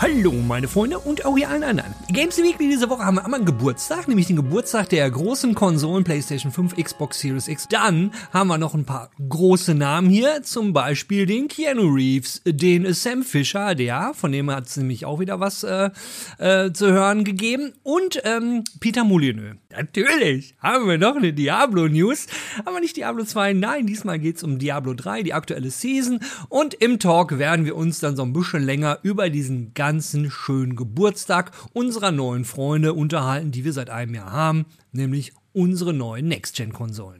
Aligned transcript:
Hallo 0.00 0.30
meine 0.30 0.68
Freunde 0.68 1.00
und 1.00 1.24
auch 1.24 1.36
ihr 1.36 1.48
allen 1.48 1.64
anderen. 1.64 1.92
Games 2.12 2.38
Weekly 2.38 2.68
diese 2.68 2.88
Woche 2.88 3.04
haben 3.04 3.16
wir 3.16 3.24
einmal 3.24 3.38
einen 3.40 3.46
Geburtstag, 3.46 4.06
nämlich 4.06 4.28
den 4.28 4.36
Geburtstag 4.36 4.88
der 4.90 5.10
großen 5.10 5.56
Konsolen 5.56 6.04
PlayStation 6.04 6.52
5, 6.52 6.76
Xbox 6.76 7.18
Series 7.18 7.48
X. 7.48 7.66
Dann 7.66 8.12
haben 8.32 8.46
wir 8.46 8.58
noch 8.58 8.74
ein 8.74 8.84
paar 8.84 9.10
große 9.28 9.74
Namen 9.74 10.08
hier, 10.08 10.44
zum 10.44 10.72
Beispiel 10.72 11.26
den 11.26 11.48
Keanu 11.48 11.92
Reeves, 11.92 12.42
den 12.46 12.94
Sam 12.94 13.24
Fisher, 13.24 13.74
der, 13.74 14.12
von 14.14 14.30
dem 14.30 14.48
hat 14.52 14.66
es 14.66 14.76
nämlich 14.76 15.04
auch 15.04 15.18
wieder 15.18 15.40
was 15.40 15.64
äh, 15.64 15.90
äh, 16.38 16.72
zu 16.72 16.92
hören 16.92 17.24
gegeben, 17.24 17.72
und 17.82 18.20
ähm, 18.22 18.62
Peter 18.78 19.02
Molyneux. 19.02 19.56
Natürlich. 19.70 20.54
Haben 20.60 20.88
wir 20.88 20.96
noch 20.96 21.16
eine 21.16 21.34
Diablo 21.34 21.88
News, 21.88 22.26
aber 22.64 22.80
nicht 22.80 22.96
Diablo 22.96 23.24
2, 23.24 23.52
nein, 23.52 23.86
diesmal 23.86 24.18
geht's 24.18 24.42
um 24.42 24.58
Diablo 24.58 24.94
3, 24.94 25.22
die 25.22 25.34
aktuelle 25.34 25.70
Season. 25.70 26.20
Und 26.48 26.72
im 26.72 26.98
Talk 26.98 27.38
werden 27.38 27.66
wir 27.66 27.76
uns 27.76 28.00
dann 28.00 28.16
so 28.16 28.22
ein 28.22 28.32
bisschen 28.32 28.62
länger 28.62 28.98
über 29.02 29.28
diesen 29.28 29.74
ganzen 29.74 30.30
schönen 30.30 30.74
Geburtstag 30.74 31.52
unserer 31.74 32.12
neuen 32.12 32.46
Freunde 32.46 32.94
unterhalten, 32.94 33.50
die 33.50 33.64
wir 33.64 33.74
seit 33.74 33.90
einem 33.90 34.14
Jahr 34.14 34.32
haben, 34.32 34.64
nämlich 34.92 35.34
unsere 35.52 35.92
neuen 35.92 36.28
Next-Gen-Konsolen. 36.28 37.17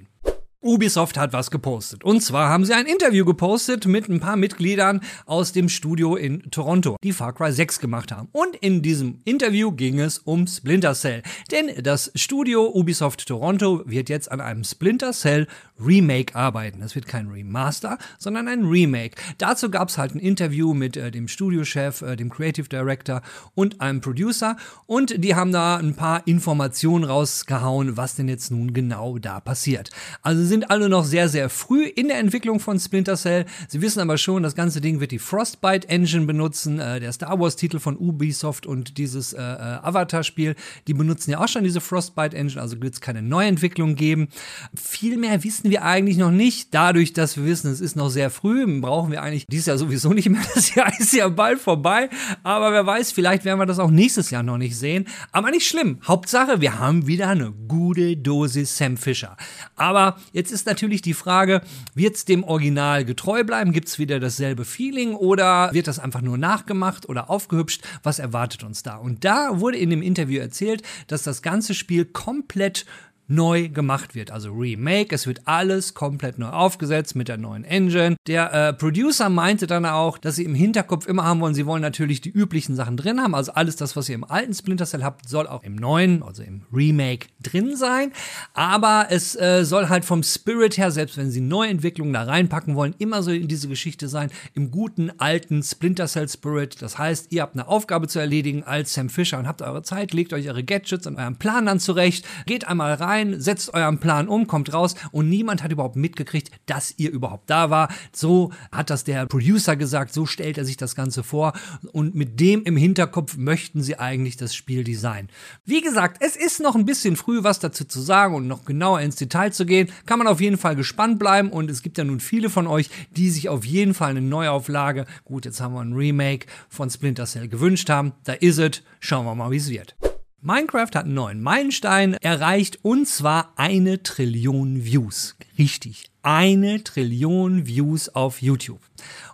Ubisoft 0.61 1.17
hat 1.17 1.33
was 1.33 1.53
gepostet. 1.53 2.03
Und 2.03 2.21
zwar 2.21 2.49
haben 2.49 2.65
sie 2.65 2.75
ein 2.75 2.87
Interview 2.87 3.25
gepostet 3.25 3.87
mit 3.87 4.09
ein 4.09 4.19
paar 4.19 4.37
Mitgliedern 4.37 5.03
aus 5.25 5.53
dem 5.53 5.69
Studio 5.69 6.17
in 6.17 6.51
Toronto, 6.51 6.97
die 7.05 7.13
Far 7.13 7.33
Cry 7.33 7.53
6 7.53 7.79
gemacht 7.79 8.11
haben. 8.11 8.29
Und 8.33 8.57
in 8.57 8.83
diesem 8.83 9.21
Interview 9.25 9.71
ging 9.71 10.01
es 10.01 10.19
um 10.19 10.49
Splinter 10.49 10.95
Cell. 10.95 11.23
Denn 11.53 11.71
das 11.81 12.11
Studio 12.17 12.73
Ubisoft 12.75 13.25
Toronto 13.29 13.83
wird 13.87 14.09
jetzt 14.09 14.33
an 14.33 14.41
einem 14.41 14.65
Splinter 14.65 15.13
Cell 15.13 15.47
Remake 15.81 16.35
arbeiten. 16.35 16.81
Das 16.81 16.95
wird 16.95 17.07
kein 17.07 17.29
Remaster, 17.29 17.99
sondern 18.19 18.49
ein 18.49 18.65
Remake. 18.65 19.17
Dazu 19.39 19.71
gab 19.71 19.89
es 19.89 19.99
halt 19.99 20.15
ein 20.15 20.21
Interview 20.21 20.75
mit 20.75 20.97
äh, 20.97 21.11
dem 21.11 21.29
Studiochef, 21.29 22.03
äh, 22.03 22.17
dem 22.17 22.31
Creative 22.31 22.69
Director 22.69 23.23
und 23.55 23.81
einem 23.81 24.01
Producer. 24.01 24.57
Und 24.87 25.23
die 25.23 25.35
haben 25.35 25.53
da 25.53 25.77
ein 25.77 25.95
paar 25.95 26.27
Informationen 26.27 27.05
rausgehauen, 27.05 27.97
was 27.97 28.17
denn 28.17 28.29
jetzt 28.29 28.51
nun 28.51 28.73
genau 28.73 29.19
da 29.19 29.41
passiert. 29.41 29.91
Also 30.23 30.45
sind 30.45 30.71
alle 30.71 30.89
noch 30.89 31.05
sehr, 31.05 31.29
sehr 31.29 31.49
früh 31.49 31.85
in 31.85 32.09
der 32.09 32.19
Entwicklung 32.19 32.61
von 32.61 32.79
Splinter 32.79 33.17
Cell. 33.17 33.47
Sie 33.69 33.81
wissen 33.81 34.01
aber 34.01 34.19
schon, 34.19 34.43
das 34.43 34.55
ganze 34.55 34.81
Ding 34.81 35.01
wird 35.01 35.13
die 35.13 35.19
Frostbite 35.19 35.89
Engine 35.89 36.27
benutzen. 36.27 36.79
Äh, 36.81 37.01
der 37.01 37.13
Star 37.13 37.39
Wars 37.39 37.57
Titel 37.57 37.79
von 37.79 37.97
Ubisoft 37.97 38.67
und 38.67 38.99
dieses 38.99 39.33
äh, 39.33 39.41
äh 39.41 39.79
Avatar-Spiel, 39.79 40.55
die 40.87 40.95
benutzen 40.95 41.31
ja 41.31 41.39
auch 41.39 41.49
schon 41.49 41.65
diese 41.65 41.81
Frostbite 41.81 42.37
Engine, 42.37 42.61
also 42.61 42.81
wird 42.83 42.95
es 42.95 43.01
keine 43.01 43.23
Neuentwicklung 43.23 43.95
geben. 43.95 44.29
Viel 44.75 45.17
mehr 45.17 45.43
wissen 45.45 45.68
wir 45.71 45.85
eigentlich 45.85 46.17
noch 46.17 46.31
nicht. 46.31 46.75
Dadurch, 46.75 47.13
dass 47.13 47.37
wir 47.37 47.45
wissen, 47.45 47.71
es 47.71 47.81
ist 47.81 47.97
noch 47.97 48.09
sehr 48.09 48.31
früh, 48.31 48.81
brauchen 48.81 49.11
wir 49.11 49.23
eigentlich 49.23 49.47
dieses 49.47 49.67
Jahr 49.67 49.79
sowieso 49.79 50.13
nicht 50.13 50.29
mehr. 50.29 50.43
Das 50.59 50.75
Jahr 50.75 50.93
ist 50.99 51.13
ja 51.13 51.29
bald 51.29 51.61
vorbei. 51.61 52.09
Aber 52.43 52.73
wer 52.73 52.85
weiß, 52.85 53.13
vielleicht 53.13 53.45
werden 53.45 53.61
wir 53.61 53.67
das 53.67 53.79
auch 53.79 53.91
nächstes 53.91 54.31
Jahr 54.31 54.43
noch 54.43 54.59
nicht 54.59 54.77
sehen. 54.77 55.07
Aber 55.31 55.51
nicht 55.51 55.69
schlimm. 55.69 55.99
Hauptsache, 56.07 56.61
wir 56.61 56.79
haben 56.79 57.07
wieder 57.07 57.29
eine 57.29 57.53
gute 57.53 58.17
Dosis 58.17 58.77
Sam 58.77 58.97
Fisher. 58.97 59.37
Aber 59.77 60.17
Jetzt 60.33 60.53
ist 60.53 60.67
natürlich 60.67 61.03
die 61.03 61.15
Frage, 61.15 61.63
wird 61.95 62.17
es 62.17 62.25
dem 62.25 62.45
Original 62.45 63.05
getreu 63.05 63.45
bleiben? 63.45 63.73
Gibt 63.73 63.89
es 63.89 63.99
wieder 63.99 64.21
dasselbe 64.21 64.65
Feeling 64.65 65.15
oder 65.15 65.71
wird 65.73 65.89
das 65.89 65.99
einfach 65.99 66.21
nur 66.21 66.39
nachgemacht 66.39 67.09
oder 67.09 67.31
aufgehübscht? 67.31 67.83
Was 68.03 68.19
erwartet 68.19 68.63
uns 68.63 68.83
da? 68.83 68.97
Und 68.97 69.25
da 69.25 69.61
wurde 69.61 69.79
in 69.79 69.91
dem 69.91 70.03
Interview 70.03 70.41
erzählt, 70.41 70.83
dass 71.07 71.23
das 71.23 71.43
ganze 71.43 71.75
Spiel 71.75 72.05
komplett 72.05 72.87
neu 73.29 73.69
gemacht 73.69 74.15
wird. 74.15 74.31
Also 74.31 74.51
Remake, 74.53 75.15
es 75.15 75.27
wird 75.27 75.43
alles 75.45 75.93
komplett 75.93 76.39
neu 76.39 76.49
aufgesetzt 76.49 77.15
mit 77.15 77.29
der 77.29 77.37
neuen 77.37 77.63
Engine. 77.65 78.17
Der 78.27 78.53
äh, 78.53 78.73
Producer 78.73 79.29
meinte 79.29 79.67
dann 79.67 79.85
auch, 79.85 80.17
dass 80.17 80.37
sie 80.37 80.45
im 80.45 80.55
Hinterkopf 80.55 81.07
immer 81.07 81.25
haben 81.25 81.41
wollen, 81.41 81.55
sie 81.55 81.67
wollen 81.67 81.83
natürlich 81.83 82.23
die 82.23 82.31
üblichen 82.31 82.75
Sachen 82.75 82.97
drin 82.97 83.21
haben. 83.21 83.35
Also 83.35 83.53
alles 83.53 83.77
das, 83.77 83.97
was 83.97 84.09
ihr 84.09 84.15
im 84.15 84.25
alten 84.25 84.55
Splinter 84.55 84.87
Cell 84.87 85.05
habt, 85.05 85.29
soll 85.29 85.47
auch 85.47 85.63
im 85.63 85.77
neuen, 85.77 86.23
also 86.23 86.43
im 86.43 86.63
Remake 86.73 87.29
drin 87.43 87.77
sein. 87.77 88.13
Aber 88.55 89.09
es 89.11 89.37
äh, 89.37 89.65
soll 89.65 89.91
halt 89.91 90.07
vom 90.07 90.23
Spirit 90.23 90.79
her, 90.79 90.91
selbst 90.91 91.19
wenn 91.19 91.31
sie 91.31 91.43
Neuentwicklungen 91.43 92.15
da 92.15 92.23
reinpacken 92.23 92.77
wollen, 92.77 92.95
immer 92.99 93.23
so 93.23 93.31
in 93.31 93.47
diese 93.47 93.69
Geschichte 93.69 94.09
sein, 94.09 94.31
im 94.55 94.71
guten 94.71 95.13
alten 95.19 95.63
Splinter 95.63 96.07
Cell 96.07 96.29
Spirit. 96.29 96.81
Das 96.81 96.97
heißt, 96.97 97.31
ihr 97.31 97.43
habt 97.43 97.55
eine 97.55 97.69
Aufgabe 97.69 98.09
zu 98.09 98.19
erledigen 98.19 98.65
als 98.65 98.95
Sam 98.95 99.11
Fisher 99.11 99.39
und 99.39 99.47
habt 99.47 99.61
eure 99.61 99.83
Zeit, 99.83 100.15
legt 100.15 100.33
euch 100.33 100.49
eure 100.49 100.65
Gadgets 100.65 101.07
und 101.07 101.17
euren 101.17 101.37
Plan 101.37 101.67
dann 101.67 101.79
zurecht, 101.79 102.27
geht 102.47 102.67
einmal 102.67 102.95
rein 102.95 103.18
rein, 103.19 103.41
setzt 103.41 103.75
euren 103.75 103.99
Plan 103.99 104.29
um, 104.29 104.47
kommt 104.47 104.73
raus 104.73 104.95
und 105.13 105.29
niemand 105.29 105.63
hat 105.63 105.73
überhaupt 105.73 105.97
mitgekriegt, 105.97 106.51
dass 106.67 106.95
ihr 106.97 107.11
überhaupt 107.11 107.51
da 107.51 107.71
war. 107.71 107.89
So 108.13 108.53
hat 108.73 108.91
das 108.91 109.05
der 109.05 109.27
Producer 109.27 109.77
gesagt, 109.77 110.13
so 110.13 110.27
stellt 110.27 110.59
er 110.59 110.65
sich 110.65 110.77
das 110.77 110.95
Ganze 110.95 111.23
vor 111.23 111.53
und 111.93 112.15
mit 112.15 112.41
dem 112.41 112.63
im 112.65 112.77
Hinterkopf 112.77 113.37
möchten 113.37 113.83
sie 113.83 113.99
eigentlich 113.99 114.37
das 114.37 114.55
Spiel 114.55 114.85
designen. 114.85 115.29
Wie 115.65 115.81
gesagt, 115.81 116.19
es 116.21 116.37
ist 116.37 116.61
noch 116.61 116.77
ein 116.77 116.87
bisschen 116.87 117.17
früh, 117.17 117.43
was 117.43 117.59
dazu 117.59 117.85
zu 117.85 118.01
sagen 118.01 118.35
und 118.35 118.47
noch 118.47 118.65
genauer 118.65 119.01
ins 119.01 119.17
Detail 119.17 119.53
zu 119.53 119.67
gehen. 119.67 119.89
Kann 120.07 120.19
man 120.19 120.29
auf 120.29 120.41
jeden 120.41 120.59
Fall 120.59 120.77
gespannt 120.77 121.19
bleiben 121.19 121.51
und 121.51 121.71
es 121.71 121.83
gibt 121.83 121.99
ja 121.99 122.05
nun 122.05 122.21
viele 122.21 122.51
von 122.51 122.67
euch, 122.67 122.91
die 123.17 123.31
sich 123.31 123.49
auf 123.49 123.65
jeden 123.65 123.95
Fall 123.95 124.11
eine 124.11 124.23
Neuauflage, 124.23 125.07
gut, 125.25 125.45
jetzt 125.45 125.61
haben 125.61 125.75
wir 125.75 125.81
ein 125.81 125.93
Remake 125.93 126.47
von 126.69 126.91
Splinter 126.91 127.27
Cell 127.27 127.49
gewünscht 127.49 127.91
haben. 127.91 128.13
Da 128.25 128.35
ist 128.35 128.59
es. 128.59 128.83
Schauen 129.01 129.25
wir 129.25 129.35
mal, 129.35 129.51
wie 129.51 129.57
es 129.57 129.71
wird. 129.71 129.97
Minecraft 130.41 130.95
hat 130.95 131.05
einen 131.05 131.15
neuen 131.15 131.43
Meilenstein 131.43 132.15
erreicht 132.15 132.79
und 132.83 133.09
zwar 133.09 133.55
eine 133.57 134.05
Trillion 134.05 134.85
Views. 134.85 135.37
Richtig, 135.59 136.13
eine 136.23 136.83
Trillion 136.83 137.67
Views 137.67 138.09
auf 138.09 138.43
YouTube. 138.43 138.81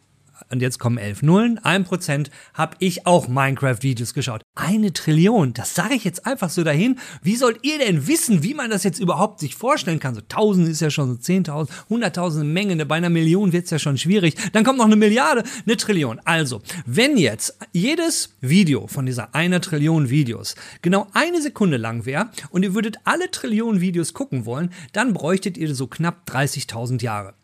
und 0.50 0.60
jetzt 0.62 0.78
kommen 0.78 0.98
elf 0.98 1.22
Nullen, 1.22 1.58
ein 1.58 1.84
Prozent, 1.84 2.30
habe 2.54 2.76
ich 2.80 3.06
auch 3.06 3.28
Minecraft-Videos 3.28 4.14
geschaut. 4.14 4.42
Eine 4.54 4.92
Trillion, 4.92 5.52
das 5.52 5.74
sage 5.74 5.94
ich 5.94 6.04
jetzt 6.04 6.26
einfach 6.26 6.50
so 6.50 6.64
dahin. 6.64 6.98
Wie 7.22 7.36
sollt 7.36 7.60
ihr 7.62 7.78
denn 7.78 8.06
wissen, 8.06 8.42
wie 8.42 8.54
man 8.54 8.70
das 8.70 8.84
jetzt 8.84 9.00
überhaupt 9.00 9.40
sich 9.40 9.54
vorstellen 9.54 10.00
kann? 10.00 10.14
So 10.14 10.20
tausend 10.28 10.68
ist 10.68 10.80
ja 10.80 10.90
schon 10.90 11.08
so 11.08 11.16
zehntausend, 11.16 11.88
hunderttausend 11.88 12.52
Menge, 12.52 12.84
bei 12.86 12.96
einer 12.96 13.10
Million 13.10 13.52
wird 13.52 13.64
es 13.64 13.70
ja 13.70 13.78
schon 13.78 13.98
schwierig. 13.98 14.34
Dann 14.52 14.64
kommt 14.64 14.78
noch 14.78 14.86
eine 14.86 14.96
Milliarde, 14.96 15.44
eine 15.66 15.76
Trillion. 15.76 16.20
Also, 16.24 16.62
wenn 16.86 17.16
jetzt 17.16 17.58
jedes 17.72 18.36
Video 18.40 18.86
von 18.86 19.06
dieser 19.06 19.34
einer 19.34 19.60
Trillion 19.60 20.10
Videos 20.10 20.56
genau 20.82 21.06
eine 21.12 21.40
Sekunde 21.42 21.76
lang 21.76 22.06
wäre 22.06 22.30
und 22.50 22.62
ihr 22.62 22.74
würdet 22.74 22.98
alle 23.04 23.30
Trillionen 23.30 23.80
Videos 23.80 24.14
gucken 24.14 24.46
wollen, 24.46 24.72
dann 24.92 25.12
bräuchtet 25.12 25.56
ihr 25.56 25.74
so 25.74 25.86
knapp 25.86 26.28
30.000 26.28 27.02
Jahre. 27.02 27.39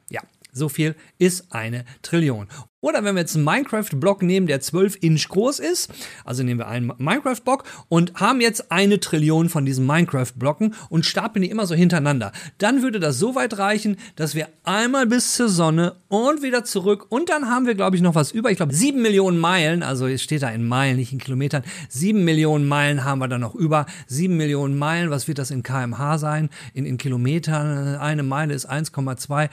So 0.56 0.70
viel 0.70 0.94
ist 1.18 1.52
eine 1.52 1.84
Trillion. 2.00 2.48
Oder 2.80 3.02
wenn 3.02 3.16
wir 3.16 3.22
jetzt 3.22 3.34
einen 3.34 3.44
Minecraft-Block 3.44 4.22
nehmen, 4.22 4.46
der 4.46 4.60
12 4.60 4.98
Inch 5.00 5.28
groß 5.28 5.58
ist, 5.58 5.90
also 6.24 6.44
nehmen 6.44 6.60
wir 6.60 6.68
einen 6.68 6.92
Minecraft-Block 6.98 7.64
und 7.88 8.14
haben 8.14 8.40
jetzt 8.40 8.70
eine 8.70 9.00
Trillion 9.00 9.48
von 9.48 9.66
diesen 9.66 9.86
Minecraft-Blocken 9.86 10.74
und 10.88 11.04
stapeln 11.04 11.42
die 11.42 11.50
immer 11.50 11.66
so 11.66 11.74
hintereinander, 11.74 12.30
dann 12.58 12.82
würde 12.82 13.00
das 13.00 13.18
so 13.18 13.34
weit 13.34 13.58
reichen, 13.58 13.96
dass 14.14 14.36
wir 14.36 14.48
einmal 14.62 15.06
bis 15.06 15.34
zur 15.34 15.48
Sonne 15.48 15.96
und 16.08 16.42
wieder 16.42 16.64
zurück 16.64 17.06
und 17.08 17.28
dann 17.28 17.50
haben 17.50 17.66
wir, 17.66 17.74
glaube 17.74 17.96
ich, 17.96 18.02
noch 18.02 18.14
was 18.14 18.30
über. 18.30 18.52
Ich 18.52 18.58
glaube, 18.58 18.72
7 18.74 19.02
Millionen 19.02 19.40
Meilen, 19.40 19.82
also 19.82 20.06
es 20.06 20.22
steht 20.22 20.42
da 20.42 20.50
in 20.50 20.68
Meilen, 20.68 20.96
nicht 20.96 21.12
in 21.12 21.18
Kilometern, 21.18 21.64
7 21.88 22.24
Millionen 22.24 22.68
Meilen 22.68 23.04
haben 23.04 23.18
wir 23.18 23.26
dann 23.26 23.40
noch 23.40 23.56
über. 23.56 23.86
7 24.06 24.36
Millionen 24.36 24.78
Meilen, 24.78 25.10
was 25.10 25.26
wird 25.26 25.38
das 25.38 25.50
in 25.50 25.64
kmh 25.64 26.18
sein? 26.18 26.50
In, 26.72 26.86
in 26.86 26.98
Kilometern, 26.98 27.96
eine 27.96 28.22
Meile 28.22 28.54
ist 28.54 28.70
1,2 28.70 29.44
Äh, 29.44 29.48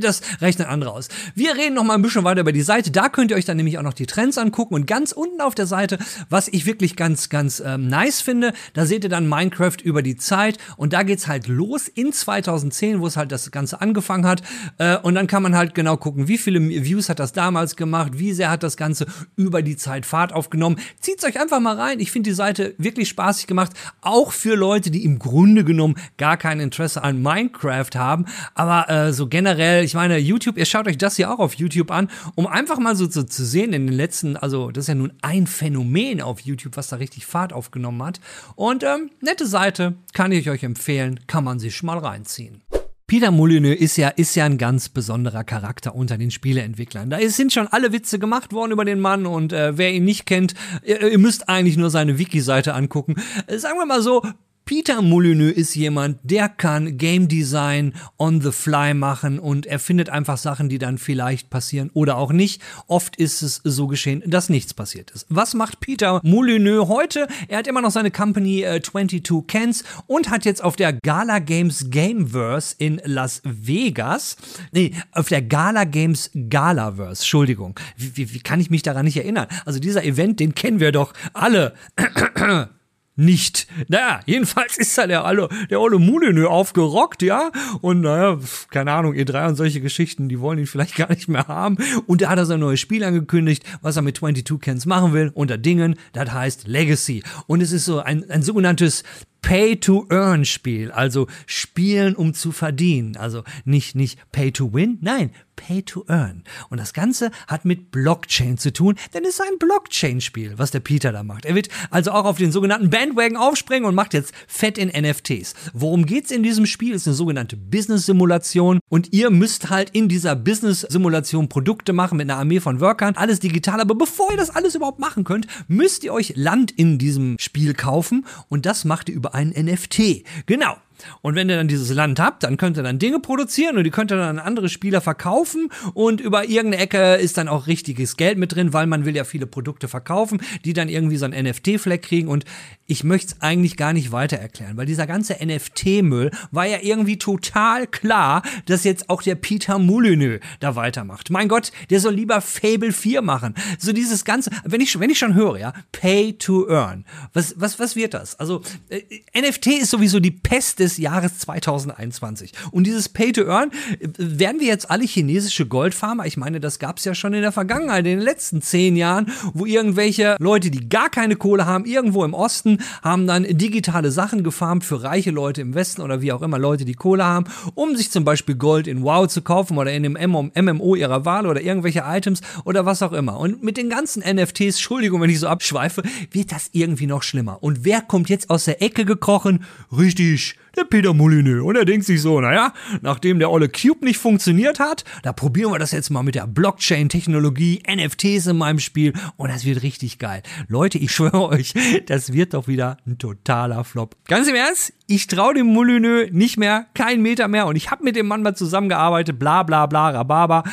das 0.00 0.20
rechnen 0.40 0.68
andere 0.68 0.92
aus. 0.92 1.08
Wir 1.34 1.56
reden 1.56 1.74
noch 1.74 1.84
mal 1.84 1.94
ein 1.94 2.02
bisschen 2.02 2.24
weiter 2.24 2.42
über 2.42 2.52
die 2.52 2.62
Seite. 2.62 2.90
Da 2.90 3.08
könnt 3.08 3.30
ihr 3.30 3.36
euch 3.38 3.46
dann 3.46 3.56
nämlich 3.56 3.78
auch 3.78 3.82
noch 3.82 3.94
die 3.94 4.04
Trends 4.06 4.36
angucken. 4.36 4.74
Und 4.74 4.86
ganz 4.86 5.12
unten 5.12 5.40
auf 5.40 5.54
der 5.54 5.66
Seite, 5.66 5.98
was 6.28 6.48
ich 6.48 6.66
wirklich 6.66 6.94
ganz, 6.94 7.30
ganz 7.30 7.62
ähm, 7.64 7.88
nice 7.88 8.20
finde, 8.20 8.52
da 8.74 8.84
seht 8.84 9.04
ihr 9.04 9.10
dann 9.10 9.26
Minecraft 9.28 9.76
über 9.82 10.02
die 10.02 10.16
Zeit. 10.16 10.58
Und 10.76 10.92
da 10.92 11.04
geht's 11.04 11.26
halt 11.26 11.48
los 11.48 11.88
in 11.88 12.12
2010, 12.12 13.00
wo 13.00 13.06
es 13.06 13.16
halt 13.16 13.32
das 13.32 13.50
Ganze 13.50 13.80
angefangen 13.80 14.26
hat. 14.26 14.42
Äh, 14.76 14.98
und 14.98 15.14
dann 15.14 15.26
kann 15.26 15.42
man 15.42 15.56
halt 15.56 15.74
genau 15.74 15.96
gucken, 15.96 16.28
wie 16.28 16.38
viele 16.38 16.60
Views 16.60 17.08
hat 17.08 17.18
das 17.18 17.32
damals 17.32 17.76
gemacht, 17.76 18.18
wie 18.18 18.32
sehr 18.34 18.50
hat 18.50 18.62
das 18.62 18.76
Ganze 18.76 19.06
über 19.36 19.62
die 19.62 19.76
Zeit 19.76 20.04
Fahrt 20.04 20.34
aufgenommen. 20.34 20.76
Zieht's 21.00 21.24
euch 21.24 21.40
einfach 21.40 21.60
mal 21.60 21.76
rein. 21.76 21.98
Ich 21.98 22.10
finde 22.10 22.28
die 22.28 22.34
Seite 22.34 22.74
wirklich 22.76 23.08
spaßig 23.08 23.46
gemacht. 23.46 23.72
Auch 24.02 24.32
für 24.32 24.54
Leute, 24.54 24.90
die 24.90 25.04
im 25.04 25.18
Grunde 25.18 25.64
genommen 25.64 25.96
gar 26.18 26.36
kein 26.36 26.60
Interesse 26.60 27.02
an 27.02 27.22
Minecraft 27.22 27.94
haben. 27.94 28.26
Aber 28.54 28.90
äh, 28.90 29.13
so 29.14 29.28
generell, 29.28 29.84
ich 29.84 29.94
meine, 29.94 30.18
YouTube, 30.18 30.58
ihr 30.58 30.64
schaut 30.64 30.86
euch 30.86 30.98
das 30.98 31.16
hier 31.16 31.32
auch 31.32 31.38
auf 31.38 31.54
YouTube 31.54 31.90
an, 31.90 32.10
um 32.34 32.46
einfach 32.46 32.78
mal 32.78 32.96
so, 32.96 33.08
so 33.08 33.22
zu 33.22 33.44
sehen 33.44 33.72
in 33.72 33.86
den 33.86 33.96
letzten, 33.96 34.36
also 34.36 34.70
das 34.70 34.84
ist 34.84 34.88
ja 34.88 34.94
nun 34.94 35.12
ein 35.22 35.46
Phänomen 35.46 36.20
auf 36.20 36.40
YouTube, 36.40 36.76
was 36.76 36.88
da 36.88 36.96
richtig 36.96 37.26
Fahrt 37.26 37.52
aufgenommen 37.52 38.02
hat. 38.02 38.20
Und 38.56 38.82
ähm, 38.82 39.10
nette 39.20 39.46
Seite, 39.46 39.94
kann 40.12 40.32
ich 40.32 40.50
euch 40.50 40.62
empfehlen, 40.62 41.20
kann 41.26 41.44
man 41.44 41.58
sich 41.58 41.82
mal 41.82 41.98
reinziehen. 41.98 42.62
Peter 43.06 43.30
Molyneux 43.30 43.78
ist 43.78 43.96
ja, 43.96 44.08
ist 44.08 44.34
ja 44.34 44.46
ein 44.46 44.56
ganz 44.56 44.88
besonderer 44.88 45.44
Charakter 45.44 45.94
unter 45.94 46.16
den 46.16 46.30
Spieleentwicklern. 46.30 47.10
Da 47.10 47.18
sind 47.28 47.52
schon 47.52 47.68
alle 47.68 47.92
Witze 47.92 48.18
gemacht 48.18 48.52
worden 48.54 48.72
über 48.72 48.86
den 48.86 48.98
Mann 48.98 49.26
und 49.26 49.52
äh, 49.52 49.76
wer 49.76 49.92
ihn 49.92 50.04
nicht 50.04 50.24
kennt, 50.24 50.54
ihr, 50.82 51.12
ihr 51.12 51.18
müsst 51.18 51.48
eigentlich 51.48 51.76
nur 51.76 51.90
seine 51.90 52.18
Wiki-Seite 52.18 52.72
angucken. 52.74 53.16
Äh, 53.46 53.58
sagen 53.58 53.78
wir 53.78 53.84
mal 53.84 54.00
so, 54.00 54.22
Peter 54.66 55.02
Molyneux 55.02 55.54
ist 55.54 55.74
jemand, 55.74 56.18
der 56.22 56.48
kann 56.48 56.96
Game 56.96 57.28
Design 57.28 57.92
on 58.18 58.40
the 58.40 58.50
fly 58.50 58.94
machen 58.94 59.38
und 59.38 59.66
er 59.66 59.78
findet 59.78 60.08
einfach 60.08 60.38
Sachen, 60.38 60.70
die 60.70 60.78
dann 60.78 60.96
vielleicht 60.96 61.50
passieren 61.50 61.90
oder 61.92 62.16
auch 62.16 62.32
nicht. 62.32 62.62
Oft 62.86 63.16
ist 63.16 63.42
es 63.42 63.60
so 63.62 63.88
geschehen, 63.88 64.22
dass 64.26 64.48
nichts 64.48 64.72
passiert 64.72 65.10
ist. 65.10 65.26
Was 65.28 65.52
macht 65.52 65.80
Peter 65.80 66.20
Molyneux 66.24 66.88
heute? 66.88 67.28
Er 67.48 67.58
hat 67.58 67.66
immer 67.66 67.82
noch 67.82 67.90
seine 67.90 68.10
Company 68.10 68.62
äh, 68.62 68.80
22 68.80 69.46
Cans 69.46 69.84
und 70.06 70.30
hat 70.30 70.46
jetzt 70.46 70.64
auf 70.64 70.76
der 70.76 70.94
Gala 70.94 71.40
Games 71.40 71.90
Gameverse 71.90 72.74
in 72.78 73.02
Las 73.04 73.42
Vegas, 73.44 74.38
nee, 74.72 74.92
auf 75.12 75.28
der 75.28 75.42
Gala 75.42 75.84
Games 75.84 76.30
Galaverse, 76.48 77.20
Entschuldigung. 77.20 77.78
Wie, 77.98 78.16
wie, 78.16 78.32
wie 78.32 78.40
kann 78.40 78.60
ich 78.60 78.70
mich 78.70 78.82
daran 78.82 79.04
nicht 79.04 79.18
erinnern? 79.18 79.48
Also 79.66 79.78
dieser 79.78 80.04
Event, 80.04 80.40
den 80.40 80.54
kennen 80.54 80.80
wir 80.80 80.90
doch 80.90 81.12
alle 81.34 81.74
nicht. 83.16 83.66
Naja, 83.88 84.20
jedenfalls 84.26 84.76
ist 84.76 84.96
da 84.98 85.06
der, 85.06 85.24
alle, 85.24 85.48
der 85.70 85.80
olle 85.80 85.98
Molyneux 85.98 86.48
aufgerockt, 86.48 87.22
ja. 87.22 87.50
Und 87.80 88.00
naja, 88.00 88.38
keine 88.70 88.92
Ahnung, 88.92 89.14
ihr 89.14 89.24
drei 89.24 89.46
und 89.46 89.56
solche 89.56 89.80
Geschichten, 89.80 90.28
die 90.28 90.40
wollen 90.40 90.58
ihn 90.58 90.66
vielleicht 90.66 90.96
gar 90.96 91.08
nicht 91.10 91.28
mehr 91.28 91.46
haben. 91.46 91.78
Und 92.06 92.22
da 92.22 92.30
hat 92.30 92.38
er 92.38 92.46
sein 92.46 92.60
neues 92.60 92.80
Spiel 92.80 93.04
angekündigt, 93.04 93.64
was 93.82 93.96
er 93.96 94.02
mit 94.02 94.16
22 94.16 94.60
Cans 94.60 94.86
machen 94.86 95.12
will, 95.12 95.30
unter 95.34 95.58
Dingen, 95.58 95.96
das 96.12 96.32
heißt 96.32 96.66
Legacy. 96.66 97.22
Und 97.46 97.60
es 97.60 97.72
ist 97.72 97.84
so 97.84 98.00
ein, 98.00 98.28
ein 98.30 98.42
sogenanntes 98.42 99.04
Pay-to-Earn-Spiel, 99.44 100.90
also 100.90 101.26
spielen, 101.44 102.16
um 102.16 102.32
zu 102.32 102.50
verdienen. 102.50 103.18
Also 103.18 103.44
nicht, 103.66 103.94
nicht 103.94 104.18
Pay-to-Win, 104.32 104.98
nein, 105.02 105.32
Pay 105.56 105.82
to 105.82 106.04
Earn. 106.08 106.42
Und 106.68 106.80
das 106.80 106.92
Ganze 106.92 107.30
hat 107.46 107.64
mit 107.64 107.90
Blockchain 107.90 108.58
zu 108.58 108.72
tun, 108.72 108.96
denn 109.12 109.24
es 109.24 109.34
ist 109.34 109.42
ein 109.42 109.58
Blockchain-Spiel, 109.58 110.54
was 110.56 110.70
der 110.70 110.80
Peter 110.80 111.12
da 111.12 111.22
macht. 111.22 111.44
Er 111.44 111.54
wird 111.54 111.68
also 111.90 112.10
auch 112.12 112.24
auf 112.24 112.38
den 112.38 112.52
sogenannten 112.52 112.90
Bandwagon 112.90 113.36
aufspringen 113.36 113.88
und 113.88 113.94
macht 113.94 114.14
jetzt 114.14 114.32
fett 114.46 114.78
in 114.78 114.88
NFTs. 114.88 115.54
Worum 115.72 116.06
geht's 116.06 116.30
in 116.30 116.42
diesem 116.42 116.66
Spiel? 116.66 116.94
Es 116.94 117.02
ist 117.02 117.08
eine 117.08 117.16
sogenannte 117.16 117.56
Business-Simulation 117.56 118.80
und 118.88 119.12
ihr 119.12 119.30
müsst 119.30 119.70
halt 119.70 119.90
in 119.90 120.08
dieser 120.08 120.36
Business-Simulation 120.36 121.48
Produkte 121.48 121.92
machen 121.92 122.18
mit 122.18 122.30
einer 122.30 122.38
Armee 122.38 122.60
von 122.60 122.80
Workern, 122.80 123.14
alles 123.16 123.40
digital. 123.40 123.80
Aber 123.80 123.94
bevor 123.94 124.30
ihr 124.32 124.36
das 124.36 124.50
alles 124.50 124.74
überhaupt 124.74 124.98
machen 124.98 125.24
könnt, 125.24 125.46
müsst 125.68 126.04
ihr 126.04 126.12
euch 126.12 126.34
Land 126.36 126.72
in 126.72 126.98
diesem 126.98 127.36
Spiel 127.38 127.74
kaufen 127.74 128.26
und 128.48 128.66
das 128.66 128.84
macht 128.84 129.08
ihr 129.08 129.14
über 129.14 129.33
ein 129.34 129.50
NFT. 129.50 130.24
Genau. 130.46 130.76
Und 131.22 131.34
wenn 131.34 131.48
ihr 131.48 131.56
dann 131.56 131.68
dieses 131.68 131.90
Land 131.92 132.20
habt, 132.20 132.42
dann 132.42 132.56
könnt 132.56 132.76
ihr 132.76 132.82
dann 132.82 132.98
Dinge 132.98 133.20
produzieren 133.20 133.76
und 133.76 133.84
die 133.84 133.90
könnt 133.90 134.12
ihr 134.12 134.16
dann 134.16 134.38
an 134.38 134.46
andere 134.46 134.68
Spieler 134.68 135.00
verkaufen 135.00 135.70
und 135.94 136.20
über 136.20 136.48
irgendeine 136.48 136.82
Ecke 136.82 137.14
ist 137.14 137.38
dann 137.38 137.48
auch 137.48 137.66
richtiges 137.66 138.16
Geld 138.16 138.38
mit 138.38 138.54
drin, 138.54 138.72
weil 138.72 138.86
man 138.86 139.04
will 139.04 139.16
ja 139.16 139.24
viele 139.24 139.46
Produkte 139.46 139.88
verkaufen, 139.88 140.40
die 140.64 140.72
dann 140.72 140.88
irgendwie 140.88 141.16
so 141.16 141.24
ein 141.26 141.30
NFT-Fleck 141.32 142.02
kriegen 142.02 142.28
und 142.28 142.44
ich 142.86 143.04
möchte 143.04 143.34
es 143.34 143.40
eigentlich 143.40 143.76
gar 143.76 143.92
nicht 143.92 144.12
weiter 144.12 144.36
erklären, 144.36 144.76
weil 144.76 144.86
dieser 144.86 145.06
ganze 145.06 145.36
NFT-Müll 145.44 146.30
war 146.50 146.66
ja 146.66 146.78
irgendwie 146.82 147.18
total 147.18 147.86
klar, 147.86 148.42
dass 148.66 148.84
jetzt 148.84 149.08
auch 149.08 149.22
der 149.22 149.36
Peter 149.36 149.78
Molyneux 149.78 150.40
da 150.60 150.76
weitermacht. 150.76 151.30
Mein 151.30 151.48
Gott, 151.48 151.72
der 151.90 152.00
soll 152.00 152.14
lieber 152.14 152.40
Fable 152.40 152.92
4 152.92 153.22
machen. 153.22 153.54
So 153.78 153.92
dieses 153.92 154.24
ganze, 154.24 154.50
wenn 154.64 154.80
ich, 154.80 154.98
wenn 155.00 155.10
ich 155.10 155.18
schon 155.18 155.34
höre, 155.34 155.58
ja, 155.58 155.72
Pay 155.92 156.34
to 156.34 156.68
Earn. 156.68 157.04
Was, 157.32 157.54
was, 157.58 157.78
was 157.78 157.96
wird 157.96 158.14
das? 158.14 158.38
Also, 158.38 158.62
äh, 158.88 159.02
NFT 159.34 159.66
ist 159.78 159.90
sowieso 159.90 160.20
die 160.20 160.30
Pest 160.30 160.80
des 160.80 160.93
Jahres 160.98 161.38
2021. 161.38 162.52
Und 162.70 162.86
dieses 162.86 163.08
Pay 163.08 163.32
to 163.32 163.44
Earn, 163.46 163.70
äh, 164.00 164.08
werden 164.16 164.60
wir 164.60 164.66
jetzt 164.66 164.90
alle 164.90 165.04
chinesische 165.04 165.66
Goldfarmer? 165.66 166.26
Ich 166.26 166.36
meine, 166.36 166.60
das 166.60 166.78
gab 166.78 166.98
es 166.98 167.04
ja 167.04 167.14
schon 167.14 167.34
in 167.34 167.42
der 167.42 167.52
Vergangenheit, 167.52 168.06
in 168.06 168.18
den 168.18 168.20
letzten 168.20 168.62
zehn 168.62 168.96
Jahren, 168.96 169.32
wo 169.52 169.66
irgendwelche 169.66 170.36
Leute, 170.38 170.70
die 170.70 170.88
gar 170.88 171.10
keine 171.10 171.36
Kohle 171.36 171.66
haben, 171.66 171.84
irgendwo 171.84 172.24
im 172.24 172.34
Osten, 172.34 172.78
haben 173.02 173.26
dann 173.26 173.44
digitale 173.44 174.10
Sachen 174.10 174.42
gefarmt 174.42 174.84
für 174.84 175.02
reiche 175.02 175.30
Leute 175.30 175.60
im 175.60 175.74
Westen 175.74 176.02
oder 176.02 176.20
wie 176.20 176.32
auch 176.32 176.42
immer 176.42 176.58
Leute, 176.58 176.84
die 176.84 176.94
Kohle 176.94 177.24
haben, 177.24 177.46
um 177.74 177.96
sich 177.96 178.10
zum 178.10 178.24
Beispiel 178.24 178.54
Gold 178.54 178.86
in 178.86 179.02
WoW 179.02 179.28
zu 179.28 179.42
kaufen 179.42 179.78
oder 179.78 179.92
in 179.92 180.16
einem 180.16 180.50
MMO 180.54 180.94
ihrer 180.94 181.24
Wahl 181.24 181.46
oder 181.46 181.60
irgendwelche 181.60 182.04
Items 182.06 182.40
oder 182.64 182.86
was 182.86 183.02
auch 183.02 183.12
immer. 183.12 183.38
Und 183.38 183.62
mit 183.62 183.76
den 183.76 183.88
ganzen 183.88 184.22
NFTs, 184.22 184.76
Entschuldigung, 184.76 185.20
wenn 185.20 185.30
ich 185.30 185.40
so 185.40 185.48
abschweife, 185.48 186.02
wird 186.30 186.52
das 186.52 186.70
irgendwie 186.72 187.06
noch 187.06 187.22
schlimmer. 187.22 187.62
Und 187.62 187.84
wer 187.84 188.00
kommt 188.00 188.28
jetzt 188.28 188.50
aus 188.50 188.64
der 188.64 188.82
Ecke 188.82 189.04
gekrochen? 189.04 189.64
Richtig, 189.96 190.56
der 190.76 190.84
Peter 190.84 191.14
Molyneux. 191.14 191.62
Und 191.62 191.76
er 191.76 191.84
denkt 191.84 192.06
sich 192.06 192.20
so, 192.20 192.40
naja, 192.40 192.72
nachdem 193.02 193.38
der 193.38 193.50
olle 193.50 193.68
Cube 193.68 194.04
nicht 194.04 194.18
funktioniert 194.18 194.80
hat, 194.80 195.04
da 195.22 195.32
probieren 195.32 195.72
wir 195.72 195.78
das 195.78 195.92
jetzt 195.92 196.10
mal 196.10 196.22
mit 196.22 196.34
der 196.34 196.46
Blockchain-Technologie, 196.46 197.82
NFTs 197.88 198.46
in 198.46 198.58
meinem 198.58 198.78
Spiel 198.78 199.12
und 199.36 199.50
das 199.50 199.64
wird 199.64 199.82
richtig 199.82 200.18
geil. 200.18 200.42
Leute, 200.68 200.98
ich 200.98 201.12
schwöre 201.12 201.48
euch, 201.48 201.74
das 202.06 202.32
wird 202.32 202.54
doch 202.54 202.68
wieder 202.68 202.96
ein 203.06 203.18
totaler 203.18 203.84
Flop. 203.84 204.16
Ganz 204.26 204.48
im 204.48 204.54
Ernst, 204.54 204.92
ich 205.06 205.26
traue 205.26 205.54
dem 205.54 205.66
Molyneux 205.66 206.30
nicht 206.32 206.56
mehr, 206.56 206.86
keinen 206.94 207.22
Meter 207.22 207.48
mehr 207.48 207.66
und 207.66 207.76
ich 207.76 207.90
habe 207.90 208.04
mit 208.04 208.16
dem 208.16 208.26
Mann 208.26 208.42
mal 208.42 208.56
zusammengearbeitet, 208.56 209.38
bla 209.38 209.62
bla 209.62 209.86
bla, 209.86 210.10
rababa. 210.10 210.64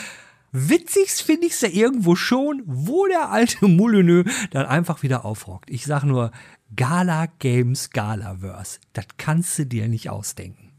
Witzigst 0.54 1.22
finde 1.22 1.48
ich 1.48 1.54
es 1.54 1.62
ja 1.62 1.70
irgendwo 1.70 2.16
schon, 2.16 2.64
wo 2.66 3.08
der 3.08 3.30
alte 3.30 3.68
Molyneux 3.68 4.30
dann 4.52 4.66
einfach 4.66 5.02
wieder 5.02 5.24
aufrockt. 5.24 5.70
Ich 5.70 5.86
sag 5.86 6.04
nur, 6.04 6.32
Gala 6.76 7.26
Games 7.40 7.90
Galaverse. 7.90 8.80
Das 8.94 9.06
kannst 9.18 9.60
du 9.60 9.66
dir 9.66 9.90
nicht 9.90 10.10
ausdenken. 10.10 10.72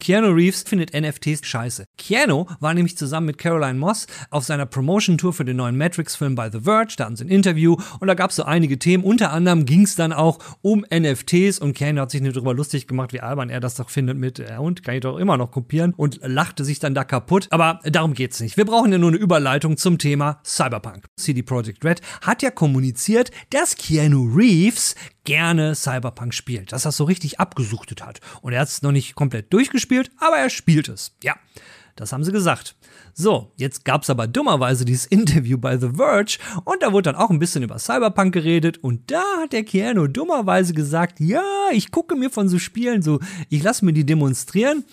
Keanu 0.00 0.28
Reeves 0.28 0.62
findet 0.62 0.94
NFTs 0.98 1.46
scheiße. 1.46 1.84
Keanu 1.98 2.46
war 2.58 2.72
nämlich 2.72 2.96
zusammen 2.96 3.26
mit 3.26 3.38
Caroline 3.38 3.78
Moss 3.78 4.06
auf 4.30 4.44
seiner 4.44 4.64
Promotion-Tour 4.64 5.34
für 5.34 5.44
den 5.44 5.58
neuen 5.58 5.76
Matrix-Film 5.76 6.34
bei 6.34 6.50
The 6.50 6.60
Verge. 6.60 6.94
Da 6.96 7.04
hatten 7.04 7.16
sie 7.16 7.24
ein 7.24 7.28
Interview 7.28 7.76
und 8.00 8.08
da 8.08 8.14
gab 8.14 8.30
es 8.30 8.36
so 8.36 8.44
einige 8.44 8.78
Themen. 8.78 9.04
Unter 9.04 9.30
anderem 9.30 9.66
ging 9.66 9.82
es 9.82 9.96
dann 9.96 10.14
auch 10.14 10.38
um 10.62 10.86
NFTs 10.90 11.58
und 11.58 11.74
Keanu 11.74 12.00
hat 12.00 12.10
sich 12.10 12.22
nicht 12.22 12.34
darüber 12.34 12.54
lustig 12.54 12.86
gemacht, 12.88 13.12
wie 13.12 13.20
albern 13.20 13.50
er 13.50 13.60
das 13.60 13.74
doch 13.74 13.90
findet 13.90 14.16
mit, 14.16 14.38
ja, 14.38 14.58
und 14.58 14.82
kann 14.82 14.94
ich 14.94 15.02
doch 15.02 15.18
immer 15.18 15.36
noch 15.36 15.50
kopieren 15.50 15.92
und 15.94 16.20
lachte 16.22 16.64
sich 16.64 16.78
dann 16.78 16.94
da 16.94 17.04
kaputt. 17.04 17.48
Aber 17.50 17.80
darum 17.84 18.14
geht's 18.14 18.40
nicht. 18.40 18.56
Wir 18.56 18.64
brauchen 18.64 18.90
ja 18.90 18.98
nur 18.98 19.10
eine 19.10 19.18
Überleitung 19.18 19.76
zum 19.76 19.98
Thema 19.98 20.40
Cyberpunk. 20.44 21.04
CD 21.16 21.42
Projekt 21.42 21.84
Red 21.84 22.00
hat 22.22 22.42
ja 22.42 22.50
kommuniziert, 22.50 23.30
dass 23.50 23.76
Keanu 23.76 24.32
Reeves 24.34 24.94
gerne 25.24 25.74
Cyberpunk 25.74 26.34
spielt, 26.34 26.72
dass 26.72 26.86
er 26.86 26.90
es 26.90 26.96
so 26.96 27.04
richtig 27.04 27.40
abgesuchtet 27.40 28.04
hat. 28.04 28.20
Und 28.42 28.52
er 28.52 28.60
hat 28.60 28.68
es 28.68 28.82
noch 28.82 28.92
nicht 28.92 29.14
komplett 29.14 29.52
durchgespielt, 29.52 30.10
aber 30.18 30.36
er 30.38 30.50
spielt 30.50 30.88
es. 30.88 31.16
Ja, 31.22 31.36
das 31.96 32.12
haben 32.12 32.24
sie 32.24 32.32
gesagt. 32.32 32.76
So, 33.12 33.52
jetzt 33.56 33.84
gab 33.84 34.02
es 34.02 34.10
aber 34.10 34.26
dummerweise 34.26 34.84
dieses 34.84 35.06
Interview 35.10 35.58
bei 35.58 35.76
The 35.76 35.90
Verge 35.94 36.38
und 36.64 36.82
da 36.82 36.92
wurde 36.92 37.12
dann 37.12 37.20
auch 37.20 37.30
ein 37.30 37.38
bisschen 37.38 37.62
über 37.62 37.78
Cyberpunk 37.78 38.32
geredet 38.32 38.78
und 38.78 39.10
da 39.10 39.22
hat 39.42 39.52
der 39.52 39.64
Keanu 39.64 40.06
dummerweise 40.06 40.72
gesagt, 40.72 41.20
ja, 41.20 41.42
ich 41.72 41.90
gucke 41.90 42.16
mir 42.16 42.30
von 42.30 42.48
so 42.48 42.58
Spielen 42.58 43.02
so, 43.02 43.20
ich 43.48 43.62
lasse 43.62 43.84
mir 43.84 43.92
die 43.92 44.06
demonstrieren, 44.06 44.84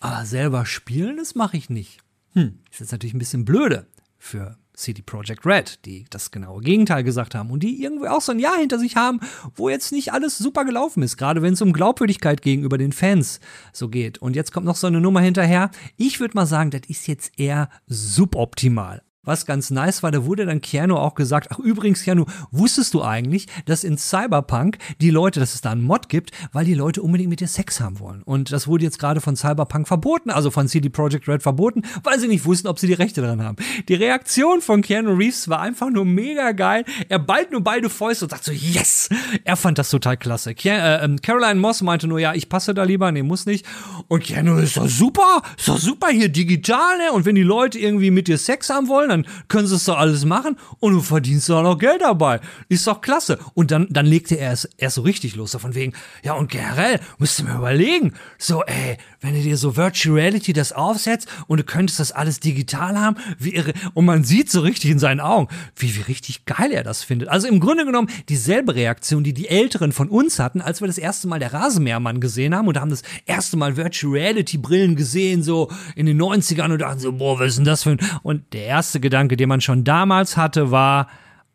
aber 0.00 0.24
selber 0.24 0.66
spielen, 0.66 1.16
das 1.18 1.34
mache 1.34 1.56
ich 1.56 1.70
nicht. 1.70 2.00
Hm, 2.32 2.58
ist 2.70 2.80
jetzt 2.80 2.92
natürlich 2.92 3.14
ein 3.14 3.18
bisschen 3.18 3.44
blöde 3.44 3.86
für 4.18 4.58
CD 4.76 5.02
Projekt 5.02 5.44
Red, 5.44 5.84
die 5.84 6.04
das 6.10 6.30
genaue 6.30 6.62
Gegenteil 6.62 7.02
gesagt 7.02 7.34
haben 7.34 7.50
und 7.50 7.62
die 7.62 7.82
irgendwie 7.82 8.08
auch 8.08 8.20
so 8.20 8.32
ein 8.32 8.38
Jahr 8.38 8.58
hinter 8.58 8.78
sich 8.78 8.96
haben, 8.96 9.20
wo 9.54 9.68
jetzt 9.68 9.90
nicht 9.90 10.12
alles 10.12 10.38
super 10.38 10.64
gelaufen 10.64 11.02
ist, 11.02 11.16
gerade 11.16 11.42
wenn 11.42 11.54
es 11.54 11.62
um 11.62 11.72
Glaubwürdigkeit 11.72 12.42
gegenüber 12.42 12.78
den 12.78 12.92
Fans 12.92 13.40
so 13.72 13.88
geht. 13.88 14.18
Und 14.18 14.36
jetzt 14.36 14.52
kommt 14.52 14.66
noch 14.66 14.76
so 14.76 14.86
eine 14.86 15.00
Nummer 15.00 15.20
hinterher. 15.20 15.70
Ich 15.96 16.20
würde 16.20 16.36
mal 16.36 16.46
sagen, 16.46 16.70
das 16.70 16.82
ist 16.88 17.08
jetzt 17.08 17.32
eher 17.38 17.68
suboptimal. 17.86 19.05
Was 19.26 19.44
ganz 19.44 19.70
nice 19.70 20.02
war, 20.02 20.10
da 20.10 20.24
wurde 20.24 20.46
dann 20.46 20.60
Keanu 20.60 20.96
auch 20.96 21.14
gesagt, 21.14 21.48
ach 21.50 21.58
übrigens 21.58 22.02
Keanu, 22.02 22.24
wusstest 22.50 22.94
du 22.94 23.02
eigentlich, 23.02 23.46
dass 23.66 23.84
in 23.84 23.98
Cyberpunk 23.98 24.78
die 25.00 25.10
Leute, 25.10 25.40
dass 25.40 25.54
es 25.54 25.60
da 25.60 25.72
einen 25.72 25.82
Mod 25.82 26.08
gibt, 26.08 26.30
weil 26.52 26.64
die 26.64 26.74
Leute 26.74 27.02
unbedingt 27.02 27.30
mit 27.30 27.40
dir 27.40 27.48
Sex 27.48 27.80
haben 27.80 27.98
wollen. 28.00 28.22
Und 28.22 28.52
das 28.52 28.66
wurde 28.66 28.84
jetzt 28.84 28.98
gerade 28.98 29.20
von 29.20 29.36
Cyberpunk 29.36 29.88
verboten, 29.88 30.30
also 30.30 30.50
von 30.50 30.68
CD 30.68 30.88
Projekt 30.88 31.28
Red 31.28 31.42
verboten, 31.42 31.82
weil 32.02 32.18
sie 32.18 32.28
nicht 32.28 32.44
wussten, 32.44 32.68
ob 32.68 32.78
sie 32.78 32.86
die 32.86 32.94
Rechte 32.94 33.20
dran 33.20 33.42
haben. 33.42 33.56
Die 33.88 33.94
Reaktion 33.94 34.60
von 34.60 34.82
Keanu 34.82 35.14
Reeves 35.14 35.48
war 35.48 35.60
einfach 35.60 35.90
nur 35.90 36.04
mega 36.04 36.52
geil. 36.52 36.84
Er 37.08 37.18
ballt 37.18 37.50
nur 37.50 37.62
beide 37.62 37.90
Fäuste 37.90 38.24
und 38.24 38.30
sagt 38.30 38.44
so, 38.44 38.52
yes! 38.52 39.08
Er 39.44 39.56
fand 39.56 39.78
das 39.78 39.90
total 39.90 40.16
klasse. 40.16 40.54
Ke 40.54 40.70
äh, 40.70 41.04
ähm, 41.04 41.20
Caroline 41.20 41.60
Moss 41.60 41.82
meinte 41.82 42.06
nur, 42.06 42.18
ja, 42.18 42.34
ich 42.34 42.48
passe 42.48 42.74
da 42.74 42.84
lieber, 42.84 43.10
nee, 43.12 43.22
muss 43.22 43.46
nicht. 43.46 43.66
Und 44.08 44.22
Keanu 44.22 44.56
ist 44.58 44.76
doch 44.76 44.88
super, 44.88 45.42
ist 45.56 45.68
doch 45.68 45.78
super 45.78 46.08
hier 46.08 46.28
digital, 46.28 46.98
ne? 46.98 47.12
Und 47.12 47.24
wenn 47.24 47.34
die 47.34 47.42
Leute 47.42 47.78
irgendwie 47.78 48.10
mit 48.10 48.28
dir 48.28 48.38
Sex 48.38 48.70
haben 48.70 48.88
wollen, 48.88 49.10
dann 49.22 49.26
können 49.48 49.66
sie 49.66 49.76
es 49.76 49.84
doch 49.84 49.98
alles 49.98 50.24
machen 50.24 50.56
und 50.80 50.92
du 50.92 51.00
verdienst 51.00 51.48
doch 51.48 51.62
noch 51.62 51.78
Geld 51.78 52.02
dabei. 52.02 52.40
Ist 52.68 52.86
doch 52.86 53.00
klasse. 53.00 53.38
Und 53.54 53.70
dann, 53.70 53.86
dann 53.90 54.06
legte 54.06 54.36
er 54.36 54.52
es 54.52 54.64
erst 54.76 54.96
so 54.96 55.02
richtig 55.02 55.36
los, 55.36 55.52
so 55.52 55.58
von 55.58 55.74
wegen, 55.74 55.92
ja, 56.22 56.34
und 56.34 56.50
generell, 56.50 57.00
müsst 57.18 57.38
ihr 57.38 57.46
mir 57.46 57.56
überlegen, 57.56 58.14
so, 58.38 58.62
ey, 58.64 58.98
wenn 59.20 59.34
du 59.34 59.42
dir 59.42 59.56
so 59.56 59.76
Virtual 59.76 60.14
Reality 60.14 60.52
das 60.52 60.72
aufsetzt 60.72 61.28
und 61.46 61.58
du 61.58 61.64
könntest 61.64 62.00
das 62.00 62.12
alles 62.12 62.40
digital 62.40 62.98
haben, 62.98 63.16
wie 63.38 63.54
irre, 63.54 63.72
und 63.94 64.04
man 64.04 64.24
sieht 64.24 64.50
so 64.50 64.60
richtig 64.60 64.90
in 64.90 64.98
seinen 64.98 65.20
Augen, 65.20 65.48
wie, 65.76 65.94
wie 65.96 66.02
richtig 66.02 66.44
geil 66.44 66.70
er 66.72 66.82
das 66.82 67.02
findet. 67.02 67.28
Also 67.28 67.48
im 67.48 67.60
Grunde 67.60 67.84
genommen 67.84 68.08
dieselbe 68.28 68.74
Reaktion, 68.74 69.24
die 69.24 69.32
die 69.32 69.48
Älteren 69.48 69.92
von 69.92 70.08
uns 70.08 70.38
hatten, 70.38 70.60
als 70.60 70.80
wir 70.80 70.86
das 70.86 70.98
erste 70.98 71.28
Mal 71.28 71.38
der 71.38 71.52
Rasenmähermann 71.52 72.20
gesehen 72.20 72.54
haben 72.54 72.68
und 72.68 72.78
haben 72.78 72.90
das 72.90 73.02
erste 73.24 73.56
Mal 73.56 73.76
Virtual 73.76 74.12
Reality 74.12 74.58
Brillen 74.58 74.96
gesehen, 74.96 75.42
so 75.42 75.70
in 75.94 76.06
den 76.06 76.20
90ern 76.20 76.72
und 76.72 76.78
dachten 76.80 77.00
so, 77.00 77.12
boah, 77.12 77.38
was 77.38 77.48
ist 77.48 77.58
denn 77.58 77.64
das 77.64 77.82
für 77.82 77.90
ein, 77.90 78.00
und 78.22 78.52
der 78.52 78.64
erste 78.64 79.00
Gedanke, 79.06 79.36
den 79.36 79.48
man 79.48 79.60
schon 79.60 79.84
damals 79.84 80.36
hatte, 80.36 80.70
war, 80.70 81.08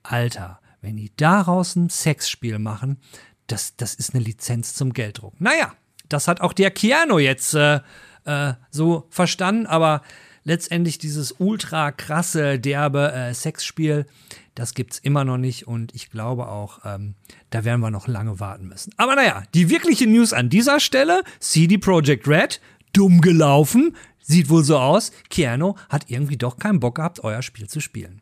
Alter, 0.03 0.59
wenn 0.81 0.95
die 0.95 1.11
daraus 1.17 1.75
ein 1.75 1.89
Sexspiel 1.89 2.59
machen, 2.59 2.97
das, 3.47 3.75
das 3.75 3.93
ist 3.93 4.15
eine 4.15 4.23
Lizenz 4.23 4.73
zum 4.73 4.93
Gelddruck. 4.93 5.39
Naja, 5.39 5.73
das 6.07 6.27
hat 6.27 6.41
auch 6.41 6.53
der 6.53 6.71
Keanu 6.71 7.19
jetzt 7.19 7.53
äh, 7.53 7.81
äh, 8.25 8.53
so 8.69 9.07
verstanden, 9.09 9.65
aber 9.65 10.01
letztendlich 10.43 10.97
dieses 10.97 11.35
ultra 11.39 11.91
krasse, 11.91 12.59
derbe 12.59 13.11
äh, 13.11 13.33
Sexspiel, 13.33 14.05
das 14.55 14.73
gibt's 14.73 14.99
immer 14.99 15.23
noch 15.23 15.37
nicht 15.37 15.67
und 15.67 15.93
ich 15.93 16.09
glaube 16.09 16.47
auch, 16.47 16.79
ähm, 16.85 17.15
da 17.49 17.63
werden 17.63 17.81
wir 17.81 17.91
noch 17.91 18.07
lange 18.07 18.39
warten 18.39 18.67
müssen. 18.67 18.93
Aber 18.97 19.15
naja, 19.15 19.43
die 19.53 19.69
wirkliche 19.69 20.07
News 20.07 20.33
an 20.33 20.49
dieser 20.49 20.79
Stelle, 20.79 21.23
CD 21.39 21.77
Projekt 21.77 22.27
Red, 22.27 22.61
dumm 22.93 23.21
gelaufen, 23.21 23.95
sieht 24.19 24.49
wohl 24.49 24.63
so 24.63 24.77
aus, 24.77 25.11
Keanu 25.29 25.75
hat 25.89 26.09
irgendwie 26.09 26.37
doch 26.37 26.57
keinen 26.57 26.79
Bock 26.79 26.95
gehabt, 26.95 27.23
euer 27.23 27.41
Spiel 27.41 27.67
zu 27.67 27.79
spielen. 27.79 28.21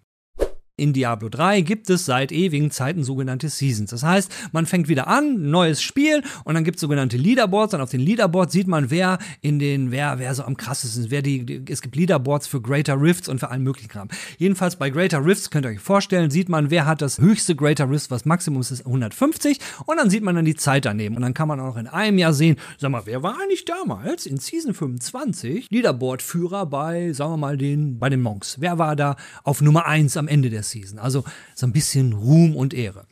In 0.79 0.93
Diablo 0.93 1.27
3 1.27 1.59
gibt 1.59 1.89
es 1.89 2.05
seit 2.05 2.31
ewigen 2.31 2.71
Zeiten 2.71 3.03
sogenannte 3.03 3.49
Seasons. 3.49 3.89
Das 3.91 4.03
heißt, 4.03 4.31
man 4.53 4.65
fängt 4.65 4.87
wieder 4.87 5.07
an, 5.07 5.49
neues 5.49 5.81
Spiel 5.81 6.23
und 6.45 6.53
dann 6.53 6.63
gibt 6.63 6.77
es 6.77 6.81
sogenannte 6.81 7.17
Leaderboards 7.17 7.73
und 7.73 7.81
auf 7.81 7.89
den 7.89 7.99
Leaderboards 7.99 8.53
sieht 8.53 8.67
man, 8.67 8.89
wer 8.89 9.19
in 9.41 9.59
den, 9.59 9.91
wer, 9.91 10.19
wer 10.19 10.33
so 10.33 10.43
am 10.43 10.55
krassesten 10.55 11.03
ist, 11.03 11.11
wer 11.11 11.21
die, 11.21 11.45
die 11.45 11.61
es 11.69 11.81
gibt 11.81 11.97
Leaderboards 11.97 12.47
für 12.47 12.61
Greater 12.61 12.99
Rifts 12.99 13.27
und 13.27 13.39
für 13.39 13.49
allen 13.49 13.63
möglichen 13.63 13.89
Kram. 13.89 14.07
Jedenfalls 14.37 14.77
bei 14.77 14.89
Greater 14.89 15.25
Rifts 15.25 15.49
könnt 15.49 15.65
ihr 15.65 15.71
euch 15.71 15.79
vorstellen, 15.79 16.31
sieht 16.31 16.47
man, 16.47 16.71
wer 16.71 16.85
hat 16.85 17.01
das 17.01 17.17
höchste 17.17 17.57
Greater 17.57 17.89
Rift, 17.89 18.09
was 18.09 18.23
Maximum 18.23 18.61
ist, 18.61 18.85
150 18.85 19.59
und 19.85 19.97
dann 19.97 20.09
sieht 20.09 20.23
man 20.23 20.35
dann 20.35 20.45
die 20.45 20.55
Zeit 20.55 20.85
daneben 20.85 21.17
und 21.17 21.21
dann 21.23 21.33
kann 21.33 21.49
man 21.49 21.59
auch 21.59 21.75
in 21.75 21.87
einem 21.87 22.17
Jahr 22.17 22.33
sehen, 22.33 22.55
sag 22.77 22.89
mal, 22.89 23.01
wer 23.03 23.21
war 23.21 23.37
eigentlich 23.41 23.65
damals 23.65 24.25
in 24.25 24.37
Season 24.37 24.73
25 24.73 25.69
Leaderboard-Führer 25.71 26.65
bei, 26.67 27.11
sagen 27.11 27.33
wir 27.33 27.37
mal, 27.37 27.57
den, 27.57 27.99
bei 27.99 28.09
den 28.09 28.21
Monks? 28.21 28.57
Wer 28.61 28.77
war 28.77 28.95
da 28.95 29.17
auf 29.43 29.61
Nummer 29.61 29.85
1 29.85 30.15
am 30.15 30.29
Ende 30.29 30.49
der 30.49 30.63
Season. 30.69 30.99
Also 30.99 31.23
so 31.55 31.65
ein 31.65 31.73
bisschen 31.73 32.13
Ruhm 32.13 32.55
und 32.55 32.73
Ehre. 32.73 33.05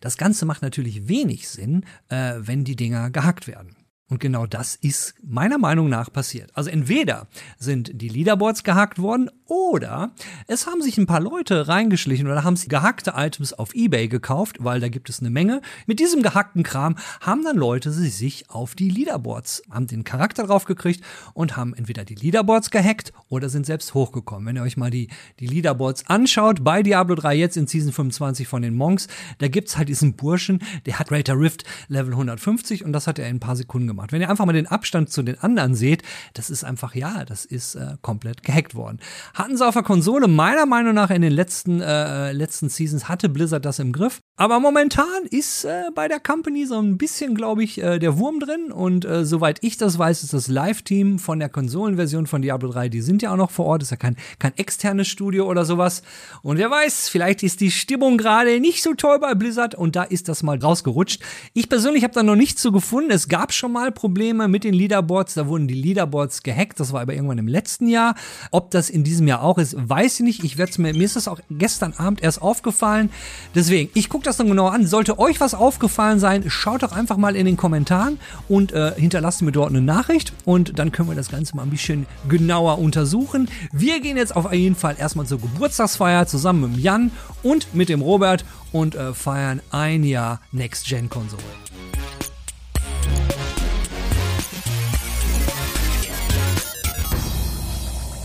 Das 0.00 0.16
Ganze 0.16 0.46
macht 0.46 0.62
natürlich 0.62 1.08
wenig 1.08 1.48
Sinn, 1.48 1.84
äh, 2.08 2.34
wenn 2.38 2.64
die 2.64 2.76
Dinger 2.76 3.10
gehackt 3.10 3.46
werden. 3.46 3.77
Und 4.10 4.20
genau 4.20 4.46
das 4.46 4.74
ist 4.74 5.14
meiner 5.22 5.58
Meinung 5.58 5.90
nach 5.90 6.10
passiert. 6.10 6.50
Also 6.54 6.70
entweder 6.70 7.26
sind 7.58 7.90
die 7.92 8.08
Leaderboards 8.08 8.64
gehackt 8.64 8.98
worden 8.98 9.30
oder 9.44 10.12
es 10.46 10.66
haben 10.66 10.80
sich 10.80 10.96
ein 10.96 11.04
paar 11.04 11.20
Leute 11.20 11.68
reingeschlichen 11.68 12.26
oder 12.26 12.42
haben 12.42 12.56
sie 12.56 12.68
gehackte 12.68 13.12
Items 13.16 13.52
auf 13.52 13.74
eBay 13.74 14.08
gekauft, 14.08 14.56
weil 14.60 14.80
da 14.80 14.88
gibt 14.88 15.10
es 15.10 15.20
eine 15.20 15.28
Menge. 15.28 15.60
Mit 15.86 16.00
diesem 16.00 16.22
gehackten 16.22 16.62
Kram 16.62 16.96
haben 17.20 17.44
dann 17.44 17.58
Leute 17.58 17.92
sich 17.92 18.48
auf 18.48 18.74
die 18.74 18.88
Leaderboards, 18.88 19.62
haben 19.70 19.86
den 19.86 20.04
Charakter 20.04 20.46
drauf 20.46 20.64
gekriegt 20.64 21.04
und 21.34 21.58
haben 21.58 21.74
entweder 21.74 22.06
die 22.06 22.14
Leaderboards 22.14 22.70
gehackt 22.70 23.12
oder 23.28 23.50
sind 23.50 23.66
selbst 23.66 23.92
hochgekommen. 23.92 24.46
Wenn 24.46 24.56
ihr 24.56 24.62
euch 24.62 24.78
mal 24.78 24.90
die, 24.90 25.08
die 25.38 25.46
Leaderboards 25.46 26.06
anschaut, 26.06 26.64
bei 26.64 26.82
Diablo 26.82 27.14
3 27.14 27.36
jetzt 27.36 27.58
in 27.58 27.66
Season 27.66 27.92
25 27.92 28.48
von 28.48 28.62
den 28.62 28.74
Monks, 28.74 29.06
da 29.36 29.48
gibt's 29.48 29.76
halt 29.76 29.90
diesen 29.90 30.14
Burschen, 30.14 30.62
der 30.86 30.98
hat 30.98 31.08
Greater 31.08 31.38
Rift 31.38 31.64
Level 31.88 32.12
150 32.12 32.86
und 32.86 32.94
das 32.94 33.06
hat 33.06 33.18
er 33.18 33.28
in 33.28 33.36
ein 33.36 33.40
paar 33.40 33.56
Sekunden 33.56 33.86
gemacht 33.86 33.97
gemacht. 33.98 34.12
Wenn 34.12 34.20
ihr 34.20 34.30
einfach 34.30 34.46
mal 34.46 34.52
den 34.52 34.66
Abstand 34.66 35.10
zu 35.10 35.22
den 35.22 35.38
anderen 35.40 35.74
seht, 35.74 36.02
das 36.34 36.50
ist 36.50 36.64
einfach, 36.64 36.94
ja, 36.94 37.24
das 37.24 37.44
ist 37.44 37.74
äh, 37.74 37.96
komplett 38.00 38.42
gehackt 38.42 38.74
worden. 38.74 39.00
Hatten 39.34 39.56
sie 39.56 39.66
auf 39.66 39.74
der 39.74 39.82
Konsole 39.82 40.28
meiner 40.28 40.66
Meinung 40.66 40.94
nach 40.94 41.10
in 41.10 41.22
den 41.22 41.32
letzten, 41.32 41.80
äh, 41.80 42.32
letzten 42.32 42.68
Seasons, 42.68 43.08
hatte 43.08 43.28
Blizzard 43.28 43.64
das 43.64 43.78
im 43.78 43.92
Griff. 43.92 44.20
Aber 44.36 44.60
momentan 44.60 45.24
ist 45.30 45.64
äh, 45.64 45.82
bei 45.94 46.06
der 46.06 46.20
Company 46.20 46.64
so 46.64 46.78
ein 46.78 46.96
bisschen, 46.96 47.34
glaube 47.34 47.64
ich, 47.64 47.82
äh, 47.82 47.98
der 47.98 48.18
Wurm 48.18 48.38
drin. 48.38 48.70
Und 48.70 49.04
äh, 49.04 49.24
soweit 49.24 49.58
ich 49.62 49.76
das 49.76 49.98
weiß, 49.98 50.22
ist 50.22 50.32
das 50.32 50.46
Live-Team 50.46 51.18
von 51.18 51.40
der 51.40 51.48
Konsolenversion 51.48 52.26
von 52.26 52.40
Diablo 52.40 52.70
3, 52.70 52.88
die 52.88 53.00
sind 53.00 53.20
ja 53.22 53.32
auch 53.32 53.36
noch 53.36 53.50
vor 53.50 53.66
Ort, 53.66 53.82
ist 53.82 53.90
ja 53.90 53.96
kein, 53.96 54.16
kein 54.38 54.56
externes 54.56 55.08
Studio 55.08 55.46
oder 55.46 55.64
sowas. 55.64 56.02
Und 56.42 56.58
wer 56.58 56.70
weiß, 56.70 57.08
vielleicht 57.08 57.42
ist 57.42 57.60
die 57.60 57.72
Stimmung 57.72 58.16
gerade 58.16 58.60
nicht 58.60 58.82
so 58.82 58.94
toll 58.94 59.18
bei 59.18 59.34
Blizzard 59.34 59.74
und 59.74 59.96
da 59.96 60.04
ist 60.04 60.28
das 60.28 60.44
mal 60.44 60.56
rausgerutscht. 60.58 61.20
Ich 61.52 61.68
persönlich 61.68 62.04
habe 62.04 62.14
da 62.14 62.22
noch 62.22 62.36
nichts 62.36 62.62
zu 62.62 62.70
gefunden. 62.70 63.10
Es 63.10 63.28
gab 63.28 63.52
schon 63.52 63.72
mal 63.72 63.87
Probleme 63.90 64.48
mit 64.48 64.64
den 64.64 64.74
Leaderboards, 64.74 65.34
da 65.34 65.46
wurden 65.46 65.68
die 65.68 65.74
Leaderboards 65.74 66.42
gehackt, 66.42 66.80
das 66.80 66.92
war 66.92 67.00
aber 67.00 67.14
irgendwann 67.14 67.38
im 67.38 67.48
letzten 67.48 67.88
Jahr. 67.88 68.14
Ob 68.50 68.70
das 68.70 68.90
in 68.90 69.04
diesem 69.04 69.26
Jahr 69.26 69.42
auch 69.42 69.58
ist, 69.58 69.76
weiß 69.76 70.20
ich 70.20 70.24
nicht. 70.24 70.44
Ich 70.44 70.58
werde 70.58 70.80
mir, 70.80 70.94
mir 70.94 71.04
ist 71.04 71.16
das 71.16 71.28
auch 71.28 71.40
gestern 71.50 71.92
Abend 71.94 72.22
erst 72.22 72.42
aufgefallen. 72.42 73.10
Deswegen, 73.54 73.90
ich 73.94 74.08
gucke 74.08 74.24
das 74.24 74.36
dann 74.36 74.48
genau 74.48 74.68
an. 74.68 74.86
Sollte 74.86 75.18
euch 75.18 75.40
was 75.40 75.54
aufgefallen 75.54 76.18
sein, 76.18 76.44
schaut 76.48 76.82
doch 76.82 76.92
einfach 76.92 77.16
mal 77.16 77.36
in 77.36 77.46
den 77.46 77.56
Kommentaren 77.56 78.18
und 78.48 78.72
äh, 78.72 78.92
hinterlasst 78.96 79.42
mir 79.42 79.52
dort 79.52 79.70
eine 79.70 79.80
Nachricht 79.80 80.32
und 80.44 80.78
dann 80.78 80.92
können 80.92 81.08
wir 81.08 81.16
das 81.16 81.30
Ganze 81.30 81.56
mal 81.56 81.62
ein 81.62 81.70
bisschen 81.70 82.06
genauer 82.28 82.78
untersuchen. 82.78 83.48
Wir 83.72 84.00
gehen 84.00 84.16
jetzt 84.16 84.36
auf 84.36 84.52
jeden 84.52 84.76
Fall 84.76 84.96
erstmal 84.98 85.26
zur 85.26 85.40
Geburtstagsfeier 85.40 86.26
zusammen 86.26 86.72
mit 86.72 86.80
Jan 86.80 87.10
und 87.42 87.74
mit 87.74 87.88
dem 87.88 88.02
Robert 88.02 88.44
und 88.72 88.94
äh, 88.94 89.14
feiern 89.14 89.60
ein 89.70 90.04
Jahr 90.04 90.40
Next-Gen-Konsole. 90.52 91.42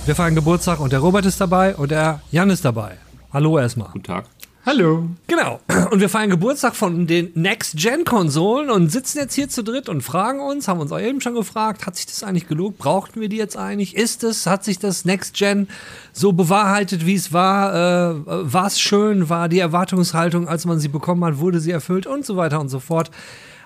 Wir 0.05 0.15
feiern 0.15 0.35
Geburtstag 0.35 0.81
und 0.81 0.91
der 0.91 0.99
Robert 0.99 1.25
ist 1.25 1.39
dabei 1.39 1.77
und 1.77 1.89
der 1.89 2.19
Jan 2.29 2.49
ist 2.49 2.65
dabei. 2.65 2.97
Hallo 3.31 3.57
erstmal. 3.57 3.87
Guten 3.93 4.03
Tag. 4.03 4.25
Hallo. 4.65 5.07
Genau. 5.27 5.61
Und 5.91 6.01
wir 6.01 6.09
feiern 6.09 6.29
Geburtstag 6.29 6.75
von 6.75 7.07
den 7.07 7.31
Next-Gen-Konsolen 7.35 8.69
und 8.69 8.91
sitzen 8.91 9.19
jetzt 9.19 9.33
hier 9.33 9.47
zu 9.47 9.63
dritt 9.63 9.87
und 9.87 10.01
fragen 10.01 10.41
uns, 10.41 10.67
haben 10.67 10.81
uns 10.81 10.91
auch 10.91 10.99
eben 10.99 11.21
schon 11.21 11.35
gefragt, 11.35 11.85
hat 11.85 11.95
sich 11.95 12.05
das 12.05 12.21
eigentlich 12.21 12.49
gelobt? 12.49 12.79
Brauchten 12.79 13.21
wir 13.21 13.29
die 13.29 13.37
jetzt 13.37 13.55
eigentlich? 13.55 13.95
Ist 13.95 14.25
es? 14.25 14.45
Hat 14.45 14.65
sich 14.65 14.77
das 14.77 15.05
Next-Gen 15.05 15.69
so 16.11 16.33
bewahrheitet, 16.33 17.05
wie 17.05 17.15
es 17.15 17.31
war? 17.31 17.73
Äh, 17.73 18.15
war 18.25 18.67
es 18.67 18.81
schön? 18.81 19.29
War 19.29 19.47
die 19.47 19.59
Erwartungshaltung, 19.59 20.49
als 20.49 20.65
man 20.65 20.79
sie 20.79 20.89
bekommen 20.89 21.23
hat, 21.23 21.37
wurde 21.37 21.61
sie 21.61 21.71
erfüllt? 21.71 22.07
Und 22.07 22.25
so 22.25 22.35
weiter 22.35 22.59
und 22.59 22.67
so 22.67 22.81
fort. 22.81 23.09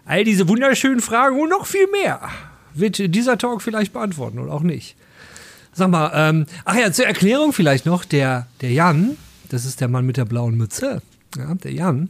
All 0.06 0.24
diese 0.24 0.48
wunderschönen 0.48 1.02
Fragen 1.02 1.42
und 1.42 1.50
noch 1.50 1.66
viel 1.66 1.88
mehr 1.88 2.22
wird 2.76 3.16
dieser 3.16 3.40
Talk 3.40 3.64
vielleicht 3.64 3.92
beantworten 3.92 4.38
oder 4.38 4.54
auch 4.54 4.62
nicht. 4.62 4.96
Sag 5.78 5.92
mal, 5.92 6.12
ähm, 6.16 6.48
ach 6.66 6.76
ja, 6.76 6.92
zur 6.92 7.06
Erklärung 7.06 7.54
vielleicht 7.54 7.86
noch, 7.86 8.04
der, 8.04 8.48
der 8.62 8.72
Jan, 8.72 9.16
das 9.50 9.64
ist 9.64 9.80
der 9.80 9.88
Mann 9.88 10.08
mit 10.08 10.18
der 10.18 10.26
blauen 10.26 10.58
Mütze, 10.58 11.04
ja, 11.38 11.54
der 11.54 11.72
Jan, 11.72 12.10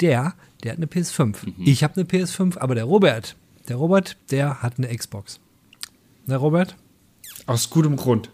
der, 0.00 0.32
der 0.64 0.72
hat 0.72 0.78
eine 0.78 0.86
PS5. 0.86 1.36
Mhm. 1.44 1.54
Ich 1.58 1.84
habe 1.84 1.94
eine 1.96 2.04
PS5, 2.04 2.56
aber 2.56 2.74
der 2.74 2.84
Robert, 2.84 3.36
der 3.68 3.76
Robert, 3.76 4.16
der 4.30 4.62
hat 4.62 4.78
eine 4.78 4.88
Xbox. 4.96 5.40
Der 6.26 6.38
Robert? 6.38 6.74
Aus 7.44 7.68
gutem 7.68 7.96
Grund. 7.96 8.30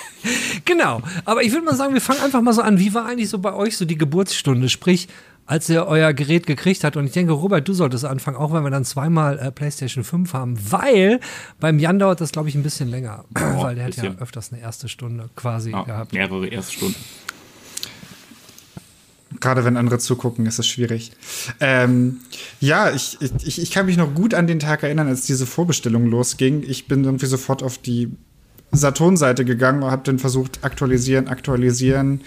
genau, 0.64 1.02
aber 1.26 1.42
ich 1.42 1.52
würde 1.52 1.66
mal 1.66 1.76
sagen, 1.76 1.92
wir 1.92 2.00
fangen 2.00 2.22
einfach 2.22 2.40
mal 2.40 2.54
so 2.54 2.62
an. 2.62 2.78
Wie 2.78 2.94
war 2.94 3.04
eigentlich 3.04 3.28
so 3.28 3.38
bei 3.38 3.52
euch 3.52 3.76
so 3.76 3.84
die 3.84 3.98
Geburtsstunde? 3.98 4.70
Sprich, 4.70 5.08
als 5.46 5.68
ihr 5.68 5.86
euer 5.86 6.12
Gerät 6.12 6.46
gekriegt 6.46 6.84
habt. 6.84 6.96
Und 6.96 7.06
ich 7.06 7.12
denke, 7.12 7.32
Robert, 7.32 7.66
du 7.66 7.72
solltest 7.72 8.04
anfangen, 8.04 8.36
auch 8.36 8.52
wenn 8.52 8.62
wir 8.62 8.70
dann 8.70 8.84
zweimal 8.84 9.38
äh, 9.38 9.50
PlayStation 9.52 10.04
5 10.04 10.32
haben, 10.32 10.58
weil 10.70 11.20
beim 11.60 11.78
Jan 11.78 11.98
dauert 11.98 12.20
das, 12.20 12.32
glaube 12.32 12.48
ich, 12.48 12.54
ein 12.54 12.62
bisschen 12.62 12.88
länger. 12.88 13.24
Oh, 13.56 13.62
weil 13.62 13.76
der 13.76 13.86
hat 13.86 13.96
ja 13.96 14.10
öfters 14.18 14.52
eine 14.52 14.60
erste 14.60 14.88
Stunde 14.88 15.30
quasi 15.36 15.70
ja, 15.70 15.82
gehabt. 15.82 16.12
Mehrere 16.12 16.48
erste 16.48 16.72
Stunden. 16.72 16.96
Gerade 19.40 19.64
wenn 19.64 19.76
andere 19.76 19.98
zugucken, 19.98 20.46
ist 20.46 20.58
es 20.58 20.66
schwierig. 20.66 21.12
Ähm, 21.60 22.18
ja, 22.60 22.90
ich, 22.90 23.18
ich, 23.20 23.62
ich 23.62 23.70
kann 23.70 23.86
mich 23.86 23.96
noch 23.96 24.14
gut 24.14 24.34
an 24.34 24.46
den 24.46 24.58
Tag 24.58 24.82
erinnern, 24.82 25.06
als 25.08 25.22
diese 25.22 25.46
Vorbestellung 25.46 26.06
losging. 26.06 26.64
Ich 26.66 26.88
bin 26.88 27.04
irgendwie 27.04 27.26
sofort 27.26 27.62
auf 27.62 27.78
die 27.78 28.10
Saturn-Seite 28.72 29.44
gegangen 29.44 29.82
und 29.82 29.90
habe 29.90 30.02
dann 30.04 30.18
versucht, 30.18 30.60
aktualisieren, 30.62 31.28
aktualisieren. 31.28 32.20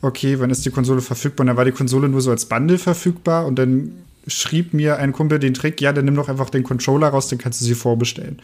Okay, 0.00 0.38
wann 0.38 0.50
ist 0.50 0.64
die 0.64 0.70
Konsole 0.70 1.00
verfügbar? 1.00 1.44
Und 1.44 1.46
dann 1.48 1.56
war 1.56 1.64
die 1.64 1.72
Konsole 1.72 2.08
nur 2.08 2.20
so 2.20 2.30
als 2.30 2.46
Bundle 2.46 2.78
verfügbar 2.78 3.46
und 3.46 3.58
dann 3.58 3.92
schrieb 4.26 4.74
mir 4.74 4.98
ein 4.98 5.12
Kumpel 5.12 5.38
den 5.38 5.54
Trick, 5.54 5.80
ja, 5.80 5.92
dann 5.92 6.04
nimm 6.04 6.14
doch 6.14 6.28
einfach 6.28 6.50
den 6.50 6.62
Controller 6.62 7.08
raus, 7.08 7.28
dann 7.28 7.38
kannst 7.38 7.60
du 7.60 7.64
sie 7.64 7.74
vorbestellen. 7.74 8.38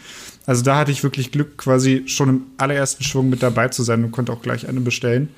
Also 0.46 0.62
da 0.62 0.78
hatte 0.78 0.92
ich 0.92 1.02
wirklich 1.02 1.30
Glück, 1.30 1.58
quasi 1.58 2.04
schon 2.06 2.28
im 2.28 2.42
allerersten 2.56 3.04
Schwung 3.04 3.28
mit 3.28 3.42
dabei 3.42 3.68
zu 3.68 3.82
sein 3.82 4.02
und 4.02 4.10
konnte 4.10 4.32
auch 4.32 4.40
gleich 4.40 4.66
eine 4.66 4.80
bestellen. 4.80 5.28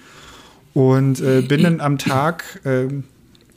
Und 0.72 1.20
äh, 1.20 1.42
bin 1.42 1.62
dann 1.62 1.80
am 1.80 1.98
Tag, 1.98 2.60
äh, 2.64 2.86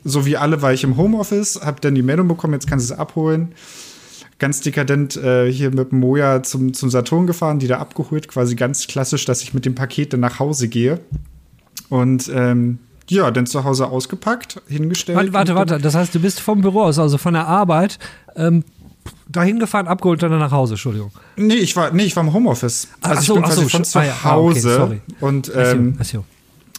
so 0.04 0.26
wie 0.26 0.38
alle, 0.38 0.62
war 0.62 0.74
ich 0.74 0.84
im 0.84 0.98
Homeoffice, 0.98 1.60
habe 1.64 1.80
dann 1.82 1.94
die 1.94 2.02
Meldung 2.02 2.28
bekommen, 2.28 2.54
jetzt 2.54 2.68
kannst 2.68 2.90
du 2.90 2.96
sie 2.96 3.00
abholen 3.00 3.54
ganz 4.40 4.62
dekadent 4.62 5.18
äh, 5.18 5.52
hier 5.52 5.70
mit 5.72 5.92
dem 5.92 6.00
Moja 6.00 6.42
zum, 6.44 6.74
zum 6.74 6.90
Saturn 6.90 7.28
gefahren, 7.28 7.60
die 7.60 7.68
da 7.68 7.78
abgeholt, 7.78 8.28
quasi 8.28 8.56
ganz 8.56 8.88
klassisch, 8.88 9.26
dass 9.26 9.44
ich 9.44 9.54
mit 9.54 9.66
dem 9.66 9.76
Paket 9.76 10.14
dann 10.14 10.22
nach 10.22 10.40
Hause 10.40 10.70
gehe. 10.70 11.00
Und 11.90 12.32
ähm, 12.34 12.80
ja, 13.10 13.32
dann 13.32 13.46
zu 13.46 13.64
Hause 13.64 13.88
ausgepackt, 13.88 14.62
hingestellt. 14.68 15.18
Warte, 15.18 15.34
warte, 15.34 15.56
warte. 15.56 15.78
Das 15.80 15.96
heißt, 15.96 16.14
du 16.16 16.20
bist 16.20 16.40
vom 16.40 16.62
Büro 16.62 16.84
aus, 16.84 17.00
also 17.00 17.18
von 17.18 17.34
der 17.34 17.48
Arbeit, 17.48 18.00
ähm, 18.36 18.64
dahin 19.28 19.60
gefahren, 19.60 19.88
abgeholt 19.88 20.24
und 20.24 20.30
dann 20.30 20.40
nach 20.40 20.52
Hause, 20.52 20.74
Entschuldigung. 20.74 21.12
Nee, 21.36 21.56
ich 21.56 21.76
war, 21.76 21.92
nee, 21.92 22.04
ich 22.04 22.16
war 22.16 22.24
im 22.24 22.34
Homeoffice. 22.34 22.88
Ach, 23.02 23.10
also 23.10 23.22
ich 23.22 23.28
so, 23.28 23.34
bin 23.36 23.44
ach 23.44 23.48
quasi 23.48 23.62
so, 23.64 23.70
von 23.70 23.84
zu 23.84 24.00
ah 24.00 24.04
ja, 24.06 24.14
okay, 24.14 24.30
Hause. 24.30 24.76
sorry. 24.76 25.02
und 25.20 25.52
ähm, 25.56 25.98
Ach 26.00 26.06
so. 26.06 26.24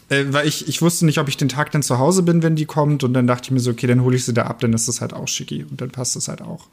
äh, 0.08 0.24
weil 0.28 0.46
ich, 0.46 0.68
ich 0.68 0.80
wusste 0.80 1.04
nicht, 1.04 1.18
ob 1.18 1.28
ich 1.28 1.36
den 1.36 1.48
Tag 1.48 1.72
dann 1.72 1.82
zu 1.82 1.98
Hause 1.98 2.22
bin, 2.22 2.42
wenn 2.42 2.56
die 2.56 2.66
kommt. 2.66 3.02
Und 3.04 3.12
dann 3.12 3.26
dachte 3.26 3.46
ich 3.46 3.50
mir 3.50 3.60
so, 3.60 3.72
okay, 3.72 3.86
dann 3.86 4.02
hole 4.02 4.16
ich 4.16 4.24
sie 4.24 4.32
da 4.32 4.44
ab, 4.44 4.60
dann 4.60 4.72
ist 4.72 4.88
das 4.88 5.00
halt 5.00 5.12
auch 5.12 5.28
schicki. 5.28 5.64
Und 5.68 5.80
dann 5.80 5.90
passt 5.90 6.16
das 6.16 6.28
halt 6.28 6.42
auch. 6.42 6.68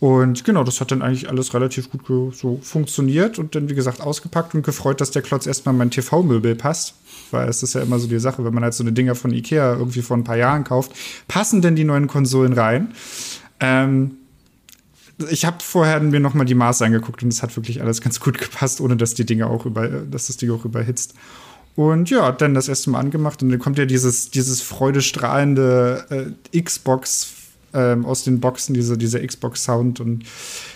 Und 0.00 0.44
genau, 0.44 0.64
das 0.64 0.80
hat 0.80 0.90
dann 0.90 1.02
eigentlich 1.02 1.28
alles 1.28 1.52
relativ 1.52 1.90
gut 1.90 2.34
so 2.34 2.58
funktioniert 2.62 3.38
und 3.38 3.54
dann, 3.54 3.68
wie 3.68 3.74
gesagt, 3.74 4.00
ausgepackt 4.00 4.54
und 4.54 4.64
gefreut, 4.64 4.98
dass 5.00 5.10
der 5.10 5.20
Klotz 5.20 5.46
erstmal 5.46 5.74
in 5.74 5.78
mein 5.78 5.90
TV-Möbel 5.90 6.54
passt. 6.54 6.94
Weil 7.30 7.48
es 7.48 7.62
ist 7.62 7.74
ja 7.74 7.82
immer 7.82 7.98
so 7.98 8.08
die 8.08 8.18
Sache, 8.18 8.42
wenn 8.42 8.54
man 8.54 8.64
halt 8.64 8.72
so 8.72 8.82
eine 8.82 8.92
Dinger 8.92 9.14
von 9.14 9.30
Ikea 9.30 9.74
irgendwie 9.74 10.00
vor 10.00 10.16
ein 10.16 10.24
paar 10.24 10.38
Jahren 10.38 10.64
kauft, 10.64 10.92
passen 11.28 11.60
denn 11.60 11.76
die 11.76 11.84
neuen 11.84 12.06
Konsolen 12.06 12.54
rein? 12.54 12.94
Ähm, 13.60 14.12
ich 15.30 15.44
habe 15.44 15.58
vorher 15.60 16.00
mir 16.00 16.18
noch 16.18 16.32
mal 16.32 16.46
die 16.46 16.54
Maße 16.54 16.82
angeguckt 16.82 17.22
und 17.22 17.28
es 17.28 17.42
hat 17.42 17.54
wirklich 17.54 17.82
alles 17.82 18.00
ganz 18.00 18.20
gut 18.20 18.38
gepasst, 18.38 18.80
ohne 18.80 18.96
dass 18.96 19.12
die 19.12 19.26
Dinge 19.26 19.48
auch 19.48 19.66
über, 19.66 19.86
dass 19.86 20.28
das 20.28 20.38
Ding 20.38 20.50
auch 20.50 20.64
überhitzt. 20.64 21.12
Und 21.76 22.08
ja, 22.08 22.32
dann 22.32 22.54
das 22.54 22.68
erste 22.68 22.88
Mal 22.88 23.00
angemacht 23.00 23.42
und 23.42 23.50
dann 23.50 23.58
kommt 23.58 23.76
ja 23.76 23.84
dieses, 23.84 24.30
dieses 24.30 24.62
freudestrahlende 24.62 26.34
äh, 26.52 26.62
Xbox 26.62 27.32
ähm, 27.74 28.04
aus 28.04 28.24
den 28.24 28.40
Boxen, 28.40 28.74
diese, 28.74 28.98
dieser 28.98 29.24
Xbox-Sound. 29.26 30.00
Und 30.00 30.24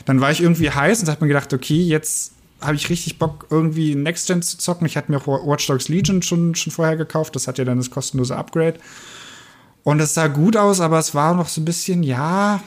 dann 0.06 0.20
war 0.20 0.30
ich 0.30 0.40
irgendwie 0.40 0.70
heiß 0.70 1.00
und 1.02 1.08
habe 1.08 1.24
mir 1.24 1.28
gedacht, 1.28 1.52
okay, 1.52 1.82
jetzt 1.82 2.32
habe 2.60 2.76
ich 2.76 2.88
richtig 2.88 3.18
Bock, 3.18 3.46
irgendwie 3.50 3.94
Next 3.94 4.26
Gen 4.26 4.42
zu 4.42 4.58
zocken. 4.58 4.86
Ich 4.86 4.96
hatte 4.96 5.10
mir 5.10 5.18
auch 5.18 5.26
Watch 5.26 5.66
Dogs 5.66 5.88
Legion 5.88 6.22
schon, 6.22 6.54
schon 6.54 6.72
vorher 6.72 6.96
gekauft. 6.96 7.36
Das 7.36 7.46
hat 7.46 7.58
ja 7.58 7.64
dann 7.64 7.78
das 7.78 7.90
kostenlose 7.90 8.36
Upgrade. 8.36 8.78
Und 9.82 10.00
es 10.00 10.14
sah 10.14 10.28
gut 10.28 10.56
aus, 10.56 10.80
aber 10.80 10.98
es 10.98 11.14
war 11.14 11.34
noch 11.34 11.48
so 11.48 11.60
ein 11.60 11.66
bisschen, 11.66 12.02
ja, 12.02 12.62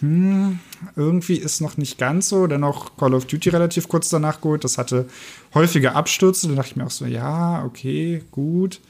hm, 0.00 0.58
irgendwie 0.96 1.36
ist 1.36 1.60
noch 1.60 1.76
nicht 1.76 1.98
ganz 1.98 2.28
so. 2.28 2.46
Dennoch 2.46 2.96
Call 2.96 3.14
of 3.14 3.26
Duty 3.26 3.50
relativ 3.50 3.88
kurz 3.88 4.08
danach 4.08 4.40
geholt. 4.40 4.64
Das 4.64 4.78
hatte 4.78 5.06
häufige 5.54 5.94
Abstürze. 5.94 6.48
Da 6.48 6.54
dachte 6.54 6.70
ich 6.70 6.76
mir 6.76 6.86
auch 6.86 6.90
so, 6.90 7.06
ja, 7.06 7.64
okay, 7.64 8.22
gut. 8.30 8.80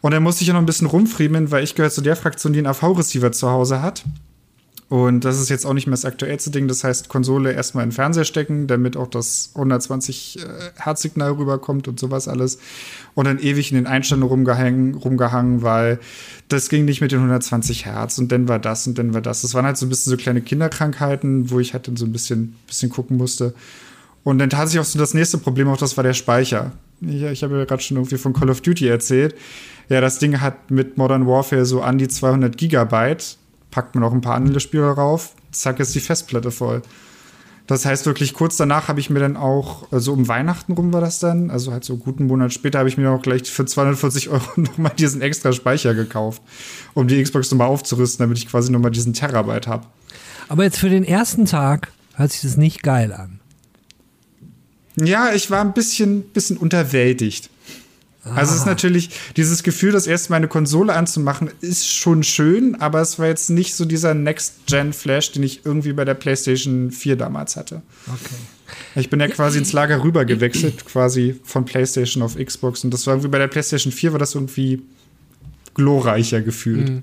Und 0.00 0.12
dann 0.12 0.22
musste 0.22 0.42
ich 0.42 0.48
ja 0.48 0.54
noch 0.54 0.60
ein 0.60 0.66
bisschen 0.66 0.86
rumfriemeln, 0.86 1.50
weil 1.50 1.64
ich 1.64 1.74
gehöre 1.74 1.90
zu 1.90 2.00
der 2.00 2.16
Fraktion, 2.16 2.52
die 2.52 2.60
einen 2.60 2.68
AV-Receiver 2.68 3.32
zu 3.32 3.50
Hause 3.50 3.82
hat. 3.82 4.04
Und 4.88 5.26
das 5.26 5.38
ist 5.38 5.50
jetzt 5.50 5.66
auch 5.66 5.74
nicht 5.74 5.86
mehr 5.86 5.92
das 5.92 6.06
aktuellste 6.06 6.50
Ding. 6.50 6.66
Das 6.66 6.82
heißt, 6.82 7.10
Konsole 7.10 7.52
erstmal 7.52 7.84
in 7.84 7.90
den 7.90 7.94
Fernseher 7.94 8.24
stecken, 8.24 8.66
damit 8.66 8.96
auch 8.96 9.06
das 9.06 9.50
120 9.54 10.38
Hertz 10.76 11.02
Signal 11.02 11.32
rüberkommt 11.32 11.88
und 11.88 12.00
sowas 12.00 12.26
alles. 12.26 12.58
Und 13.14 13.26
dann 13.26 13.38
ewig 13.38 13.70
in 13.70 13.76
den 13.76 13.86
Einstellungen 13.86 14.28
rumgehangen, 14.28 14.94
rumgehangen, 14.94 15.62
weil 15.62 15.98
das 16.48 16.70
ging 16.70 16.86
nicht 16.86 17.02
mit 17.02 17.12
den 17.12 17.18
120 17.18 17.84
Hertz 17.84 18.16
und 18.16 18.32
dann 18.32 18.48
war 18.48 18.58
das 18.58 18.86
und 18.86 18.96
dann 18.96 19.12
war 19.12 19.20
das. 19.20 19.42
Das 19.42 19.52
waren 19.52 19.66
halt 19.66 19.76
so 19.76 19.84
ein 19.84 19.90
bisschen 19.90 20.10
so 20.10 20.16
kleine 20.16 20.40
Kinderkrankheiten, 20.40 21.50
wo 21.50 21.60
ich 21.60 21.74
halt 21.74 21.86
dann 21.86 21.96
so 21.96 22.06
ein 22.06 22.12
bisschen, 22.12 22.56
bisschen 22.66 22.88
gucken 22.88 23.18
musste. 23.18 23.52
Und 24.24 24.38
dann 24.38 24.50
tat 24.50 24.68
sich 24.68 24.78
auch 24.78 24.84
so 24.84 24.98
das 24.98 25.14
nächste 25.14 25.38
Problem 25.38 25.68
auf, 25.68 25.78
das 25.78 25.96
war 25.96 26.04
der 26.04 26.14
Speicher. 26.14 26.72
Ich, 27.00 27.22
ich 27.22 27.42
habe 27.42 27.58
ja 27.58 27.64
gerade 27.64 27.82
schon 27.82 27.96
irgendwie 27.96 28.18
von 28.18 28.32
Call 28.32 28.50
of 28.50 28.60
Duty 28.60 28.88
erzählt. 28.88 29.34
Ja, 29.88 30.00
das 30.00 30.18
Ding 30.18 30.40
hat 30.40 30.70
mit 30.70 30.98
Modern 30.98 31.26
Warfare 31.26 31.64
so 31.64 31.80
an 31.80 31.98
die 31.98 32.08
200 32.08 32.56
Gigabyte 32.56 33.38
packt 33.70 33.94
man 33.94 34.04
auch 34.04 34.12
ein 34.12 34.20
paar 34.20 34.34
andere 34.34 34.60
Spiele 34.60 34.90
rauf, 34.90 35.34
zack 35.52 35.80
ist 35.80 35.94
die 35.94 36.00
Festplatte 36.00 36.50
voll. 36.50 36.82
Das 37.66 37.84
heißt 37.84 38.06
wirklich, 38.06 38.32
kurz 38.32 38.56
danach 38.56 38.88
habe 38.88 38.98
ich 38.98 39.10
mir 39.10 39.20
dann 39.20 39.36
auch, 39.36 39.82
so 39.90 39.96
also 39.96 40.12
um 40.14 40.26
Weihnachten 40.26 40.72
rum 40.72 40.94
war 40.94 41.02
das 41.02 41.18
dann, 41.18 41.50
also 41.50 41.70
halt 41.70 41.84
so 41.84 41.92
einen 41.92 42.02
guten 42.02 42.26
Monat 42.26 42.54
später, 42.54 42.78
habe 42.78 42.88
ich 42.88 42.96
mir 42.96 43.10
auch 43.10 43.20
gleich 43.20 43.42
für 43.50 43.66
240 43.66 44.28
Euro 44.30 44.42
nochmal 44.56 44.92
diesen 44.98 45.20
extra 45.20 45.52
Speicher 45.52 45.94
gekauft, 45.94 46.40
um 46.94 47.08
die 47.08 47.22
Xbox 47.22 47.50
nochmal 47.50 47.68
aufzurüsten, 47.68 48.24
damit 48.24 48.38
ich 48.38 48.48
quasi 48.48 48.72
nochmal 48.72 48.90
diesen 48.90 49.12
Terabyte 49.12 49.66
habe. 49.66 49.86
Aber 50.48 50.64
jetzt 50.64 50.78
für 50.78 50.88
den 50.88 51.04
ersten 51.04 51.44
Tag 51.44 51.92
hört 52.14 52.32
sich 52.32 52.40
das 52.40 52.56
nicht 52.56 52.82
geil 52.82 53.12
an. 53.12 53.37
Ja, 55.04 55.32
ich 55.32 55.50
war 55.50 55.60
ein 55.60 55.74
bisschen, 55.74 56.22
bisschen 56.22 56.56
unterwältigt. 56.56 57.50
Also 58.34 58.52
es 58.52 58.60
ist 58.60 58.66
natürlich 58.66 59.10
dieses 59.36 59.62
Gefühl, 59.62 59.92
das 59.92 60.06
erste 60.06 60.30
Mal 60.30 60.36
eine 60.36 60.48
Konsole 60.48 60.92
anzumachen, 60.92 61.50
ist 61.60 61.88
schon 61.88 62.22
schön, 62.22 62.74
aber 62.80 63.00
es 63.00 63.18
war 63.18 63.26
jetzt 63.26 63.48
nicht 63.50 63.74
so 63.74 63.84
dieser 63.84 64.14
Next-Gen-Flash, 64.14 65.32
den 65.32 65.42
ich 65.42 65.64
irgendwie 65.64 65.92
bei 65.92 66.04
der 66.04 66.14
PlayStation 66.14 66.90
4 66.90 67.16
damals 67.16 67.56
hatte. 67.56 67.82
Okay. 68.06 68.34
Ich 68.96 69.08
bin 69.08 69.20
ja 69.20 69.28
quasi 69.28 69.58
ins 69.58 69.72
Lager 69.72 70.02
rüber 70.02 70.24
gewechselt, 70.24 70.84
quasi 70.84 71.40
von 71.42 71.64
PlayStation 71.64 72.22
auf 72.22 72.36
Xbox. 72.36 72.84
Und 72.84 72.92
das 72.92 73.06
war 73.06 73.14
irgendwie 73.14 73.30
bei 73.30 73.38
der 73.38 73.48
PlayStation 73.48 73.92
4 73.92 74.12
war 74.12 74.18
das 74.18 74.34
irgendwie 74.34 74.82
glorreicher 75.74 76.42
gefühlt. 76.42 76.88
Mhm. 76.88 77.02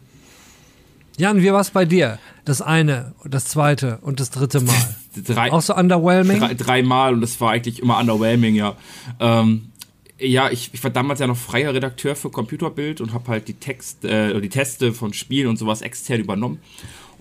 Jan, 1.18 1.42
wie 1.42 1.52
war 1.52 1.62
es 1.62 1.72
bei 1.72 1.86
dir? 1.86 2.20
Das 2.44 2.62
eine, 2.62 3.14
das 3.24 3.46
zweite 3.46 4.00
und 4.02 4.20
das 4.20 4.30
dritte 4.30 4.62
Mal. 4.62 4.96
drei, 5.24 5.52
Auch 5.52 5.62
so 5.62 5.76
underwhelming? 5.76 6.40
Drei, 6.40 6.54
dreimal 6.54 7.14
und 7.14 7.22
das 7.22 7.40
war 7.42 7.52
eigentlich 7.52 7.82
immer 7.82 8.00
underwhelming, 8.00 8.56
ja. 8.56 8.76
Ähm, 9.20 9.72
ja, 10.20 10.50
ich, 10.50 10.70
ich 10.74 10.84
war 10.84 10.92
damals 10.92 11.20
ja 11.20 11.28
noch 11.28 11.38
freier 11.38 11.74
Redakteur 11.74 12.16
für 12.16 12.30
Computerbild 12.30 13.02
und 13.02 13.14
habe 13.14 13.28
halt 13.28 13.48
die 13.48 13.56
Text, 13.56 14.06
äh, 14.06 14.40
die 14.40 14.50
Teste 14.50 14.94
von 14.94 15.14
Spielen 15.14 15.48
und 15.48 15.58
sowas 15.58 15.82
extern 15.82 16.22
übernommen. 16.22 16.60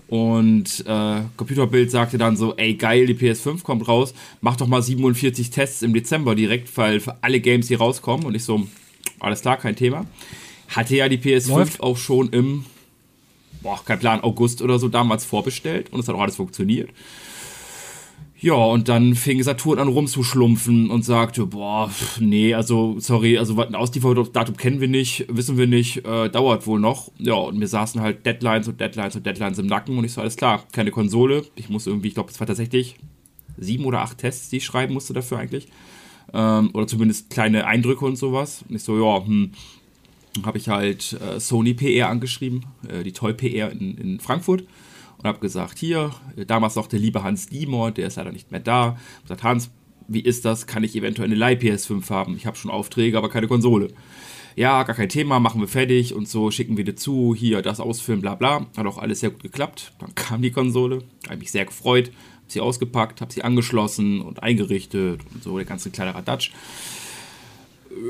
Und 0.07 0.85
äh, 0.85 1.21
Computerbild 1.35 1.89
sagte 1.89 2.17
dann 2.17 2.37
so, 2.37 2.55
ey 2.55 2.75
geil, 2.75 3.07
die 3.07 3.15
PS5 3.15 3.63
kommt 3.63 3.87
raus, 3.87 4.13
mach 4.39 4.55
doch 4.55 4.67
mal 4.67 4.81
47 4.81 5.49
Tests 5.49 5.81
im 5.81 5.93
Dezember 5.93 6.35
direkt, 6.35 6.75
weil 6.77 6.99
für 6.99 7.17
alle 7.21 7.39
Games, 7.39 7.67
die 7.67 7.75
rauskommen. 7.75 8.25
Und 8.25 8.35
ich 8.35 8.43
so, 8.43 8.67
alles 9.19 9.41
klar, 9.41 9.57
kein 9.57 9.75
Thema. 9.75 10.05
Hatte 10.67 10.95
ja 10.95 11.09
die 11.09 11.17
PS5 11.17 11.49
Läuft. 11.49 11.81
auch 11.81 11.97
schon 11.97 12.29
im, 12.29 12.65
boah, 13.61 13.83
kein 13.83 13.99
Plan, 13.99 14.21
August 14.21 14.61
oder 14.61 14.77
so 14.77 14.89
damals 14.89 15.25
vorbestellt 15.25 15.91
und 15.91 15.99
es 15.99 16.07
hat 16.07 16.15
auch 16.15 16.21
alles 16.21 16.35
funktioniert. 16.35 16.89
Ja, 18.45 18.53
und 18.53 18.89
dann 18.89 19.15
fing 19.15 19.41
Saturn 19.41 19.79
an 19.79 19.87
rumzuschlumpfen 19.87 20.91
und 20.91 21.03
sagte, 21.03 21.47
boah, 21.47 21.89
nee, 22.19 22.53
also, 22.53 22.99
sorry, 22.99 23.39
also 23.39 23.59
ein 23.59 23.73
Auslieferdatum 23.73 24.55
kennen 24.55 24.79
wir 24.79 24.87
nicht, 24.87 25.25
wissen 25.29 25.57
wir 25.57 25.65
nicht, 25.65 26.05
äh, 26.05 26.29
dauert 26.29 26.67
wohl 26.67 26.79
noch. 26.79 27.11
Ja, 27.17 27.33
und 27.33 27.57
mir 27.57 27.67
saßen 27.67 28.01
halt 28.01 28.23
Deadlines 28.23 28.67
und 28.67 28.79
Deadlines 28.79 29.15
und 29.15 29.25
Deadlines 29.25 29.57
im 29.57 29.65
Nacken 29.65 29.97
und 29.97 30.03
ich 30.03 30.13
so, 30.13 30.21
alles 30.21 30.35
klar, 30.35 30.63
keine 30.73 30.91
Konsole. 30.91 31.43
Ich 31.55 31.69
muss 31.69 31.87
irgendwie, 31.87 32.09
ich 32.09 32.13
glaube, 32.13 32.29
es 32.29 32.39
war 32.39 32.45
tatsächlich 32.45 32.97
sieben 33.57 33.83
oder 33.83 34.01
acht 34.01 34.19
Tests, 34.19 34.51
die 34.51 34.57
ich 34.57 34.65
schreiben 34.65 34.93
musste 34.93 35.13
dafür 35.13 35.39
eigentlich. 35.39 35.67
Ähm, 36.31 36.69
oder 36.73 36.85
zumindest 36.85 37.31
kleine 37.31 37.65
Eindrücke 37.65 38.05
und 38.05 38.15
sowas. 38.15 38.63
Und 38.69 38.75
ich 38.75 38.83
so, 38.83 38.95
ja, 39.03 39.25
hm, 39.25 39.53
habe 40.45 40.59
ich 40.59 40.69
halt 40.69 41.13
äh, 41.19 41.39
Sony 41.39 41.73
PR 41.73 42.09
angeschrieben, 42.09 42.63
äh, 42.87 43.01
die 43.01 43.11
Toy 43.11 43.33
PR 43.33 43.71
in, 43.71 43.97
in 43.97 44.19
Frankfurt 44.19 44.65
und 45.17 45.25
habe 45.25 45.39
gesagt, 45.39 45.77
hier, 45.77 46.11
damals 46.47 46.75
noch 46.75 46.87
der 46.87 46.99
liebe 46.99 47.23
Hans 47.23 47.47
Diemor, 47.47 47.91
der 47.91 48.07
ist 48.07 48.17
leider 48.17 48.31
nicht 48.31 48.51
mehr 48.51 48.59
da. 48.59 48.97
Ich 49.17 49.23
gesagt, 49.23 49.43
Hans, 49.43 49.71
wie 50.07 50.19
ist 50.19 50.45
das? 50.45 50.67
Kann 50.67 50.83
ich 50.83 50.95
eventuell 50.95 51.27
eine 51.27 51.35
Leih 51.35 51.55
PS5 51.55 52.09
haben? 52.09 52.35
Ich 52.35 52.45
habe 52.45 52.57
schon 52.57 52.71
Aufträge, 52.71 53.17
aber 53.17 53.29
keine 53.29 53.47
Konsole. 53.47 53.89
Ja, 54.55 54.83
gar 54.83 54.95
kein 54.95 55.09
Thema, 55.09 55.39
machen 55.39 55.59
wir 55.59 55.67
fertig 55.67 56.13
und 56.13 56.29
so, 56.29 56.49
schicken 56.49 56.77
wir 56.77 56.85
dir 56.85 56.95
zu, 56.95 57.35
hier 57.35 57.61
das 57.61 57.81
ausfüllen, 57.81 58.21
bla 58.21 58.35
bla. 58.35 58.67
Hat 58.77 58.85
auch 58.85 58.97
alles 58.97 59.19
sehr 59.19 59.29
gut 59.29 59.43
geklappt. 59.43 59.91
Dann 59.99 60.15
kam 60.15 60.41
die 60.41 60.51
Konsole, 60.51 61.03
habe 61.25 61.37
mich 61.37 61.51
sehr 61.51 61.65
gefreut, 61.65 62.07
habe 62.07 62.45
sie 62.47 62.61
ausgepackt, 62.61 63.19
habe 63.19 63.33
sie 63.33 63.43
angeschlossen 63.43 64.21
und 64.21 64.43
eingerichtet 64.43 65.19
und 65.33 65.43
so, 65.43 65.57
der 65.57 65.65
ganze 65.65 65.89
kleine 65.89 66.15
Radatsch. 66.15 66.51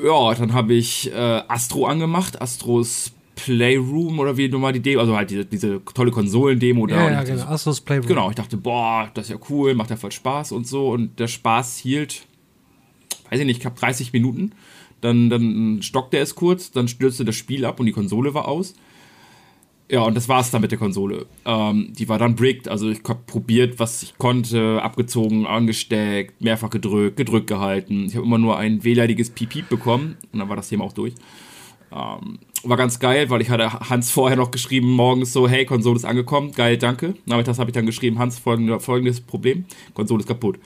Ja, 0.03 0.33
dann 0.35 0.53
habe 0.53 0.73
ich 0.73 1.11
äh, 1.11 1.41
Astro 1.47 1.87
angemacht, 1.87 2.39
Astros 2.41 3.11
Playroom 3.35 4.19
oder 4.19 4.37
wie 4.37 4.47
nochmal 4.47 4.73
die 4.73 4.81
Demo, 4.81 5.01
also 5.01 5.15
halt 5.15 5.29
diese, 5.29 5.45
diese 5.45 5.81
tolle 5.93 6.11
Konsolen-Demo 6.11 6.87
da. 6.87 6.95
Ja, 6.95 7.11
ja 7.11 7.23
genau, 7.23 7.43
Astros 7.43 7.81
Playroom. 7.81 8.07
Genau, 8.07 8.29
ich 8.29 8.35
dachte, 8.35 8.57
boah, 8.57 9.09
das 9.13 9.25
ist 9.25 9.31
ja 9.31 9.39
cool, 9.49 9.75
macht 9.75 9.89
ja 9.89 9.97
voll 9.97 10.11
Spaß 10.11 10.51
und 10.51 10.67
so. 10.67 10.89
Und 10.89 11.19
der 11.19 11.27
Spaß 11.27 11.77
hielt, 11.77 12.25
weiß 13.29 13.39
ich 13.39 13.45
nicht, 13.45 13.61
knapp 13.61 13.75
30 13.75 14.13
Minuten. 14.13 14.51
Dann, 15.01 15.29
dann 15.29 15.81
stockte 15.81 16.17
es 16.17 16.35
kurz, 16.35 16.71
dann 16.71 16.87
stürzte 16.87 17.25
das 17.25 17.35
Spiel 17.35 17.65
ab 17.65 17.79
und 17.79 17.85
die 17.85 17.91
Konsole 17.91 18.33
war 18.33 18.47
aus. 18.47 18.73
Ja, 19.87 20.01
und 20.01 20.15
das 20.15 20.27
war's 20.27 20.49
dann 20.49 20.61
mit 20.61 20.71
der 20.71 20.79
Konsole. 20.79 21.27
Ähm, 21.45 21.93
die 21.93 22.09
war 22.09 22.17
dann 22.17 22.35
bricked, 22.35 22.67
also 22.67 22.89
ich 22.89 23.01
habe 23.07 23.19
probiert, 23.27 23.77
was 23.77 24.01
ich 24.01 24.17
konnte, 24.17 24.81
abgezogen, 24.81 25.45
angesteckt, 25.45 26.41
mehrfach 26.41 26.71
gedrückt, 26.71 27.17
gedrückt 27.17 27.45
gehalten. 27.45 28.05
Ich 28.05 28.15
habe 28.15 28.25
immer 28.25 28.39
nur 28.39 28.57
ein 28.57 28.83
wehleidiges 28.83 29.29
Piep 29.29 29.69
bekommen 29.69 30.17
und 30.31 30.39
dann 30.39 30.49
war 30.49 30.55
das 30.55 30.69
Thema 30.69 30.85
auch 30.85 30.93
durch. 30.93 31.13
Ähm, 31.91 32.39
war 32.67 32.77
ganz 32.77 32.99
geil, 32.99 33.29
weil 33.29 33.41
ich 33.41 33.49
hatte 33.49 33.71
Hans 33.71 34.11
vorher 34.11 34.37
noch 34.37 34.51
geschrieben, 34.51 34.91
morgens 34.91 35.33
so, 35.33 35.47
hey, 35.47 35.65
Konsole 35.65 35.97
ist 35.97 36.05
angekommen, 36.05 36.51
geil, 36.51 36.77
danke. 36.77 37.15
Nachmittags 37.25 37.59
habe 37.59 37.69
ich 37.69 37.73
dann 37.73 37.85
geschrieben, 37.85 38.19
Hans, 38.19 38.39
folgende, 38.39 38.79
folgendes 38.79 39.21
Problem, 39.21 39.65
Konsole 39.93 40.21
ist 40.21 40.27
kaputt, 40.27 40.59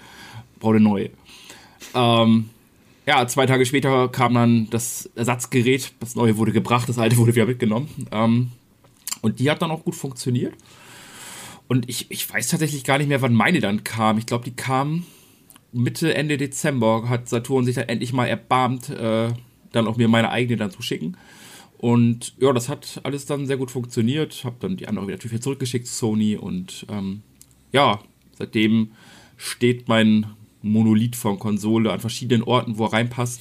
brauche 0.59 0.75
eine 0.75 0.83
neue. 0.83 1.09
Ähm, 1.93 2.49
ja, 3.05 3.27
zwei 3.27 3.45
Tage 3.45 3.65
später 3.65 4.07
kam 4.09 4.33
dann 4.35 4.69
das 4.69 5.09
Ersatzgerät, 5.15 5.93
das 5.99 6.15
neue 6.15 6.37
wurde 6.37 6.51
gebracht, 6.51 6.87
das 6.87 6.99
alte 6.99 7.17
wurde 7.17 7.35
wieder 7.35 7.45
mitgenommen. 7.45 7.89
Ähm, 8.11 8.51
und 9.21 9.39
die 9.39 9.49
hat 9.49 9.61
dann 9.61 9.71
auch 9.71 9.83
gut 9.83 9.95
funktioniert. 9.95 10.53
Und 11.67 11.89
ich, 11.89 12.09
ich 12.09 12.31
weiß 12.31 12.47
tatsächlich 12.47 12.83
gar 12.83 12.97
nicht 12.97 13.07
mehr, 13.07 13.21
wann 13.21 13.33
meine 13.33 13.59
dann 13.59 13.83
kam. 13.83 14.17
Ich 14.17 14.25
glaube, 14.25 14.43
die 14.45 14.55
kam 14.55 15.05
Mitte, 15.71 16.15
Ende 16.15 16.37
Dezember, 16.37 17.09
hat 17.09 17.29
Saturn 17.29 17.65
sich 17.65 17.75
dann 17.75 17.89
endlich 17.89 18.13
mal 18.13 18.25
erbarmt, 18.25 18.89
äh, 18.89 19.29
dann 19.71 19.87
auch 19.87 19.97
mir 19.97 20.07
meine 20.07 20.31
eigene 20.31 20.57
dann 20.57 20.71
zu 20.71 20.81
schicken. 20.81 21.15
Und 21.79 22.33
ja, 22.39 22.51
das 22.51 22.67
hat 22.67 22.99
alles 23.03 23.25
dann 23.25 23.47
sehr 23.47 23.55
gut 23.55 23.71
funktioniert. 23.71 24.43
Hab 24.43 24.59
dann 24.59 24.75
die 24.75 24.89
andere 24.89 25.07
wieder 25.07 25.15
natürlich 25.15 25.31
wieder 25.31 25.41
zurückgeschickt 25.43 25.87
zu 25.87 25.93
Sony 25.93 26.35
und 26.35 26.85
ähm, 26.89 27.21
ja, 27.71 27.99
seitdem 28.37 28.91
steht 29.37 29.87
mein 29.87 30.25
Monolith 30.61 31.15
von 31.15 31.39
Konsole 31.39 31.89
an 31.93 32.01
verschiedenen 32.01 32.43
Orten, 32.43 32.77
wo 32.77 32.85
er 32.85 32.93
reinpasst. 32.93 33.39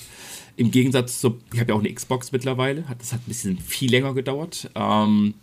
Im 0.56 0.70
Gegensatz 0.70 1.20
zu, 1.20 1.38
ich 1.52 1.58
habe 1.58 1.72
ja 1.72 1.74
auch 1.74 1.80
eine 1.80 1.92
Xbox 1.92 2.30
mittlerweile, 2.30 2.84
das 2.96 3.12
hat 3.12 3.22
ein 3.22 3.28
bisschen 3.28 3.58
viel 3.58 3.90
länger 3.90 4.14
gedauert. 4.14 4.70
Ähm, 4.76 5.34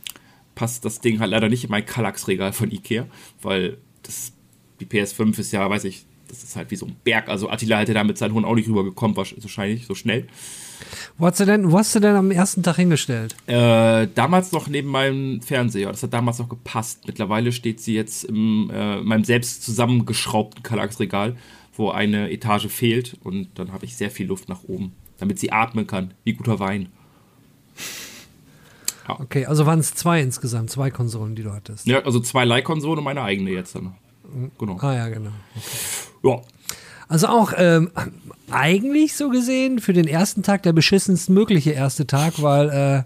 passt 0.56 0.86
das 0.86 1.02
Ding 1.02 1.20
halt 1.20 1.32
leider 1.32 1.50
nicht 1.50 1.66
in 1.66 1.72
mein 1.72 1.86
Kallax-Regal 1.86 2.54
von 2.54 2.72
Ikea, 2.72 3.08
weil 3.42 3.78
das, 4.04 4.32
die 4.80 4.86
PS5 4.86 5.38
ist 5.38 5.52
ja, 5.52 5.70
weiß 5.70 5.84
ich, 5.84 6.06
das 6.30 6.44
ist 6.44 6.56
halt 6.56 6.72
wie 6.72 6.78
so 6.78 6.86
ein 6.86 6.96
Berg. 7.04 7.28
Also 7.28 7.50
Attila 7.50 7.80
hätte 7.80 7.94
da 7.94 8.06
mit 8.06 8.18
seinen 8.18 8.34
Hunden 8.34 8.48
auch 8.48 8.56
nicht 8.56 8.70
rübergekommen, 8.70 9.18
wahrscheinlich 9.18 9.86
so 9.86 9.96
schnell. 9.96 10.28
Wo 11.18 11.28
hast 11.28 11.40
du 11.40 11.46
denn, 11.46 11.72
wo 11.72 11.78
hast 11.78 11.96
du 11.96 12.00
denn 12.00 12.16
am 12.16 12.32
ersten 12.32 12.64
Tag 12.64 12.76
hingestellt? 12.76 13.36
Äh, 13.48 14.08
damals 14.14 14.52
noch 14.52 14.68
neben 14.68 14.90
meinem 14.90 15.42
Fernseher. 15.42 15.92
Das 15.92 16.04
hat 16.04 16.14
damals 16.14 16.40
noch 16.40 16.50
gepasst. 16.50 17.08
Mittlerweile 17.08 17.52
steht 17.52 17.82
sie 17.82 17.96
jetzt 17.96 18.26
im, 18.26 18.70
äh, 18.74 19.02
meinem 19.02 19.24
selbst 19.24 19.64
zusammengeschraubten 19.64 20.64
Kallax-Regal, 20.64 21.36
wo 21.76 21.90
eine 21.90 22.32
Etage 22.32 22.68
fehlt. 22.68 23.18
Und 23.24 23.50
dann 23.56 23.72
habe 23.72 23.86
ich 23.86 23.96
sehr 23.96 24.12
viel 24.12 24.28
Luft 24.28 24.50
nach 24.50 24.64
oben, 24.68 24.94
damit 25.18 25.40
sie 25.40 25.52
atmen 25.52 25.88
kann, 25.88 26.14
wie 26.24 26.34
guter 26.34 26.60
Wein. 26.60 26.90
Ja. 29.08 29.20
Okay, 29.20 29.46
also 29.46 29.66
waren 29.66 29.80
es 29.80 29.94
zwei 29.94 30.22
insgesamt, 30.22 30.72
zwei 30.72 30.90
Konsolen, 30.90 31.36
die 31.36 31.44
du 31.44 31.54
hattest. 31.54 31.86
Ja, 31.86 32.00
also 32.04 32.20
zwei 32.20 32.44
Leihkonsolen 32.44 32.98
und 32.98 33.04
meine 33.04 33.22
eigene 33.22 33.52
jetzt 33.52 33.76
dann. 33.76 33.96
Genau. 34.58 34.78
Ah 34.80 34.94
ja, 34.94 35.08
genau. 35.10 35.32
Okay. 35.56 36.30
Ja. 36.30 36.42
Also 37.08 37.28
auch 37.28 37.54
ähm, 37.58 37.91
eigentlich 38.52 39.15
so 39.15 39.30
gesehen 39.30 39.80
für 39.80 39.94
den 39.94 40.08
ersten 40.08 40.44
Tag 40.44 40.63
der 40.63 40.74
beschissenst 40.74 41.30
mögliche 41.30 41.72
erste 41.72 42.08
Tag, 42.08 42.41
weil 42.41 42.70
äh, 42.70 43.04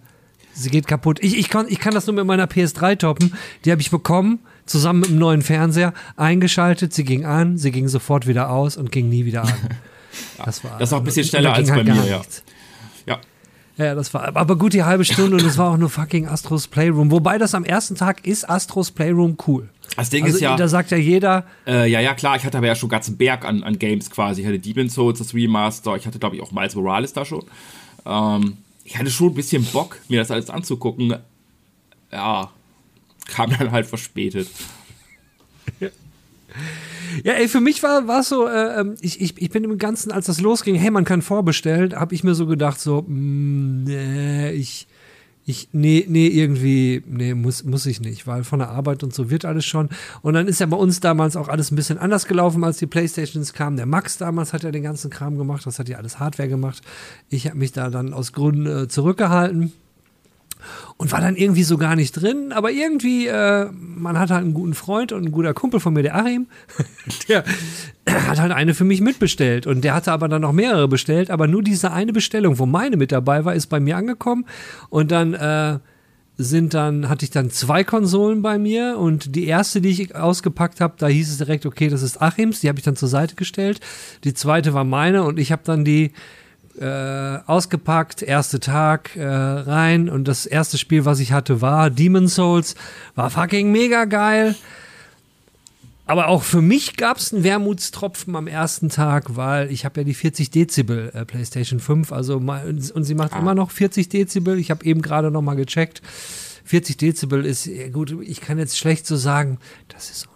sie 0.54 0.70
geht 0.70 0.88
kaputt. 0.88 1.20
Ich, 1.22 1.38
ich, 1.38 1.50
kann, 1.50 1.66
ich 1.70 1.80
kann 1.80 1.94
das 1.94 2.08
nur 2.08 2.16
mit 2.16 2.26
meiner 2.26 2.46
PS3 2.46 2.98
toppen. 2.98 3.34
Die 3.66 3.72
habe 3.72 3.82
ich 3.82 3.92
bekommen, 3.92 4.40
zusammen 4.66 5.02
mit 5.02 5.10
dem 5.10 5.20
neuen 5.20 5.42
Fernseher, 5.42 5.94
eingeschaltet, 6.16 6.94
sie 6.94 7.04
ging 7.04 7.26
an, 7.26 7.58
sie 7.58 7.72
ging 7.72 7.88
sofort 7.88 8.28
wieder 8.28 8.50
aus 8.50 8.78
und 8.78 8.92
ging 8.92 9.10
nie 9.10 9.26
wieder 9.26 9.44
an. 9.44 9.54
Das 10.44 10.64
war 10.64 10.80
das 10.80 10.90
ist 10.90 10.94
auch 10.94 10.98
ein 10.98 11.04
bisschen 11.04 11.24
schneller 11.24 11.54
als 11.54 11.70
bei 11.70 11.76
halt 11.76 11.88
mir, 11.88 12.04
ja. 12.06 12.18
Nichts. 12.18 12.44
Ja, 13.80 13.96
das 13.96 14.14
war 14.14 14.36
aber 14.36 14.58
gut 14.58 14.74
die 14.74 14.84
halbe 14.84 15.06
Stunde 15.06 15.38
und 15.38 15.46
es 15.46 15.58
war 15.58 15.72
auch 15.72 15.78
nur 15.78 15.90
fucking 15.90 16.28
Astros 16.28 16.68
Playroom. 16.68 17.12
Wobei 17.12 17.38
das 17.38 17.56
am 17.56 17.64
ersten 17.64 17.96
Tag 17.96 18.28
ist 18.28 18.50
Astros 18.50 18.92
Playroom 18.92 19.38
cool. 19.48 19.70
Das 19.96 20.10
Ding 20.10 20.24
also, 20.24 20.36
ist 20.36 20.42
ja. 20.42 20.56
Da 20.56 20.68
sagt 20.68 20.92
ja 20.92 20.98
jeder. 20.98 21.46
Äh, 21.66 21.90
ja, 21.90 22.00
ja, 22.00 22.14
klar, 22.14 22.36
ich 22.36 22.44
hatte 22.44 22.58
aber 22.58 22.68
ja 22.68 22.76
schon 22.76 22.90
ganzen 22.90 23.18
Berg 23.18 23.46
an, 23.46 23.64
an 23.64 23.80
Games 23.80 24.10
quasi. 24.10 24.42
Ich 24.42 24.48
hatte 24.48 24.60
Demon's 24.60 24.94
Souls, 24.94 25.20
das 25.20 25.34
Remaster, 25.34 25.96
ich 25.96 26.06
hatte, 26.06 26.20
glaube 26.20 26.36
ich, 26.36 26.42
auch 26.42 26.52
Miles 26.52 26.76
Morales 26.76 27.14
da 27.14 27.26
schon. 27.26 27.46
Ähm, 28.06 28.58
ich 28.84 28.98
hatte 28.98 29.10
schon 29.10 29.28
ein 29.28 29.36
bisschen 29.36 29.66
Bock, 29.66 30.00
mir 30.08 30.20
das 30.20 30.32
alles 30.32 30.50
anzugucken. 30.50 31.16
Ja, 32.12 32.50
kam 33.28 33.52
dann 33.52 33.72
halt 33.72 33.86
verspätet. 33.86 34.50
Ja, 37.24 37.34
ey, 37.34 37.48
für 37.48 37.62
mich 37.62 37.82
war 37.84 38.08
es 38.20 38.30
so, 38.30 38.48
äh, 38.48 38.80
ähm, 38.80 38.96
ich, 39.02 39.22
ich, 39.22 39.40
ich 39.42 39.50
bin 39.50 39.64
im 39.64 39.78
Ganzen, 39.78 40.12
als 40.12 40.28
das 40.28 40.42
losging, 40.42 40.76
hey, 40.76 40.92
man 40.92 41.06
kann 41.06 41.22
vorbestellen, 41.22 41.96
habe 41.96 42.14
ich 42.14 42.24
mir 42.24 42.36
so 42.36 42.46
gedacht, 42.46 42.80
so, 42.80 43.04
mh, 43.08 43.10
mm, 43.10 43.84
nee, 43.84 44.52
ich, 44.52 44.88
ich, 45.50 45.70
nee, 45.72 46.06
nee, 46.08 46.28
irgendwie, 46.28 47.02
nee, 47.08 47.34
muss, 47.34 47.64
muss 47.64 47.88
ich 47.88 48.02
nicht, 48.02 48.28
weil 48.28 48.44
von 48.44 48.60
der 48.60 48.70
Arbeit 48.70 49.02
und 49.02 49.16
so 49.16 49.32
wird 49.32 49.46
alles 49.46 49.66
schon. 49.66 49.90
Und 50.22 50.36
dann 50.36 50.48
ist 50.48 50.60
ja 50.60 50.68
bei 50.68 50.78
uns 50.78 51.00
damals 51.00 51.36
auch 51.36 51.48
alles 51.48 51.72
ein 51.72 51.76
bisschen 51.76 51.98
anders 51.98 52.28
gelaufen, 52.28 52.64
als 52.64 52.78
die 52.78 52.86
Playstations 52.86 53.54
kamen. 53.54 53.76
Der 53.76 53.88
Max 53.88 54.20
damals 54.20 54.54
hat 54.54 54.62
ja 54.62 54.70
den 54.70 54.84
ganzen 54.84 55.10
Kram 55.10 55.40
gemacht, 55.40 55.66
das 55.66 55.80
hat 55.80 55.90
ja 55.90 55.98
alles 55.98 56.20
Hardware 56.20 56.48
gemacht. 56.48 56.84
Ich 57.30 57.48
habe 57.48 57.58
mich 57.58 57.72
da 57.72 57.90
dann 57.90 58.14
aus 58.14 58.32
Gründen 58.32 58.68
äh, 58.68 58.88
zurückgehalten 58.90 59.74
und 60.98 61.12
war 61.12 61.22
dann 61.22 61.36
irgendwie 61.36 61.64
so 61.64 61.78
gar 61.78 61.96
nicht 61.96 62.12
drin. 62.12 62.52
Aber 62.52 62.70
irgendwie, 62.70 63.26
äh, 63.26 63.72
man 63.72 64.20
hat 64.20 64.30
halt 64.30 64.44
einen 64.44 64.54
guten 64.54 64.76
Freund 64.76 65.12
und 65.12 65.26
ein 65.26 65.32
guter 65.32 65.56
Kumpel 65.56 65.80
von 65.80 65.94
mir, 65.94 66.04
der 66.04 66.16
Achim, 66.16 66.46
der 67.28 67.44
hat 68.28 68.40
halt 68.40 68.52
eine 68.52 68.74
für 68.74 68.84
mich 68.84 69.02
mitbestellt. 69.02 69.68
Und 69.68 69.84
der 69.84 69.94
hatte 69.94 70.12
aber 70.12 70.28
dann 70.28 70.42
noch 70.42 70.54
mehrere 70.54 70.88
bestellt. 70.88 71.32
Aber 71.32 71.48
nur 71.48 71.64
diese 71.64 71.92
eine 71.92 72.14
Bestellung, 72.14 72.60
wo 72.60 72.66
meine 72.66 72.98
mit 72.98 73.12
dabei 73.12 73.46
war, 73.46 73.56
ist 73.56 73.68
bei 73.68 73.80
mir 73.80 73.98
angekommen. 73.98 74.46
Und 74.90 75.12
dann 75.12 75.34
äh, 75.34 75.80
sind 76.40 76.74
dann, 76.74 77.10
hatte 77.10 77.26
ich 77.26 77.32
dann 77.32 77.50
zwei 77.50 77.84
Konsolen 77.84 78.42
bei 78.42 78.58
mir 78.58 78.98
und 78.98 79.36
die 79.36 79.46
erste, 79.46 79.82
die 79.82 79.90
ich 79.90 80.16
ausgepackt 80.16 80.80
habe, 80.80 80.94
da 80.98 81.08
hieß 81.08 81.30
es 81.32 81.38
direkt, 81.38 81.66
okay, 81.66 81.90
das 81.90 82.02
ist 82.02 82.22
Achims, 82.22 82.62
die 82.62 82.70
habe 82.70 82.80
ich 82.80 82.86
dann 82.86 82.96
zur 82.96 83.10
Seite 83.10 83.36
gestellt. 83.36 83.82
Die 84.24 84.34
zweite 84.34 84.74
war 84.74 84.86
meine 84.86 85.24
und 85.24 85.38
ich 85.38 85.52
habe 85.52 85.64
dann 85.66 85.84
die 85.84 86.14
äh, 86.80 87.40
ausgepackt, 87.46 88.22
erster 88.22 88.62
Tag 88.62 89.18
äh, 89.18 89.26
rein 89.26 90.08
und 90.08 90.30
das 90.30 90.46
erste 90.46 90.78
Spiel, 90.78 91.04
was 91.04 91.20
ich 91.20 91.34
hatte, 91.34 91.60
war 91.60 91.90
Demon's 91.90 92.36
Souls. 92.36 92.76
War 93.16 93.30
fucking 93.30 93.70
mega 93.74 94.06
geil. 94.06 94.56
Aber 96.10 96.28
auch 96.28 96.42
für 96.42 96.64
mich 96.64 96.98
gab 96.98 97.18
es 97.18 97.32
einen 97.32 97.44
Wermutstropfen 97.44 98.36
am 98.36 98.48
ersten 98.48 98.90
Tag, 98.90 99.36
weil 99.36 99.72
ich 99.72 99.86
habe 99.86 100.00
ja 100.00 100.04
die 100.04 100.16
40 100.16 100.50
Dezibel 100.50 101.12
äh, 101.14 101.24
PlayStation 101.24 101.80
5, 101.80 102.12
also 102.12 102.38
und 102.38 103.04
sie 103.04 103.14
macht 103.14 103.34
ah. 103.34 103.38
immer 103.38 103.54
noch 103.54 103.70
40 103.70 104.10
Dezibel. 104.10 104.58
Ich 104.58 104.72
habe 104.72 104.84
eben 104.86 105.04
gerade 105.04 105.30
noch 105.30 105.44
mal 105.44 105.54
gecheckt. 105.54 106.02
40 106.66 106.98
Dezibel 106.98 107.46
ist 107.46 107.70
gut. 107.94 108.16
Ich 108.24 108.42
kann 108.42 108.58
jetzt 108.58 108.80
schlecht 108.80 109.06
so 109.06 109.18
sagen, 109.18 109.60
das 109.88 110.10
ist 110.10 110.28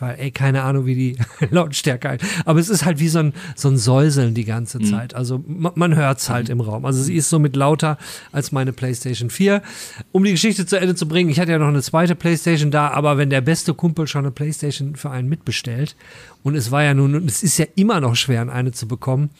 weil, 0.00 0.18
ey, 0.18 0.30
keine 0.30 0.62
Ahnung, 0.62 0.86
wie 0.86 0.94
die 0.94 1.16
Lautstärke 1.50 2.08
halt. 2.08 2.22
Aber 2.44 2.60
es 2.60 2.68
ist 2.68 2.84
halt 2.84 3.00
wie 3.00 3.08
so 3.08 3.20
ein, 3.20 3.32
so 3.56 3.68
ein 3.68 3.76
Säuseln 3.76 4.34
die 4.34 4.44
ganze 4.44 4.78
mhm. 4.78 4.84
Zeit. 4.86 5.14
Also 5.14 5.42
man, 5.46 5.72
man 5.74 5.96
hört 5.96 6.18
es 6.18 6.30
halt 6.30 6.48
mhm. 6.48 6.52
im 6.52 6.60
Raum. 6.60 6.84
Also 6.84 7.02
sie 7.02 7.16
ist 7.16 7.30
somit 7.30 7.56
lauter 7.56 7.98
als 8.32 8.52
meine 8.52 8.72
PlayStation 8.72 9.30
4. 9.30 9.62
Um 10.12 10.24
die 10.24 10.32
Geschichte 10.32 10.66
zu 10.66 10.78
Ende 10.78 10.94
zu 10.94 11.08
bringen, 11.08 11.30
ich 11.30 11.40
hatte 11.40 11.52
ja 11.52 11.58
noch 11.58 11.68
eine 11.68 11.82
zweite 11.82 12.14
PlayStation 12.14 12.70
da, 12.70 12.88
aber 12.88 13.18
wenn 13.18 13.30
der 13.30 13.40
beste 13.40 13.74
Kumpel 13.74 14.06
schon 14.06 14.24
eine 14.24 14.30
PlayStation 14.30 14.96
für 14.96 15.10
einen 15.10 15.28
mitbestellt 15.28 15.96
und 16.42 16.54
es 16.54 16.70
war 16.70 16.82
ja 16.82 16.94
nun, 16.94 17.14
und 17.14 17.28
es 17.28 17.42
ist 17.42 17.58
ja 17.58 17.66
immer 17.74 18.00
noch 18.00 18.16
schwer, 18.16 18.48
eine 18.48 18.72
zu 18.72 18.86
bekommen, 18.86 19.30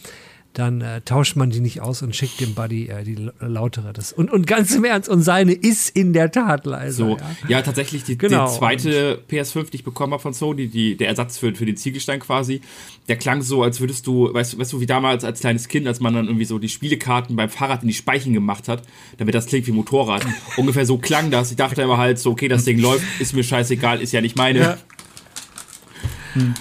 dann 0.54 0.80
äh, 0.80 1.00
tauscht 1.00 1.36
man 1.36 1.50
die 1.50 1.60
nicht 1.60 1.80
aus 1.80 2.02
und 2.02 2.14
schickt 2.14 2.40
dem 2.40 2.54
Buddy 2.54 2.88
äh, 2.88 3.02
die 3.02 3.30
lautere. 3.40 3.92
Das. 3.92 4.12
Und, 4.12 4.30
und 4.30 4.46
ganz 4.46 4.74
im 4.74 4.84
Ernst, 4.84 5.08
und 5.08 5.22
seine 5.22 5.52
ist 5.52 5.90
in 5.90 6.12
der 6.12 6.30
Tat 6.30 6.64
leise. 6.64 6.96
So, 6.96 7.16
ja, 7.16 7.48
ja 7.48 7.62
tatsächlich, 7.62 8.04
die, 8.04 8.16
genau. 8.16 8.46
die 8.46 8.56
zweite 8.56 9.18
und 9.18 9.30
PS5, 9.30 9.70
die 9.70 9.76
ich 9.76 9.84
bekommen 9.84 10.12
habe 10.12 10.22
von 10.22 10.32
Sony, 10.32 10.68
die, 10.68 10.96
der 10.96 11.08
Ersatz 11.08 11.38
für, 11.38 11.54
für 11.54 11.66
den 11.66 11.76
Ziegelstein 11.76 12.20
quasi, 12.20 12.60
der 13.08 13.16
klang 13.16 13.42
so, 13.42 13.62
als 13.62 13.80
würdest 13.80 14.06
du, 14.06 14.32
weißt, 14.32 14.58
weißt 14.58 14.72
du, 14.72 14.80
wie 14.80 14.86
damals 14.86 15.24
als 15.24 15.40
kleines 15.40 15.68
Kind, 15.68 15.86
als 15.86 16.00
man 16.00 16.14
dann 16.14 16.26
irgendwie 16.26 16.44
so 16.44 16.58
die 16.58 16.68
Spielekarten 16.68 17.36
beim 17.36 17.50
Fahrrad 17.50 17.82
in 17.82 17.88
die 17.88 17.94
Speichen 17.94 18.32
gemacht 18.32 18.68
hat, 18.68 18.82
damit 19.18 19.34
das 19.34 19.46
klingt 19.46 19.66
wie 19.66 19.72
Motorrad. 19.72 20.24
Ungefähr 20.56 20.86
so 20.86 20.98
klang 20.98 21.30
das. 21.30 21.50
Ich 21.50 21.56
dachte 21.56 21.82
immer 21.82 21.98
halt 21.98 22.18
so, 22.18 22.30
okay, 22.30 22.48
das 22.48 22.64
Ding 22.64 22.78
läuft, 22.78 23.04
ist 23.20 23.34
mir 23.34 23.42
scheißegal, 23.44 24.00
ist 24.00 24.12
ja 24.12 24.20
nicht 24.20 24.36
meine. 24.36 24.58
Ja. 24.60 24.78
Hm. 26.34 26.54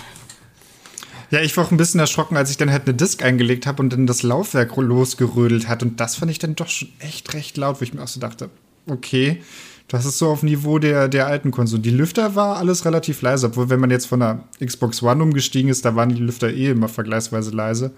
Ja, 1.34 1.41
ich 1.41 1.58
war 1.58 1.65
auch 1.65 1.72
ein 1.72 1.78
bisschen 1.78 2.00
erschrocken, 2.00 2.38
als 2.38 2.52
ich 2.52 2.58
dann 2.58 2.72
halt 2.72 2.84
eine 2.86 2.93
Disk 2.93 3.24
eingelegt 3.24 3.65
habe 3.65 3.82
und 3.82 3.91
dann 3.91 4.06
das 4.06 4.22
Laufwerk 4.22 4.78
losgerödelt 4.78 5.67
hat. 5.67 5.82
Und 5.82 6.00
das 6.00 6.15
fand 6.15 6.30
ich 6.30 6.38
dann 6.38 6.54
doch 6.54 6.67
schon 6.67 6.89
echt 7.00 7.34
recht 7.34 7.58
laut, 7.58 7.82
wo 7.82 7.84
ich 7.84 7.91
mir 7.91 8.04
auch 8.04 8.08
so 8.08 8.19
dachte, 8.19 8.52
okay, 8.86 9.41
das 9.88 10.06
ist 10.06 10.19
so 10.19 10.30
auf 10.30 10.43
Niveau 10.43 10.78
der, 10.78 11.08
der 11.08 11.26
alten 11.26 11.50
Konsole. 11.50 11.82
Die 11.82 11.89
Lüfter 11.89 12.36
war 12.36 12.58
alles 12.58 12.86
relativ 12.86 13.24
leise, 13.24 13.48
obwohl, 13.48 13.72
wenn 13.72 13.80
man 13.80 13.89
jetzt 13.89 14.06
von 14.06 14.19
der 14.19 14.43
Xbox 14.63 15.02
One 15.02 15.24
umgestiegen 15.24 15.72
ist, 15.72 15.84
da 15.86 15.96
waren 15.96 16.10
die 16.10 16.22
Lüfter 16.22 16.54
eh 16.54 16.69
immer 16.69 16.88
vergleichsweise 16.88 17.50
leise. 17.50 17.89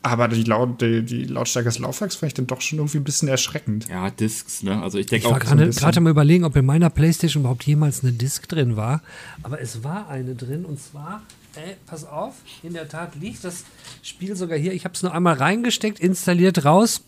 Aber 0.00 0.28
die, 0.28 0.44
Laut, 0.44 0.80
die, 0.80 1.02
die 1.02 1.24
Lautstärke 1.24 1.68
des 1.68 1.80
Laufwerks 1.80 2.16
fand 2.16 2.28
ich 2.32 2.34
dann 2.34 2.46
doch 2.46 2.62
schon 2.62 2.78
irgendwie 2.78 2.96
ein 2.96 3.04
bisschen 3.04 3.28
erschreckend. 3.28 3.88
Ja, 3.90 4.08
Discs, 4.08 4.62
ne? 4.62 4.82
Also 4.82 4.96
ich 4.96 5.04
denke 5.04 5.28
auch. 5.28 5.38
Ich 5.38 5.50
war 5.50 5.56
gerade 5.56 6.00
mal 6.00 6.08
überlegen, 6.08 6.44
ob 6.44 6.56
in 6.56 6.64
meiner 6.64 6.88
Playstation 6.88 7.42
überhaupt 7.42 7.64
jemals 7.64 8.02
eine 8.02 8.14
Disc 8.14 8.48
drin 8.48 8.76
war. 8.76 9.02
Aber 9.42 9.60
es 9.60 9.84
war 9.84 10.08
eine 10.08 10.34
drin 10.34 10.64
und 10.64 10.80
zwar 10.80 11.20
Ey, 11.56 11.76
pass 11.86 12.04
auf, 12.04 12.36
in 12.62 12.74
der 12.74 12.88
Tat 12.88 13.16
liegt 13.16 13.42
das 13.42 13.64
Spiel 14.02 14.36
sogar 14.36 14.56
hier. 14.56 14.72
Ich 14.72 14.84
habe 14.84 14.94
es 14.94 15.02
nur 15.02 15.12
einmal 15.12 15.34
reingesteckt, 15.34 15.98
installiert, 15.98 16.64
raus, 16.64 17.02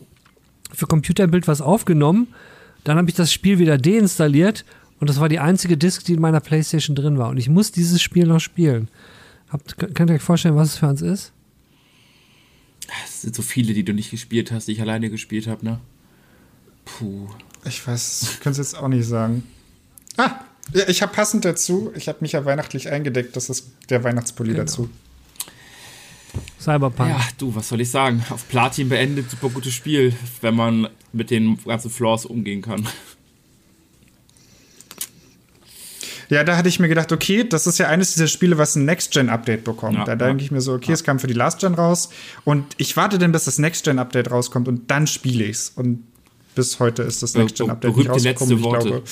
für 0.73 0.87
Computerbild 0.87 1.47
was 1.47 1.61
aufgenommen. 1.61 2.29
dann 2.85 2.99
habe 2.99 3.09
ich 3.09 3.15
das 3.15 3.33
Spiel 3.33 3.59
wieder 3.59 3.79
deinstalliert 3.79 4.65
und 4.99 5.09
das 5.09 5.21
war 5.21 5.29
die 5.29 5.39
einzige 5.39 5.77
Disc, 5.77 6.05
die 6.05 6.15
in 6.15 6.21
meiner 6.21 6.41
Playstation 6.41 6.97
drin 6.97 7.19
war. 7.19 7.29
Und 7.29 7.37
ich 7.37 7.49
muss 7.49 7.71
dieses 7.71 8.03
Spiel 8.03 8.27
noch 8.27 8.41
spielen. 8.41 8.89
Habt, 9.49 9.77
könnt 9.77 10.11
ihr 10.11 10.15
euch 10.15 10.23
vorstellen, 10.23 10.57
was 10.57 10.69
es 10.69 10.77
für 10.79 10.89
uns 10.89 11.03
ist? 11.03 11.33
Es 13.05 13.23
sind 13.23 13.35
so 13.35 13.43
viele, 13.43 13.75
die 13.75 13.85
du 13.85 13.93
nicht 13.93 14.11
gespielt 14.11 14.51
hast, 14.51 14.67
die 14.67 14.73
ich 14.73 14.81
alleine 14.81 15.11
gespielt 15.11 15.47
habe, 15.47 15.65
ne? 15.65 15.81
Puh. 16.85 17.29
Ich 17.65 17.87
weiß, 17.87 18.23
ich 18.23 18.41
könnte 18.41 18.61
es 18.61 18.73
jetzt 18.73 18.77
auch 18.77 18.89
nicht 18.89 19.07
sagen. 19.07 19.45
Ah, 20.17 20.41
ich 20.87 21.03
habe 21.03 21.13
passend 21.13 21.45
dazu, 21.45 21.93
ich 21.97 22.09
habe 22.09 22.19
mich 22.21 22.33
ja 22.33 22.45
weihnachtlich 22.45 22.89
eingedeckt, 22.89 23.37
das 23.37 23.51
ist 23.51 23.71
der 23.91 24.05
Weihnachtspulli 24.05 24.53
genau. 24.53 24.63
dazu. 24.63 24.89
Cyberpunk. 26.59 27.11
Ja, 27.11 27.21
du, 27.39 27.55
was 27.55 27.69
soll 27.69 27.81
ich 27.81 27.91
sagen? 27.91 28.25
Auf 28.31 28.49
Platin 28.49 28.89
beendet, 28.89 29.31
super 29.31 29.49
gutes 29.49 29.75
Spiel, 29.75 30.15
wenn 30.41 30.55
man 30.55 30.89
mit 31.13 31.31
den 31.31 31.59
ganzen 31.65 31.91
Flaws 31.91 32.25
umgehen 32.25 32.63
kann. 32.63 32.87
Ja, 36.31 36.45
da 36.45 36.57
hatte 36.57 36.69
ich 36.71 36.79
mir 36.79 36.89
gedacht, 36.89 37.13
okay, 37.13 37.45
das 37.45 37.67
ist 37.67 37.77
ja 37.77 37.89
eines 37.89 38.15
dieser 38.15 38.27
Spiele, 38.27 38.57
was 38.57 38.75
ein 38.75 38.87
Next-Gen-Update 38.87 39.65
bekommt. 39.65 39.99
Ja, 39.99 40.05
da 40.05 40.13
ja. 40.13 40.17
denke 40.17 40.43
ich 40.43 40.51
mir 40.51 40.63
so, 40.63 40.73
okay, 40.73 40.89
ja. 40.89 40.95
es 40.95 41.05
kam 41.05 41.19
für 41.19 41.27
die 41.27 41.35
Last-Gen 41.35 41.75
raus 41.75 42.09
und 42.45 42.65
ich 42.79 42.97
warte 42.97 43.19
dann, 43.19 43.33
bis 43.33 43.45
das 43.45 43.59
Next-Gen-Update 43.59 44.31
rauskommt 44.31 44.67
und 44.67 44.91
dann 44.91 45.07
spiele 45.07 45.45
ich 45.45 45.51
es. 45.51 45.73
Und 45.77 46.05
bis 46.55 46.81
heute 46.81 47.03
ist 47.03 47.23
das 47.23 47.35
Next-Gen-Update 47.35 47.97
nicht 47.97 48.09
rausgekommen. 48.09 48.57
Ich 48.57 48.65
Worte. 48.65 49.03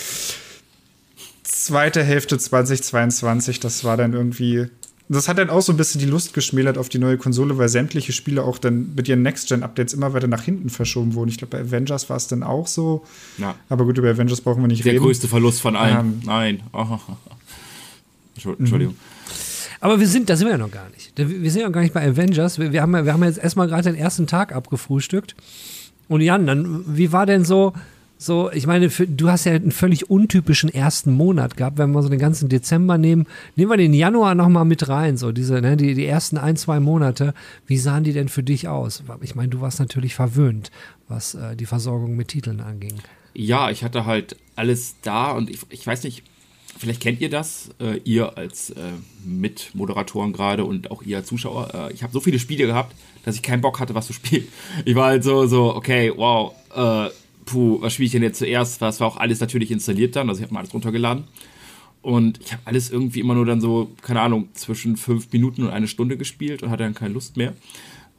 Zweite 1.53 2.03
Hälfte 2.03 2.39
2022, 2.39 3.61
das 3.61 3.85
war 3.85 3.97
dann 3.97 4.13
irgendwie 4.13 4.69
das 5.13 5.27
hat 5.27 5.39
dann 5.39 5.51
auch 5.51 5.61
so 5.61 5.73
ein 5.73 5.77
bisschen 5.77 5.99
die 5.99 6.07
Lust 6.07 6.35
geschmälert 6.35 6.79
auf 6.79 6.89
die 6.89 7.01
neue 7.01 7.19
Konsole, 7.19 7.59
weil 7.59 7.69
sämtliche 7.69 8.13
Spiele 8.13 8.45
auch 8.45 8.59
dann 8.59 8.95
mit 8.95 9.09
ihren 9.09 9.23
Next-Gen-Updates 9.23 9.93
immer 9.93 10.15
weiter 10.15 10.29
nach 10.29 10.43
hinten 10.43 10.71
verschoben 10.71 11.15
wurden. 11.15 11.31
Ich 11.31 11.39
glaube, 11.39 11.57
bei 11.57 11.63
Avengers 11.65 12.09
war 12.09 12.17
es 12.17 12.29
dann 12.29 12.45
auch 12.45 12.69
so. 12.69 13.05
Ja. 13.37 13.57
Aber 13.69 13.85
gut, 13.87 13.99
über 13.99 14.09
Avengers 14.09 14.41
brauchen 14.41 14.63
wir 14.63 14.69
nicht 14.69 14.85
Der 14.85 14.93
reden. 14.93 15.03
Der 15.03 15.09
größte 15.09 15.27
Verlust 15.27 15.61
von 15.61 15.75
allen. 15.75 15.99
Ähm, 15.99 16.23
Nein. 16.25 16.63
Oh. 18.43 18.53
Entschuldigung. 18.59 18.97
Aber 19.81 20.01
wir 20.01 20.07
sind, 20.07 20.31
da 20.31 20.37
sind 20.37 20.47
wir 20.47 20.53
ja 20.53 20.59
noch 20.59 20.71
gar 20.71 20.89
nicht. 20.91 21.13
Wir 21.15 21.51
sind 21.51 21.61
ja 21.61 21.69
gar 21.69 21.83
nicht 21.83 21.93
bei 21.93 22.09
Avengers. 22.09 22.59
Wir, 22.59 22.73
wir 22.73 22.81
haben, 22.81 22.93
wir 22.93 23.13
haben 23.13 23.23
jetzt 23.25 23.39
erstmal 23.39 23.67
gerade 23.67 23.83
den 23.83 23.97
ersten 23.97 24.27
Tag 24.27 24.55
abgefrühstückt. 24.55 25.35
Und 26.09 26.23
Jan, 26.23 26.47
dann, 26.47 26.85
wie 26.87 27.13
war 27.13 27.27
denn 27.27 27.45
so, 27.45 27.75
so, 28.23 28.53
ich 28.53 28.67
meine, 28.67 28.91
für, 28.91 29.07
du 29.07 29.31
hast 29.31 29.47
ja 29.47 29.53
einen 29.53 29.73
völlig 29.73 30.11
untypischen 30.11 30.69
ersten 30.69 31.11
Monat 31.11 31.57
gehabt, 31.57 31.79
wenn 31.79 31.93
wir 31.93 32.03
so 32.03 32.11
den 32.11 32.19
ganzen 32.19 32.51
Dezember 32.51 32.99
nehmen. 32.99 33.27
Nehmen 33.57 33.71
wir 33.71 33.79
den 33.79 33.95
Januar 33.95 34.35
nochmal 34.35 34.67
mit 34.67 34.91
rein, 34.91 35.17
so 35.17 35.33
diese, 35.33 35.63
ne, 35.63 35.79
die, 35.79 35.95
die 35.95 36.05
ersten 36.05 36.37
ein, 36.37 36.59
zwei 36.59 36.81
Monate. 36.81 37.33
Wie 37.67 37.79
sahen 37.79 38.05
die 38.05 38.13
denn 38.13 38.29
für 38.29 38.43
dich 38.43 38.69
aus? 38.69 39.03
Ich 39.23 39.35
meine, 39.37 39.49
du 39.49 39.63
warst 39.63 39.81
natürlich 39.81 40.15
verwöhnt, 40.15 40.71
was 41.09 41.35
äh, 41.35 41.57
die 41.57 41.65
Versorgung 41.65 42.15
mit 42.15 42.29
Titeln 42.29 42.61
anging. 42.61 42.93
Ja, 43.33 43.71
ich 43.71 43.83
hatte 43.85 44.05
halt 44.05 44.37
alles 44.55 44.97
da 45.01 45.31
und 45.31 45.49
ich, 45.49 45.61
ich 45.71 45.87
weiß 45.87 46.05
nicht, 46.05 46.23
vielleicht 46.77 47.01
kennt 47.01 47.23
ihr 47.23 47.31
das, 47.31 47.71
äh, 47.81 48.01
ihr 48.05 48.37
als 48.37 48.69
äh, 48.69 48.83
Mitmoderatoren 49.25 50.35
gerade 50.35 50.67
und 50.67 50.91
auch 50.91 51.03
ihr 51.03 51.17
als 51.17 51.27
Zuschauer. 51.27 51.75
Äh, 51.75 51.95
ich 51.95 52.03
habe 52.03 52.13
so 52.13 52.21
viele 52.21 52.39
Spiele 52.39 52.67
gehabt, 52.67 52.95
dass 53.25 53.37
ich 53.37 53.43
keinen 53.43 53.63
Bock 53.63 53.81
hatte, 53.81 53.95
was 53.95 54.09
zu 54.09 54.13
spielen. 54.13 54.47
Ich 54.85 54.95
war 54.95 55.07
halt 55.07 55.25
so, 55.25 55.47
so, 55.47 55.75
okay, 55.75 56.13
wow, 56.15 56.53
äh, 56.77 57.09
puh, 57.51 57.81
was 57.81 57.95
spiele 57.95 58.07
ich 58.07 58.13
denn 58.13 58.23
jetzt 58.23 58.39
zuerst? 58.39 58.81
Das 58.81 59.01
war 59.01 59.09
auch 59.09 59.17
alles 59.17 59.41
natürlich 59.41 59.71
installiert 59.71 60.15
dann, 60.17 60.29
also 60.29 60.39
ich 60.39 60.45
habe 60.45 60.55
mal 60.55 60.61
alles 60.61 60.75
runtergeladen. 60.75 61.25
Und 62.03 62.41
ich 62.41 62.53
habe 62.53 62.63
alles 62.65 62.91
irgendwie 62.91 63.21
immer 63.21 63.35
nur 63.35 63.45
dann 63.45 63.61
so, 63.61 63.91
keine 64.01 64.23
Ahnung, 64.23 64.49
zwischen 64.55 64.97
fünf 64.97 65.31
Minuten 65.33 65.65
und 65.65 65.71
eine 65.71 65.89
Stunde 65.89 66.17
gespielt 66.17 66.63
und 66.63 66.71
hatte 66.71 66.85
dann 66.85 66.95
keine 66.95 67.13
Lust 67.13 67.37
mehr. 67.37 67.53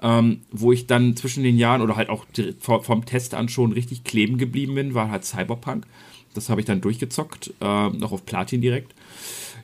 Ähm, 0.04 0.42
wo 0.52 0.72
ich 0.72 0.88
dann 0.88 1.16
zwischen 1.16 1.44
den 1.44 1.58
Jahren 1.58 1.82
oder 1.82 1.96
halt 1.96 2.10
auch 2.10 2.26
vom 2.60 3.06
Test 3.06 3.34
an 3.34 3.50
schon 3.50 3.72
richtig 3.72 4.04
kleben 4.04 4.38
geblieben 4.38 4.76
bin, 4.76 4.94
war 4.94 5.10
halt 5.10 5.26
Cyberpunk. 5.26 5.86
Das 6.34 6.50
habe 6.50 6.62
ich 6.62 6.68
dann 6.68 6.82
durchgezockt, 6.82 7.54
äh, 7.62 7.90
noch 7.90 8.12
auf 8.12 8.26
Platin 8.26 8.62
direkt. 8.62 8.94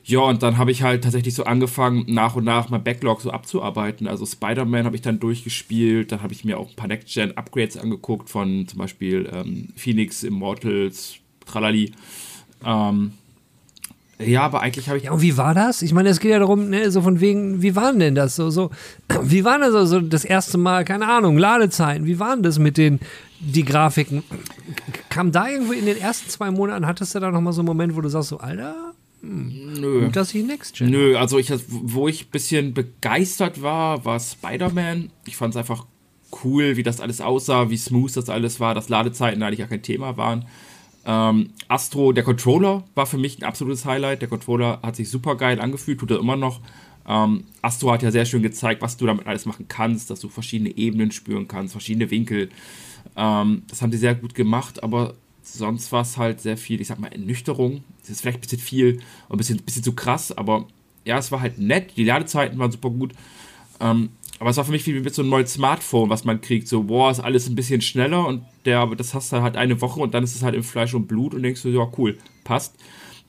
Ja, 0.08 0.20
und 0.20 0.42
dann 0.42 0.56
habe 0.56 0.70
ich 0.70 0.82
halt 0.82 1.04
tatsächlich 1.04 1.34
so 1.34 1.44
angefangen, 1.44 2.04
nach 2.08 2.34
und 2.34 2.44
nach 2.44 2.70
mein 2.70 2.82
Backlog 2.82 3.20
so 3.20 3.30
abzuarbeiten. 3.30 4.08
Also 4.08 4.24
Spider-Man 4.24 4.86
habe 4.86 4.96
ich 4.96 5.02
dann 5.02 5.20
durchgespielt, 5.20 6.12
dann 6.12 6.22
habe 6.22 6.32
ich 6.32 6.46
mir 6.46 6.58
auch 6.58 6.70
ein 6.70 6.76
paar 6.76 6.88
Next-Gen-Upgrades 6.88 7.76
angeguckt 7.76 8.30
von 8.30 8.66
zum 8.66 8.78
Beispiel 8.78 9.28
ähm, 9.30 9.68
Phoenix, 9.76 10.22
Immortals, 10.22 11.16
Tralali. 11.44 11.92
Ähm, 12.64 13.12
ja, 14.18 14.44
aber 14.44 14.62
eigentlich 14.62 14.88
habe 14.88 14.96
ich. 14.96 15.04
Ja, 15.04 15.12
und 15.12 15.20
wie 15.20 15.36
war 15.36 15.52
das? 15.52 15.82
Ich 15.82 15.92
meine, 15.92 16.08
es 16.08 16.20
geht 16.20 16.30
ja 16.30 16.38
darum, 16.38 16.70
ne, 16.70 16.90
so 16.90 17.02
von 17.02 17.20
wegen, 17.20 17.60
wie 17.60 17.76
waren 17.76 17.98
denn 17.98 18.14
das? 18.14 18.34
So, 18.34 18.48
so, 18.48 18.70
wie 19.22 19.44
waren 19.44 19.60
das 19.60 19.74
also 19.74 20.00
das 20.00 20.24
erste 20.24 20.56
Mal, 20.56 20.86
keine 20.86 21.06
Ahnung, 21.06 21.36
Ladezeiten, 21.36 22.06
wie 22.06 22.18
waren 22.18 22.42
das 22.42 22.58
mit 22.58 22.78
den 22.78 22.98
die 23.40 23.62
Grafiken? 23.66 24.22
Kam 25.10 25.32
da 25.32 25.50
irgendwo 25.50 25.72
in 25.72 25.84
den 25.84 25.98
ersten 25.98 26.30
zwei 26.30 26.50
Monaten, 26.50 26.86
hattest 26.86 27.14
du 27.14 27.20
da 27.20 27.30
nochmal 27.30 27.52
so 27.52 27.60
einen 27.60 27.66
Moment, 27.66 27.94
wo 27.94 28.00
du 28.00 28.08
sagst, 28.08 28.30
so, 28.30 28.38
Alter, 28.38 28.94
Nö. 29.22 30.04
Gut, 30.04 30.16
dass 30.16 30.34
ich 30.34 30.44
Next 30.44 30.76
Gen. 30.76 30.90
Nö, 30.90 31.16
also 31.16 31.38
ich, 31.38 31.52
wo 31.68 32.08
ich 32.08 32.26
ein 32.26 32.30
bisschen 32.30 32.74
begeistert 32.74 33.62
war, 33.62 34.04
war 34.04 34.20
Spider-Man. 34.20 35.10
Ich 35.26 35.36
fand 35.36 35.54
es 35.54 35.58
einfach 35.58 35.86
cool, 36.44 36.76
wie 36.76 36.82
das 36.82 37.00
alles 37.00 37.20
aussah, 37.20 37.70
wie 37.70 37.76
smooth 37.76 38.14
das 38.16 38.28
alles 38.28 38.60
war, 38.60 38.74
dass 38.74 38.88
Ladezeiten 38.88 39.42
eigentlich 39.42 39.60
ja 39.60 39.66
kein 39.66 39.82
Thema 39.82 40.16
waren. 40.16 40.44
Ähm, 41.04 41.50
Astro, 41.68 42.12
der 42.12 42.22
Controller 42.22 42.84
war 42.94 43.06
für 43.06 43.18
mich 43.18 43.38
ein 43.38 43.44
absolutes 43.44 43.84
Highlight. 43.84 44.20
Der 44.20 44.28
Controller 44.28 44.80
hat 44.82 44.96
sich 44.96 45.10
super 45.10 45.36
geil 45.36 45.60
angefühlt, 45.60 45.98
tut 45.98 46.10
er 46.10 46.18
immer 46.18 46.36
noch. 46.36 46.60
Ähm, 47.08 47.44
Astro 47.62 47.90
hat 47.92 48.02
ja 48.02 48.10
sehr 48.10 48.26
schön 48.26 48.42
gezeigt, 48.42 48.82
was 48.82 48.98
du 48.98 49.06
damit 49.06 49.26
alles 49.26 49.46
machen 49.46 49.66
kannst, 49.68 50.10
dass 50.10 50.20
du 50.20 50.28
verschiedene 50.28 50.76
Ebenen 50.76 51.10
spüren 51.10 51.48
kannst, 51.48 51.72
verschiedene 51.72 52.10
Winkel. 52.10 52.50
Ähm, 53.16 53.62
das 53.68 53.80
haben 53.80 53.90
sie 53.90 53.98
sehr 53.98 54.14
gut 54.14 54.34
gemacht, 54.34 54.82
aber 54.82 55.14
sonst 55.52 55.92
war 55.92 56.02
es 56.02 56.16
halt 56.16 56.40
sehr 56.40 56.56
viel, 56.56 56.80
ich 56.80 56.88
sag 56.88 56.98
mal, 56.98 57.08
Ernüchterung. 57.08 57.84
Das 58.00 58.10
ist 58.10 58.20
vielleicht 58.20 58.38
ein 58.38 58.42
bisschen 58.42 58.58
viel 58.58 59.00
und 59.28 59.36
ein 59.36 59.38
bisschen, 59.38 59.58
bisschen 59.58 59.82
zu 59.82 59.94
krass, 59.94 60.36
aber 60.36 60.66
ja, 61.04 61.18
es 61.18 61.32
war 61.32 61.40
halt 61.40 61.58
nett. 61.58 61.92
Die 61.96 62.04
Ladezeiten 62.04 62.58
waren 62.58 62.70
super 62.70 62.90
gut. 62.90 63.12
Ähm, 63.80 64.10
aber 64.38 64.50
es 64.50 64.56
war 64.56 64.64
für 64.64 64.72
mich 64.72 64.86
wie 64.86 65.00
mit 65.00 65.14
so 65.14 65.22
einem 65.22 65.30
neuen 65.30 65.46
Smartphone, 65.46 66.10
was 66.10 66.24
man 66.24 66.40
kriegt. 66.40 66.68
So, 66.68 66.84
boah, 66.84 67.10
ist 67.10 67.20
alles 67.20 67.48
ein 67.48 67.54
bisschen 67.54 67.80
schneller 67.80 68.26
und 68.26 68.44
der, 68.64 68.86
das 68.86 69.14
hast 69.14 69.32
du 69.32 69.42
halt 69.42 69.56
eine 69.56 69.80
Woche 69.80 70.00
und 70.00 70.14
dann 70.14 70.22
ist 70.22 70.36
es 70.36 70.42
halt 70.42 70.54
im 70.54 70.62
Fleisch 70.62 70.94
und 70.94 71.08
Blut 71.08 71.34
und 71.34 71.42
denkst 71.42 71.62
du, 71.62 71.70
ja, 71.70 71.90
cool, 71.98 72.18
passt. 72.44 72.76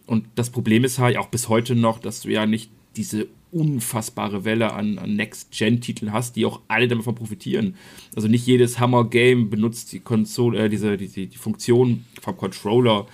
Und 0.05 0.27
das 0.35 0.49
Problem 0.49 0.83
ist 0.83 0.99
halt 0.99 1.17
auch 1.17 1.27
bis 1.27 1.49
heute 1.49 1.75
noch, 1.75 1.99
dass 1.99 2.21
du 2.21 2.29
ja 2.29 2.45
nicht 2.45 2.71
diese 2.95 3.27
unfassbare 3.51 4.45
Welle 4.45 4.73
an, 4.73 4.99
an 4.99 5.15
Next-Gen-Titeln 5.15 6.13
hast, 6.13 6.35
die 6.35 6.45
auch 6.45 6.61
alle 6.67 6.87
davon 6.87 7.15
profitieren. 7.15 7.75
Also 8.15 8.27
nicht 8.27 8.45
jedes 8.45 8.79
Hammer-Game 8.79 9.49
benutzt 9.49 9.91
die 9.91 9.99
Konsole, 9.99 10.65
äh, 10.65 10.69
diese, 10.69 10.97
die, 10.97 11.27
die 11.27 11.37
Funktion 11.37 12.05
vom 12.21 12.37
Controller. 12.37 13.07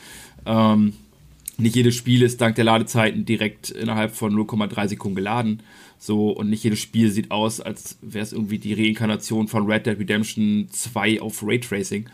Ähm, 0.46 0.94
nicht 1.58 1.76
jedes 1.76 1.96
Spiel 1.96 2.22
ist 2.22 2.42
dank 2.42 2.56
der 2.56 2.66
Ladezeiten 2.66 3.26
direkt 3.26 3.70
innerhalb 3.70 4.14
von 4.14 4.34
0,3 4.34 4.90
Sekunden 4.90 5.16
geladen. 5.16 5.62
So, 5.98 6.32
und 6.32 6.50
nicht 6.50 6.64
jedes 6.64 6.80
Spiel 6.80 7.10
sieht 7.12 7.32
aus, 7.32 7.62
als 7.62 7.98
wäre 8.02 8.24
es 8.24 8.34
irgendwie 8.34 8.60
die 8.60 8.74
Reinkarnation 8.74 9.48
von 9.48 9.66
Red 9.66 9.86
Dead 9.86 9.98
Redemption 9.98 10.68
2 10.70 11.22
auf 11.22 11.42
Raytracing. 11.42 12.10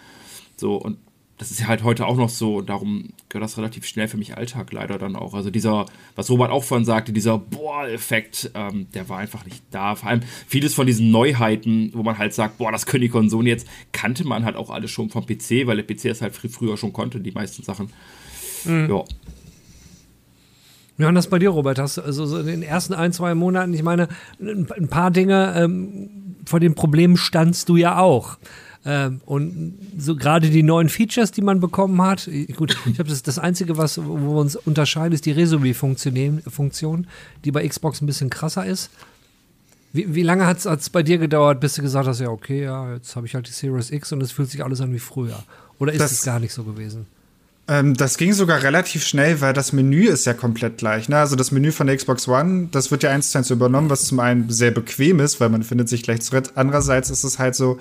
So, 0.58 0.76
und 0.76 0.98
das 1.42 1.50
ist 1.50 1.60
ja 1.60 1.66
halt 1.66 1.82
heute 1.82 2.06
auch 2.06 2.18
noch 2.18 2.30
so 2.30 2.58
und 2.58 2.70
darum 2.70 3.14
gehört 3.28 3.44
das 3.44 3.58
relativ 3.58 3.88
schnell 3.88 4.08
für 4.08 4.16
mich 4.16 4.38
Alltag 4.38 4.72
leider 4.72 5.00
dann 5.00 5.16
auch. 5.16 5.34
Also 5.34 5.50
dieser, 5.50 5.88
was 6.16 6.30
Robert 6.30 6.52
auch 6.52 6.64
vorhin 6.64 6.86
sagte, 6.86 7.14
dieser 7.14 7.40
Boah-Effekt, 7.40 8.52
ähm, 8.54 8.86
der 8.94 9.10
war 9.10 9.18
einfach 9.18 9.44
nicht 9.44 9.64
da. 9.72 9.96
Vor 9.96 10.08
allem 10.08 10.20
vieles 10.46 10.76
von 10.76 10.86
diesen 10.86 11.10
Neuheiten, 11.10 11.90
wo 11.96 12.04
man 12.04 12.20
halt 12.20 12.36
sagt, 12.36 12.60
boah, 12.60 12.72
das 12.72 12.86
können 12.86 13.02
die 13.02 13.10
Konsolen 13.10 13.48
jetzt, 13.48 13.68
kannte 13.92 14.24
man 14.24 14.46
halt 14.46 14.56
auch 14.56 14.70
alles 14.70 14.92
schon 14.92 15.10
vom 15.10 15.26
PC, 15.26 15.66
weil 15.66 15.82
der 15.82 15.84
PC 15.84 16.06
es 16.06 16.22
halt 16.22 16.36
früher 16.36 16.78
schon 16.78 16.94
konnte, 16.94 17.20
die 17.20 17.32
meisten 17.32 17.64
Sachen. 17.64 17.90
Mhm. 18.64 18.88
Ja. 18.88 19.04
Wie 20.98 21.06
war 21.06 21.12
das 21.12 21.28
bei 21.28 21.40
dir, 21.40 21.50
Robert? 21.50 21.80
Hast 21.80 21.98
du 21.98 22.04
also 22.04 22.28
so 22.28 22.38
in 22.38 22.46
den 22.46 22.62
ersten 22.62 22.94
ein, 22.94 23.14
zwei 23.14 23.34
Monaten, 23.34 23.74
ich 23.74 23.82
meine, 23.82 24.10
ein 24.40 24.90
paar 24.92 25.10
Dinge, 25.10 25.56
ähm, 25.58 26.36
vor 26.46 26.60
den 26.60 26.76
Problemen 26.76 27.18
standst 27.18 27.68
du 27.68 27.78
ja 27.78 27.98
auch. 27.98 28.38
Ähm, 28.84 29.22
und 29.26 29.78
so 29.98 30.16
gerade 30.16 30.50
die 30.50 30.64
neuen 30.64 30.90
Features, 30.90 31.32
die 31.32 31.42
man 31.42 31.60
bekommen 31.60 32.02
hat, 32.02 32.28
gut, 32.56 32.76
ich 32.86 32.96
glaube, 32.96 33.10
das 33.10 33.22
das 33.22 33.38
Einzige, 33.38 33.78
was, 33.78 34.04
wo 34.04 34.18
wir 34.18 34.40
uns 34.40 34.56
unterscheiden, 34.56 35.14
ist 35.14 35.26
die 35.26 35.34
Resumé-Funktion, 35.34 37.08
die 37.46 37.52
bei 37.52 37.68
Xbox 37.68 38.02
ein 38.02 38.08
bisschen 38.08 38.30
krasser 38.30 38.66
ist. 38.66 38.90
Wie, 39.94 40.16
wie 40.16 40.24
lange 40.24 40.48
hat 40.48 40.66
es 40.66 40.90
bei 40.90 41.04
dir 41.04 41.18
gedauert, 41.18 41.60
bis 41.60 41.76
du 41.76 41.82
gesagt 41.82 42.08
hast, 42.08 42.22
ja, 42.22 42.30
okay, 42.30 42.64
ja, 42.64 42.94
jetzt 42.94 43.16
habe 43.16 43.28
ich 43.28 43.36
halt 43.36 43.48
die 43.48 43.52
Series 43.52 43.92
X 43.92 44.14
und 44.14 44.24
es 44.24 44.32
fühlt 44.32 44.50
sich 44.50 44.64
alles 44.64 44.82
an 44.82 44.94
wie 44.94 45.00
früher? 45.00 45.44
Oder 45.78 45.94
ist 45.94 46.02
es 46.02 46.24
gar 46.24 46.40
nicht 46.40 46.54
so 46.54 46.64
gewesen? 46.64 47.06
Ähm, 47.68 47.94
das 47.94 48.18
ging 48.18 48.34
sogar 48.34 48.64
relativ 48.64 49.06
schnell, 49.06 49.42
weil 49.42 49.54
das 49.54 49.74
Menü 49.74 50.08
ist 50.08 50.26
ja 50.26 50.34
komplett 50.34 50.78
gleich. 50.78 51.08
Ne? 51.10 51.18
Also 51.18 51.36
das 51.36 51.52
Menü 51.52 51.72
von 51.72 51.88
der 51.88 51.98
Xbox 51.98 52.28
One, 52.28 52.70
das 52.72 52.90
wird 52.90 53.04
ja 53.04 53.12
eins 53.12 53.32
zu 53.32 53.38
eins 53.38 53.50
übernommen, 53.50 53.90
was 53.90 54.06
zum 54.06 54.20
einen 54.20 54.50
sehr 54.50 54.72
bequem 54.72 55.20
ist, 55.20 55.40
weil 55.40 55.50
man 55.50 55.64
findet 55.64 55.88
sich 55.88 56.04
gleich 56.04 56.22
zurecht. 56.22 56.54
Andererseits 56.56 57.10
ist 57.10 57.24
es 57.24 57.38
halt 57.38 57.56
so, 57.56 57.80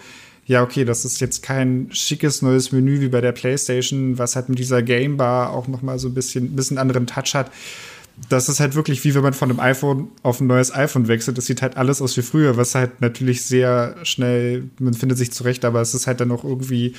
ja, 0.51 0.65
okay, 0.65 0.85
das 0.85 1.05
ist 1.05 1.21
jetzt 1.21 1.45
kein 1.45 1.91
schickes 1.93 2.43
neues 2.43 2.73
Menü 2.73 3.01
wie 3.01 3.09
bei 3.09 3.21
der 3.21 3.31
PlayStation, 3.31 4.19
was 4.19 4.35
halt 4.35 4.49
mit 4.49 4.59
dieser 4.59 4.83
Game 4.83 5.17
Bar 5.17 5.53
auch 5.53 5.69
noch 5.69 5.81
mal 5.81 5.97
so 6.01 6.09
ein 6.09 6.15
bisschen, 6.15 6.57
bisschen 6.57 6.77
anderen 6.77 7.07
Touch 7.07 7.35
hat. 7.35 7.53
Das 8.29 8.49
ist 8.49 8.59
halt 8.59 8.75
wirklich 8.75 9.05
wie 9.05 9.15
wenn 9.15 9.23
man 9.23 9.33
von 9.33 9.49
einem 9.49 9.61
iPhone 9.61 10.09
auf 10.25 10.41
ein 10.41 10.49
neues 10.49 10.75
iPhone 10.75 11.07
wechselt. 11.07 11.39
Das 11.39 11.47
sieht 11.47 11.63
halt 11.63 11.77
alles 11.77 12.03
aus 12.03 12.17
wie 12.17 12.23
früher, 12.23 12.57
was 12.57 12.75
halt 12.75 13.01
natürlich 13.01 13.43
sehr 13.43 13.95
schnell, 14.03 14.69
man 14.81 14.95
findet 14.95 15.19
sich 15.19 15.31
zurecht, 15.31 15.65
aber 15.65 15.83
es 15.83 15.95
ist 15.95 16.09
halt 16.09 16.21
dann 16.21 16.33
auch 16.33 16.43
irgendwie 16.43 16.95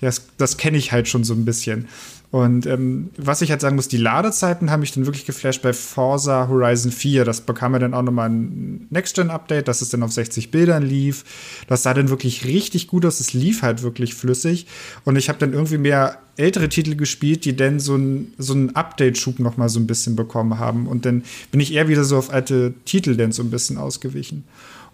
ja, 0.00 0.10
das 0.36 0.56
kenne 0.56 0.76
ich 0.76 0.92
halt 0.92 1.08
schon 1.08 1.24
so 1.24 1.32
ein 1.32 1.44
bisschen. 1.44 1.88
Und 2.30 2.66
ähm, 2.66 3.10
was 3.16 3.40
ich 3.40 3.50
halt 3.50 3.60
sagen 3.60 3.76
muss, 3.76 3.88
die 3.88 3.96
Ladezeiten 3.96 4.70
haben 4.70 4.80
mich 4.80 4.92
dann 4.92 5.06
wirklich 5.06 5.26
geflasht 5.26 5.62
bei 5.62 5.72
Forza 5.72 6.48
Horizon 6.48 6.90
4. 6.90 7.24
Das 7.24 7.40
bekam 7.40 7.72
ja 7.72 7.78
dann 7.78 7.94
auch 7.94 8.02
nochmal 8.02 8.28
ein 8.28 8.88
Next-Gen-Update, 8.90 9.68
dass 9.68 9.80
es 9.80 9.90
dann 9.90 10.02
auf 10.02 10.12
60 10.12 10.50
Bildern 10.50 10.82
lief. 10.82 11.24
Das 11.68 11.84
sah 11.84 11.94
dann 11.94 12.08
wirklich 12.08 12.44
richtig 12.44 12.88
gut 12.88 13.06
aus. 13.06 13.20
Es 13.20 13.32
lief 13.32 13.62
halt 13.62 13.82
wirklich 13.82 14.14
flüssig. 14.14 14.66
Und 15.04 15.16
ich 15.16 15.28
habe 15.28 15.38
dann 15.38 15.52
irgendwie 15.52 15.78
mehr 15.78 16.18
ältere 16.36 16.68
Titel 16.68 16.96
gespielt, 16.96 17.44
die 17.44 17.56
dann 17.56 17.78
so 17.78 17.94
einen 17.94 18.34
so 18.38 18.54
Update-Schub 18.74 19.38
nochmal 19.38 19.68
so 19.68 19.78
ein 19.78 19.86
bisschen 19.86 20.16
bekommen 20.16 20.58
haben. 20.58 20.88
Und 20.88 21.06
dann 21.06 21.22
bin 21.52 21.60
ich 21.60 21.72
eher 21.72 21.88
wieder 21.88 22.04
so 22.04 22.18
auf 22.18 22.30
alte 22.30 22.74
Titel 22.84 23.16
dann 23.16 23.32
so 23.32 23.42
ein 23.42 23.50
bisschen 23.50 23.78
ausgewichen. 23.78 24.44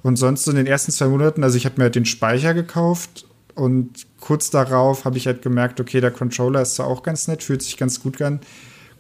Und 0.03 0.17
sonst 0.17 0.45
so 0.45 0.51
in 0.51 0.57
den 0.59 0.67
ersten 0.67 0.93
zwei 0.93 1.07
Monaten, 1.07 1.45
also 1.45 1.57
ich 1.57 1.65
habe 1.65 1.77
mir 1.79 1.85
halt 1.85 1.95
den 1.95 2.05
Speicher 2.05 2.55
gekauft 2.55 3.25
und 3.55 4.07
kurz 4.21 4.51
darauf 4.51 5.05
habe 5.05 5.19
ich 5.19 5.27
halt 5.27 5.43
gemerkt, 5.43 5.81
okay, 5.81 6.01
der 6.01 6.11
Controller 6.11 6.63
ist 6.63 6.77
zwar 6.77 6.87
auch 6.87 7.03
ganz 7.03 7.29
nett, 7.29 7.43
fühlt 7.43 7.63
sich 7.63 7.77
ganz 7.77 8.01
gut 8.01 8.21
an, 8.23 8.41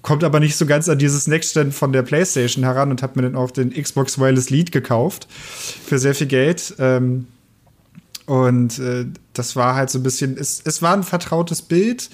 kommt 0.02 0.24
aber 0.24 0.40
nicht 0.40 0.56
so 0.56 0.66
ganz 0.66 0.88
an 0.88 0.98
dieses 0.98 1.26
Next-Gen 1.26 1.72
von 1.72 1.92
der 1.92 2.02
PlayStation 2.02 2.64
heran 2.64 2.90
und 2.90 3.02
habe 3.02 3.20
mir 3.20 3.28
dann 3.28 3.36
auch 3.36 3.50
den 3.50 3.72
Xbox 3.72 4.18
Wireless 4.18 4.50
Lead 4.50 4.72
gekauft 4.72 5.28
für 5.30 5.98
sehr 5.98 6.14
viel 6.14 6.26
Geld. 6.26 6.74
Ähm, 6.78 7.26
und 8.26 8.78
äh, 8.78 9.06
das 9.32 9.56
war 9.56 9.74
halt 9.74 9.90
so 9.90 9.98
ein 9.98 10.02
bisschen, 10.02 10.36
es, 10.36 10.60
es 10.64 10.82
war 10.82 10.94
ein 10.94 11.02
vertrautes 11.02 11.62
Bild 11.62 12.10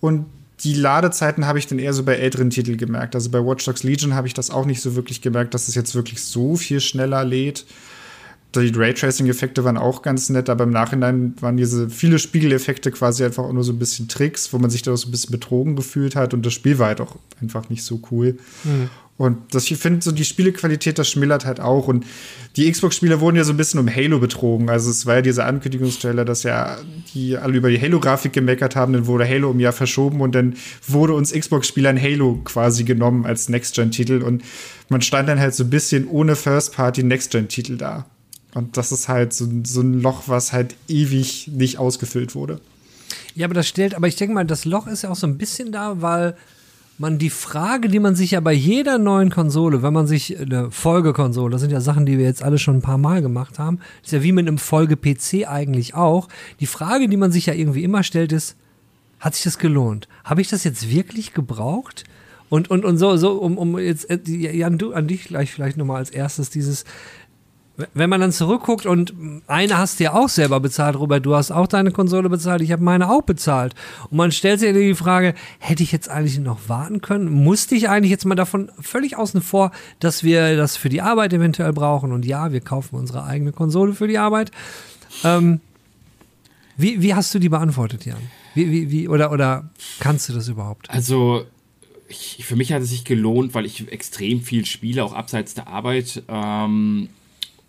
und 0.00 0.26
die 0.60 0.74
Ladezeiten 0.74 1.46
habe 1.46 1.58
ich 1.58 1.66
dann 1.66 1.78
eher 1.78 1.92
so 1.92 2.02
bei 2.02 2.14
älteren 2.14 2.50
Titeln 2.50 2.78
gemerkt. 2.78 3.14
Also 3.14 3.30
bei 3.30 3.44
Watch 3.44 3.64
Dogs 3.64 3.82
Legion 3.82 4.14
habe 4.14 4.26
ich 4.26 4.34
das 4.34 4.50
auch 4.50 4.64
nicht 4.64 4.80
so 4.80 4.96
wirklich 4.96 5.20
gemerkt, 5.20 5.52
dass 5.52 5.68
es 5.68 5.74
jetzt 5.74 5.94
wirklich 5.94 6.22
so 6.22 6.56
viel 6.56 6.80
schneller 6.80 7.24
lädt 7.24 7.66
die 8.54 8.72
Raytracing-Effekte 8.74 9.64
waren 9.64 9.76
auch 9.76 10.02
ganz 10.02 10.30
nett, 10.30 10.48
aber 10.48 10.64
im 10.64 10.70
Nachhinein 10.70 11.34
waren 11.40 11.56
diese 11.56 11.90
viele 11.90 12.18
Spiegeleffekte 12.18 12.90
quasi 12.90 13.24
einfach 13.24 13.44
auch 13.44 13.52
nur 13.52 13.64
so 13.64 13.72
ein 13.72 13.78
bisschen 13.78 14.08
Tricks, 14.08 14.52
wo 14.52 14.58
man 14.58 14.70
sich 14.70 14.82
da 14.82 14.92
auch 14.92 14.96
so 14.96 15.08
ein 15.08 15.10
bisschen 15.10 15.32
betrogen 15.32 15.76
gefühlt 15.76 16.16
hat 16.16 16.32
und 16.32 16.46
das 16.46 16.54
Spiel 16.54 16.78
war 16.78 16.88
halt 16.88 17.00
auch 17.00 17.16
einfach 17.42 17.68
nicht 17.68 17.84
so 17.84 18.00
cool. 18.10 18.38
Mhm. 18.64 18.88
Und 19.18 19.54
das, 19.54 19.70
ich 19.70 19.78
finde, 19.78 20.02
so 20.02 20.12
die 20.12 20.24
Spielequalität, 20.24 20.98
das 20.98 21.08
schmillert 21.08 21.46
halt 21.46 21.58
auch. 21.58 21.88
Und 21.88 22.04
die 22.56 22.70
Xbox-Spieler 22.70 23.20
wurden 23.20 23.36
ja 23.36 23.44
so 23.44 23.52
ein 23.52 23.56
bisschen 23.56 23.80
um 23.80 23.88
Halo 23.88 24.18
betrogen. 24.18 24.68
Also 24.68 24.90
es 24.90 25.06
war 25.06 25.16
ja 25.16 25.22
dieser 25.22 25.46
Ankündigungstrailer, 25.46 26.26
dass 26.26 26.42
ja 26.42 26.76
die 27.14 27.36
alle 27.36 27.56
über 27.56 27.70
die 27.70 27.80
Halo-Grafik 27.80 28.34
gemeckert 28.34 28.76
haben, 28.76 28.92
dann 28.92 29.06
wurde 29.06 29.26
Halo 29.26 29.50
um 29.50 29.60
Jahr 29.60 29.72
verschoben 29.72 30.20
und 30.20 30.34
dann 30.34 30.56
wurde 30.86 31.14
uns 31.14 31.32
Xbox-Spielern 31.32 32.00
Halo 32.00 32.40
quasi 32.44 32.84
genommen 32.84 33.24
als 33.24 33.48
Next-Gen-Titel. 33.48 34.22
Und 34.22 34.42
man 34.90 35.00
stand 35.00 35.30
dann 35.30 35.40
halt 35.40 35.54
so 35.54 35.64
ein 35.64 35.70
bisschen 35.70 36.06
ohne 36.08 36.36
First-Party-Next-Gen-Titel 36.36 37.78
da. 37.78 38.04
Und 38.56 38.78
das 38.78 38.90
ist 38.90 39.06
halt 39.06 39.34
so, 39.34 39.46
so 39.64 39.82
ein 39.82 40.00
Loch, 40.00 40.22
was 40.28 40.54
halt 40.54 40.76
ewig 40.88 41.48
nicht 41.48 41.78
ausgefüllt 41.78 42.34
wurde. 42.34 42.58
Ja, 43.34 43.44
aber 43.44 43.52
das 43.52 43.68
stellt, 43.68 43.94
aber 43.94 44.08
ich 44.08 44.16
denke 44.16 44.32
mal, 44.34 44.46
das 44.46 44.64
Loch 44.64 44.86
ist 44.86 45.02
ja 45.02 45.10
auch 45.10 45.16
so 45.16 45.26
ein 45.26 45.36
bisschen 45.36 45.72
da, 45.72 46.00
weil 46.00 46.34
man 46.96 47.18
die 47.18 47.28
Frage, 47.28 47.88
die 47.88 47.98
man 47.98 48.16
sich 48.16 48.30
ja 48.30 48.40
bei 48.40 48.54
jeder 48.54 48.96
neuen 48.96 49.28
Konsole, 49.28 49.82
wenn 49.82 49.92
man 49.92 50.06
sich 50.06 50.40
eine 50.40 50.70
Folgekonsole, 50.70 51.52
das 51.52 51.60
sind 51.60 51.70
ja 51.70 51.82
Sachen, 51.82 52.06
die 52.06 52.16
wir 52.16 52.24
jetzt 52.24 52.42
alle 52.42 52.56
schon 52.56 52.76
ein 52.76 52.82
paar 52.82 52.96
Mal 52.96 53.20
gemacht 53.20 53.58
haben, 53.58 53.78
ist 54.02 54.12
ja 54.12 54.22
wie 54.22 54.32
mit 54.32 54.48
einem 54.48 54.56
Folge-PC 54.56 55.46
eigentlich 55.46 55.94
auch. 55.94 56.28
Die 56.58 56.66
Frage, 56.66 57.10
die 57.10 57.18
man 57.18 57.32
sich 57.32 57.44
ja 57.44 57.52
irgendwie 57.52 57.84
immer 57.84 58.04
stellt, 58.04 58.32
ist, 58.32 58.56
hat 59.20 59.34
sich 59.34 59.44
das 59.44 59.58
gelohnt? 59.58 60.08
Habe 60.24 60.40
ich 60.40 60.48
das 60.48 60.64
jetzt 60.64 60.90
wirklich 60.90 61.34
gebraucht? 61.34 62.04
Und, 62.48 62.70
und, 62.70 62.86
und 62.86 62.96
so, 62.96 63.18
so, 63.18 63.32
um, 63.32 63.58
um 63.58 63.78
jetzt, 63.78 64.08
äh, 64.08 64.18
Jan, 64.26 64.78
du, 64.78 64.94
an 64.94 65.08
dich 65.08 65.24
gleich 65.24 65.52
vielleicht 65.52 65.76
nochmal 65.76 65.98
als 65.98 66.10
erstes 66.10 66.48
dieses, 66.48 66.84
wenn 67.92 68.08
man 68.08 68.20
dann 68.20 68.32
zurückguckt 68.32 68.86
und 68.86 69.12
eine 69.46 69.76
hast 69.76 70.00
du 70.00 70.04
ja 70.04 70.14
auch 70.14 70.28
selber 70.28 70.60
bezahlt, 70.60 70.96
Robert, 70.96 71.26
du 71.26 71.34
hast 71.34 71.50
auch 71.50 71.66
deine 71.66 71.90
Konsole 71.90 72.28
bezahlt, 72.28 72.62
ich 72.62 72.72
habe 72.72 72.82
meine 72.82 73.10
auch 73.10 73.22
bezahlt. 73.22 73.74
Und 74.10 74.16
man 74.16 74.32
stellt 74.32 74.60
sich 74.60 74.72
die 74.72 74.94
Frage, 74.94 75.34
hätte 75.58 75.82
ich 75.82 75.92
jetzt 75.92 76.08
eigentlich 76.08 76.38
noch 76.38 76.68
warten 76.68 77.02
können? 77.02 77.30
Musste 77.30 77.74
ich 77.74 77.88
eigentlich 77.88 78.10
jetzt 78.10 78.24
mal 78.24 78.34
davon 78.34 78.70
völlig 78.80 79.16
außen 79.16 79.42
vor, 79.42 79.72
dass 80.00 80.24
wir 80.24 80.56
das 80.56 80.76
für 80.76 80.88
die 80.88 81.02
Arbeit 81.02 81.34
eventuell 81.34 81.72
brauchen? 81.72 82.12
Und 82.12 82.24
ja, 82.24 82.52
wir 82.52 82.60
kaufen 82.60 82.96
unsere 82.96 83.24
eigene 83.24 83.52
Konsole 83.52 83.92
für 83.92 84.08
die 84.08 84.18
Arbeit. 84.18 84.50
Ähm, 85.22 85.60
wie, 86.78 87.02
wie 87.02 87.14
hast 87.14 87.34
du 87.34 87.38
die 87.38 87.48
beantwortet, 87.48 88.06
Jan? 88.06 88.16
Wie, 88.54 88.70
wie, 88.70 88.90
wie, 88.90 89.08
oder, 89.08 89.32
oder 89.32 89.68
kannst 90.00 90.28
du 90.28 90.32
das 90.32 90.48
überhaupt? 90.48 90.88
Also, 90.88 91.44
ich, 92.08 92.44
für 92.46 92.56
mich 92.56 92.72
hat 92.72 92.82
es 92.82 92.88
sich 92.88 93.04
gelohnt, 93.04 93.52
weil 93.54 93.66
ich 93.66 93.90
extrem 93.92 94.40
viel 94.40 94.64
spiele, 94.64 95.04
auch 95.04 95.12
abseits 95.12 95.52
der 95.52 95.68
Arbeit. 95.68 96.22
Ähm, 96.28 97.08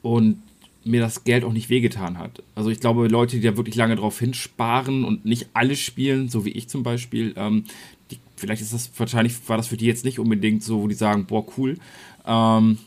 und 0.07 0.41
mir 0.85 1.01
das 1.01 1.25
Geld 1.25 1.43
auch 1.43 1.51
nicht 1.51 1.69
wehgetan 1.69 2.17
hat. 2.17 2.41
Also 2.55 2.69
ich 2.69 2.79
glaube, 2.79 3.07
Leute, 3.09 3.35
die 3.35 3.41
da 3.41 3.57
wirklich 3.57 3.75
lange 3.75 3.97
drauf 3.97 4.19
hinsparen 4.19 5.03
und 5.03 5.25
nicht 5.25 5.47
alles 5.53 5.79
spielen, 5.79 6.29
so 6.29 6.45
wie 6.45 6.51
ich 6.51 6.69
zum 6.69 6.81
Beispiel, 6.81 7.33
ähm, 7.35 7.65
die, 8.09 8.19
vielleicht 8.37 8.61
ist 8.61 8.73
das, 8.73 8.89
wahrscheinlich 8.97 9.33
war 9.47 9.57
das 9.57 9.67
für 9.67 9.75
die 9.75 9.85
jetzt 9.85 10.05
nicht 10.05 10.17
unbedingt 10.17 10.63
so, 10.63 10.81
wo 10.81 10.87
die 10.87 10.95
sagen, 10.95 11.25
boah, 11.25 11.45
cool. 11.57 11.77
Ähm, 12.25 12.77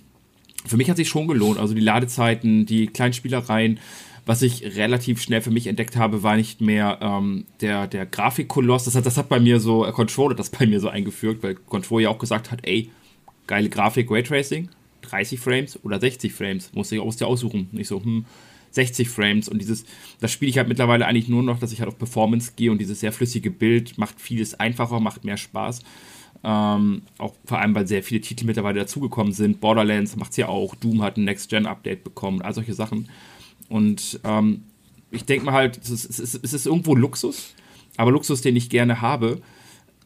für 0.65 0.79
mich 0.79 0.89
hat 0.89 0.97
sich 0.97 1.11
schon 1.11 1.29
gelohnt. 1.29 1.59
Also 1.59 1.75
die 1.75 1.81
Ladezeiten, 1.81 2.65
die 2.65 2.87
Kleinspielereien, 2.87 3.79
was 4.25 4.41
ich 4.41 4.77
relativ 4.77 5.21
schnell 5.21 5.43
für 5.43 5.51
mich 5.51 5.67
entdeckt 5.67 5.97
habe, 5.97 6.23
war 6.23 6.37
nicht 6.37 6.63
mehr 6.63 6.99
ähm, 7.03 7.45
der, 7.61 7.87
der 7.87 8.07
Grafikkoloss. 8.07 8.85
Das 8.85 8.95
hat, 8.95 9.05
das 9.05 9.19
hat 9.19 9.29
bei 9.29 9.41
mir 9.41 9.61
so, 9.61 9.85
äh, 9.85 9.93
Control 9.93 10.31
hat 10.31 10.39
das 10.39 10.49
bei 10.49 10.67
mir 10.67 10.81
so 10.81 10.89
eingeführt, 10.89 11.43
weil 11.43 11.55
Control 11.55 12.01
ja 12.01 12.09
auch 12.09 12.19
gesagt 12.19 12.51
hat, 12.51 12.61
ey, 12.63 12.91
geile 13.47 13.69
Grafik, 13.69 14.11
Raytracing, 14.11 14.71
30 15.03 15.41
Frames 15.41 15.79
oder 15.85 16.01
60 16.01 16.33
Frames. 16.33 16.73
Musste 16.75 16.97
ich 16.97 17.01
aus 17.01 17.17
dir 17.17 17.27
aussuchen. 17.27 17.69
Nicht 17.73 17.89
so, 17.89 18.03
hm, 18.03 18.25
60 18.71 19.09
Frames. 19.09 19.49
Und 19.49 19.61
dieses, 19.61 19.85
das 20.21 20.33
spiele 20.33 20.51
ich 20.51 20.59
halt 20.59 20.69
mittlerweile 20.69 21.07
eigentlich 21.07 21.29
nur 21.29 21.43
noch, 21.43 21.59
dass 21.59 21.73
ich 21.73 21.81
halt 21.81 21.89
auf 21.89 21.99
Performance 21.99 22.53
gehe 22.57 22.71
und 22.71 22.79
dieses 22.79 23.01
sehr 23.01 23.13
flüssige 23.13 23.51
Bild 23.51 23.99
macht 23.99 24.21
vieles 24.21 24.55
einfacher, 24.59 25.01
macht 25.01 25.25
mehr 25.25 25.37
Spaß. 25.37 25.81
Ähm, 26.43 27.03
auch 27.19 27.35
vor 27.45 27.59
allem, 27.59 27.75
weil 27.75 27.87
sehr 27.87 28.03
viele 28.03 28.21
Titel 28.21 28.47
mittlerweile 28.47 28.81
dazugekommen 28.81 29.33
sind. 29.33 29.61
Borderlands 29.61 30.17
macht 30.17 30.31
es 30.31 30.39
ja 30.39 30.49
auch, 30.49 30.75
Doom 30.75 31.03
hat 31.03 31.17
ein 31.17 31.25
Next-Gen-Update 31.25 32.03
bekommen, 32.05 32.41
all 32.43 32.55
solche 32.55 32.75
Sachen. 32.75 33.09
Und 33.69 34.21
ähm, 34.25 34.63
ich 35.11 35.25
denke 35.25 35.45
mal 35.45 35.53
halt, 35.53 35.79
es 35.79 35.91
ist, 35.91 36.21
es 36.21 36.53
ist 36.53 36.67
irgendwo 36.67 36.95
Luxus, 36.95 37.55
aber 37.97 38.11
Luxus, 38.13 38.41
den 38.41 38.57
ich 38.57 38.71
gerne 38.71 39.01
habe, 39.01 39.43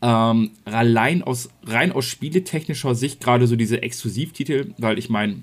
ähm, 0.05 0.51
allein 0.67 1.23
aus, 1.23 1.49
rein 1.65 1.91
aus 1.91 2.05
spieletechnischer 2.05 2.95
Sicht, 2.95 3.23
gerade 3.23 3.47
so 3.47 3.57
diese 3.57 3.81
Exklusivtitel, 3.83 4.75
weil 4.77 4.99
ich 4.99 5.09
meine, 5.09 5.41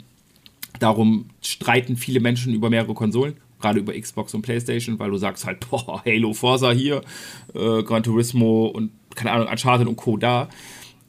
darum 0.79 1.31
streiten 1.41 1.97
viele 1.97 2.19
Menschen 2.19 2.53
über 2.53 2.69
mehrere 2.69 2.93
Konsolen, 2.93 3.37
gerade 3.59 3.79
über 3.79 3.99
Xbox 3.99 4.35
und 4.35 4.43
PlayStation, 4.43 4.99
weil 4.99 5.09
du 5.09 5.17
sagst 5.17 5.45
halt, 5.45 5.67
boah, 5.71 6.03
Halo, 6.05 6.33
Forza 6.33 6.71
hier, 6.73 7.01
äh, 7.55 7.81
Gran 7.81 8.03
Turismo 8.03 8.67
und 8.67 8.91
keine 9.15 9.31
Ahnung, 9.31 9.47
Uncharted 9.47 9.87
und 9.87 9.95
Co. 9.95 10.17
da. 10.17 10.47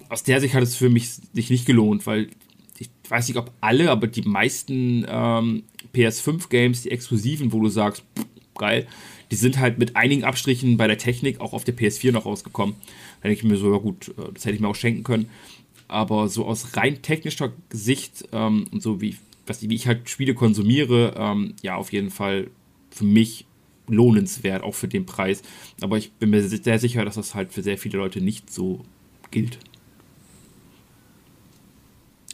Aus 0.08 0.22
der 0.22 0.40
Sicht 0.40 0.54
hat 0.54 0.62
es 0.62 0.74
für 0.74 0.88
mich 0.88 1.10
sich 1.10 1.50
nicht 1.50 1.66
gelohnt, 1.66 2.06
weil 2.06 2.28
ich 2.78 2.88
weiß 3.10 3.28
nicht, 3.28 3.36
ob 3.36 3.52
alle, 3.60 3.90
aber 3.90 4.06
die 4.06 4.22
meisten 4.22 5.04
ähm, 5.06 5.64
PS5-Games, 5.94 6.82
die 6.82 6.90
exklusiven, 6.90 7.52
wo 7.52 7.60
du 7.60 7.68
sagst, 7.68 8.02
pff, 8.18 8.26
geil, 8.56 8.86
die 9.30 9.36
sind 9.36 9.58
halt 9.58 9.78
mit 9.78 9.96
einigen 9.96 10.24
Abstrichen 10.24 10.76
bei 10.76 10.86
der 10.86 10.98
Technik 10.98 11.40
auch 11.40 11.52
auf 11.52 11.64
der 11.64 11.76
PS4 11.76 12.12
noch 12.12 12.26
rausgekommen. 12.26 12.76
Denke 13.22 13.35
ich 13.35 13.44
mir 13.44 13.56
so, 13.56 13.72
ja 13.72 13.78
gut, 13.78 14.08
äh, 14.08 14.32
das 14.35 14.44
hätte 14.44 14.54
ich 14.54 14.61
mir 14.61 14.68
auch 14.68 14.74
schenken 14.74 15.04
können. 15.04 15.28
Aber 15.88 16.28
so 16.28 16.46
aus 16.46 16.76
rein 16.76 17.02
technischer 17.02 17.52
Sicht 17.70 18.28
ähm, 18.32 18.66
und 18.72 18.82
so 18.82 19.00
wie, 19.00 19.16
was, 19.46 19.62
wie 19.62 19.74
ich 19.74 19.87
halt 19.87 20.08
Spiele 20.08 20.35
konsumiere, 20.35 21.14
ähm, 21.16 21.54
ja, 21.62 21.76
auf 21.76 21.92
jeden 21.92 22.11
Fall 22.11 22.48
für 22.90 23.04
mich 23.04 23.46
lohnenswert, 23.88 24.62
auch 24.62 24.74
für 24.74 24.88
den 24.88 25.06
Preis. 25.06 25.42
Aber 25.80 25.98
ich 25.98 26.12
bin 26.12 26.30
mir 26.30 26.42
sehr 26.42 26.78
sicher, 26.78 27.04
dass 27.04 27.16
das 27.16 27.35
halt 27.35 27.52
für 27.52 27.62
sehr 27.62 27.78
viele 27.78 27.98
Leute 27.98 28.20
nicht 28.20 28.50
so 28.50 28.85
gilt. 29.30 29.58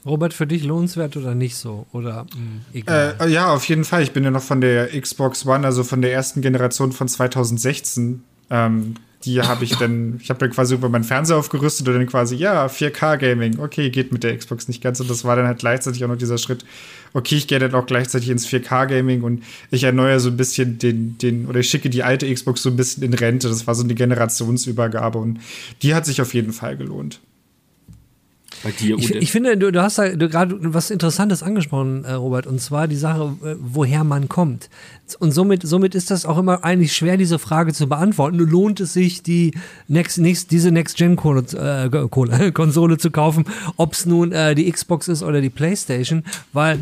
Robert, 0.07 0.33
für 0.33 0.47
dich 0.47 0.65
lohnenswert 0.65 1.17
oder 1.17 1.35
nicht 1.35 1.57
so? 1.57 1.87
Oder 1.93 2.25
mh, 2.25 2.31
hm, 2.35 2.61
egal? 2.73 3.17
Äh, 3.21 3.31
ja, 3.31 3.53
auf 3.53 3.69
jeden 3.69 3.85
Fall. 3.85 4.03
Ich 4.03 4.13
bin 4.13 4.25
ja 4.25 4.31
noch 4.31 4.43
von 4.43 4.61
der 4.61 4.89
Xbox 4.99 5.45
One, 5.47 5.67
also 5.67 5.85
von 5.85 6.01
der 6.03 6.13
ersten 6.13 6.41
Generation 6.41 6.93
von 6.93 7.09
2016. 7.09 8.23
Ähm, 8.51 8.95
die 9.25 9.41
habe 9.43 9.65
ich 9.65 9.77
dann, 9.77 10.21
ich 10.23 10.31
habe 10.31 10.39
dann 10.39 10.51
quasi 10.51 10.75
über 10.75 10.89
meinen 10.89 11.05
Fernseher 11.05 11.37
aufgerüstet 11.37 11.89
und 11.89 11.95
dann 11.95 12.07
quasi, 12.07 12.37
ja, 12.37 12.67
4K-Gaming, 12.67 13.59
okay, 13.59 13.91
geht 13.91 14.13
mit 14.13 14.23
der 14.23 14.37
Xbox 14.37 14.69
nicht 14.69 14.83
ganz. 14.83 15.01
Und 15.01 15.11
das 15.11 15.25
war 15.25 15.35
dann 15.35 15.47
halt 15.47 15.59
gleichzeitig 15.59 16.05
auch 16.05 16.09
noch 16.09 16.17
dieser 16.17 16.39
Schritt, 16.39 16.65
okay, 17.15 17.37
ich 17.37 17.49
gehe 17.49 17.59
dann 17.59 17.75
auch 17.75 17.87
gleichzeitig 17.87 18.29
ins 18.29 18.47
4K-Gaming 18.47 19.23
und 19.23 19.43
ich 19.71 19.83
erneuere 19.85 20.21
so 20.21 20.29
ein 20.29 20.37
bisschen 20.37 20.79
den, 20.79 21.19
den, 21.19 21.47
oder 21.47 21.61
ich 21.61 21.69
schicke 21.69 21.91
die 21.91 22.05
alte 22.05 22.33
Xbox 22.33 22.63
so 22.63 22.71
ein 22.71 22.77
bisschen 22.77 23.03
in 23.03 23.13
Rente. 23.13 23.49
Das 23.49 23.67
war 23.67 23.75
so 23.75 23.83
eine 23.83 23.95
Generationsübergabe 23.95 25.19
und 25.19 25.41
die 25.83 25.95
hat 25.95 26.07
sich 26.07 26.21
auf 26.21 26.33
jeden 26.33 26.53
Fall 26.53 26.77
gelohnt. 26.77 27.21
Bei 28.63 28.73
dir, 28.73 28.99
ich, 28.99 29.15
ich, 29.15 29.31
finde, 29.31 29.57
du, 29.57 29.71
du 29.71 29.83
hast 29.83 29.99
da 29.99 30.09
gerade 30.09 30.57
was 30.75 30.91
Interessantes 30.91 31.43
angesprochen, 31.43 32.05
äh, 32.05 32.13
Robert, 32.13 32.47
und 32.47 32.61
zwar 32.61 32.89
die 32.89 32.97
Sache, 32.97 33.35
äh, 33.45 33.55
woher 33.61 34.05
man 34.05 34.29
kommt. 34.29 34.69
Und 35.21 35.33
somit, 35.33 35.67
somit 35.67 35.95
ist 35.95 36.11
das 36.11 36.27
auch 36.27 36.39
immer 36.39 36.65
eigentlich 36.65 36.93
schwer, 36.93 37.17
diese 37.17 37.39
Frage 37.39 37.73
zu 37.73 37.89
beantworten. 37.89 38.39
Lohnt 38.39 38.81
es 38.81 38.93
sich, 38.93 39.23
die 39.23 39.53
Next, 39.87 40.19
Next, 40.19 40.51
diese 40.51 40.71
Next-Gen-Konsole 40.71 42.95
äh, 42.95 42.99
zu 43.01 43.11
kaufen, 43.11 43.45
ob 43.77 43.93
es 43.93 44.07
nun 44.07 44.33
äh, 44.33 44.55
die 44.55 44.71
Xbox 44.71 45.09
ist 45.09 45.23
oder 45.23 45.41
die 45.41 45.51
PlayStation? 45.51 46.25
Weil 46.53 46.81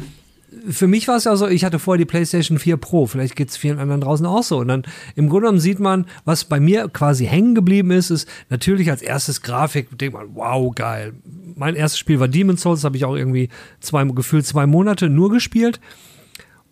für 0.69 0.87
mich 0.87 1.09
war 1.09 1.17
es 1.17 1.25
ja 1.25 1.37
so, 1.37 1.49
ich 1.49 1.65
hatte 1.65 1.79
vorher 1.79 1.99
die 1.99 2.05
PlayStation 2.05 2.59
4 2.59 2.77
Pro, 2.77 3.07
vielleicht 3.07 3.37
geht 3.37 3.51
es 3.51 3.57
vielen 3.57 3.79
anderen 3.79 4.01
draußen 4.01 4.27
auch 4.27 4.43
so. 4.43 4.59
Und 4.59 4.69
dann 4.69 4.83
im 5.15 5.29
Grunde 5.29 5.47
genommen 5.47 5.61
sieht 5.61 5.81
man, 5.81 6.07
was 6.25 6.45
bei 6.45 6.61
mir 6.61 6.89
quasi 6.89 7.27
hängen 7.27 7.55
geblieben 7.55 7.91
ist, 7.91 8.11
ist 8.11 8.29
natürlich 8.49 8.91
als 8.91 9.03
erstes 9.03 9.43
Grafik, 9.43 9.99
denkt 9.99 10.15
man, 10.15 10.35
wow, 10.35 10.75
geil. 10.75 11.15
Mein 11.57 11.75
erstes 11.75 11.99
Spiel 11.99 12.21
war 12.21 12.29
Demon's 12.29 12.63
Souls, 12.63 12.85
habe 12.85 12.97
ich 12.97 13.05
auch 13.05 13.17
irgendwie 13.17 13.49
zwei, 13.81 14.05
gefühlt 14.05 14.47
zwei 14.47 14.67
Monate 14.67 15.09
nur 15.09 15.31
gespielt. 15.31 15.81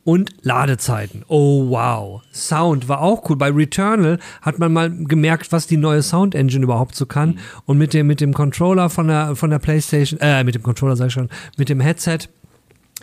Und 0.05 0.33
Ladezeiten. 0.43 1.25
Oh 1.29 1.71
wow. 1.71 2.21
Sound 2.31 2.89
war 2.91 3.01
auch 3.01 3.29
cool. 3.31 3.37
Bei 3.37 3.51
Returnal 3.51 4.19
hat 4.43 4.59
man 4.59 4.71
mal 4.71 4.91
gemerkt, 4.91 5.51
was 5.51 5.67
die 5.67 5.79
neue 5.79 6.03
Sound 6.03 6.35
Engine 6.35 6.63
überhaupt 6.63 6.95
so 6.95 7.07
kann. 7.07 7.39
Und 7.65 7.79
mit 7.79 7.95
dem, 7.95 8.07
mit 8.07 8.21
dem 8.21 8.35
Controller 8.35 8.91
von 8.91 9.09
der, 9.09 9.35
von 9.35 9.49
der 9.49 9.59
PlayStation, 9.59 10.21
äh, 10.21 10.45
mit 10.45 10.55
dem 10.55 10.63
Controller 10.63 10.97
sag 10.97 11.07
ich 11.07 11.15
schon, 11.15 11.31
mit 11.57 11.71
dem 11.71 11.81
Headset 11.81 12.29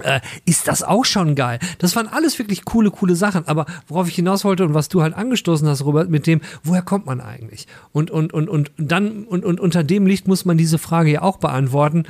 äh, 0.03 0.21
ist 0.45 0.67
das 0.67 0.83
auch 0.83 1.05
schon 1.05 1.35
geil. 1.35 1.59
Das 1.79 1.95
waren 1.95 2.07
alles 2.07 2.39
wirklich 2.39 2.65
coole, 2.65 2.91
coole 2.91 3.15
Sachen. 3.15 3.47
Aber 3.47 3.65
worauf 3.87 4.07
ich 4.07 4.15
hinaus 4.15 4.43
wollte 4.43 4.65
und 4.65 4.73
was 4.73 4.89
du 4.89 5.01
halt 5.01 5.13
angestoßen 5.13 5.67
hast, 5.67 5.85
Robert, 5.85 6.09
mit 6.09 6.27
dem, 6.27 6.41
woher 6.63 6.81
kommt 6.81 7.05
man 7.05 7.21
eigentlich? 7.21 7.67
Und, 7.91 8.11
und, 8.11 8.33
und, 8.33 8.49
und 8.49 8.71
dann, 8.77 9.23
und, 9.25 9.45
und 9.45 9.59
unter 9.59 9.83
dem 9.83 10.05
Licht 10.07 10.27
muss 10.27 10.45
man 10.45 10.57
diese 10.57 10.77
Frage 10.77 11.11
ja 11.11 11.21
auch 11.21 11.37
beantworten. 11.37 12.05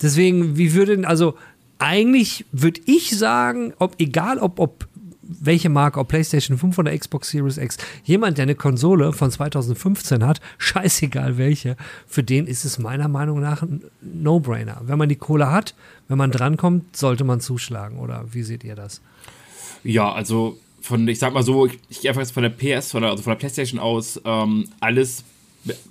Deswegen, 0.00 0.56
wie 0.56 0.74
würde 0.74 0.96
denn, 0.96 1.04
also, 1.04 1.36
eigentlich 1.78 2.44
würde 2.52 2.80
ich 2.86 3.16
sagen, 3.18 3.72
ob, 3.78 3.96
egal 3.98 4.38
ob, 4.38 4.60
ob 4.60 4.86
welche 5.40 5.68
Marke, 5.68 6.00
ob 6.00 6.08
PlayStation 6.08 6.58
5 6.58 6.78
oder 6.78 6.96
Xbox 6.96 7.30
Series 7.30 7.58
X, 7.58 7.78
jemand, 8.04 8.38
der 8.38 8.44
eine 8.44 8.54
Konsole 8.54 9.12
von 9.12 9.30
2015 9.30 10.24
hat, 10.24 10.40
scheißegal 10.58 11.38
welche, 11.38 11.76
für 12.06 12.22
den 12.22 12.46
ist 12.46 12.64
es 12.64 12.78
meiner 12.78 13.08
Meinung 13.08 13.40
nach 13.40 13.62
ein 13.62 13.82
No-Brainer. 14.00 14.82
Wenn 14.84 14.98
man 14.98 15.08
die 15.08 15.16
Kohle 15.16 15.50
hat, 15.50 15.74
wenn 16.08 16.18
man 16.18 16.30
drankommt, 16.30 16.96
sollte 16.96 17.24
man 17.24 17.40
zuschlagen. 17.40 17.98
Oder 17.98 18.24
wie 18.32 18.42
seht 18.42 18.64
ihr 18.64 18.74
das? 18.74 19.00
Ja, 19.84 20.12
also 20.12 20.58
von, 20.80 21.06
ich 21.08 21.18
sag 21.18 21.32
mal 21.32 21.42
so, 21.42 21.66
ich, 21.66 21.78
ich 21.88 22.00
gehe 22.00 22.10
einfach 22.10 22.22
jetzt 22.22 22.32
von 22.32 22.42
der 22.42 22.50
PS, 22.50 22.90
von 22.90 23.02
der, 23.02 23.10
also 23.10 23.22
von 23.22 23.30
der 23.32 23.38
PlayStation 23.38 23.80
aus, 23.80 24.20
ähm, 24.24 24.68
alles 24.80 25.24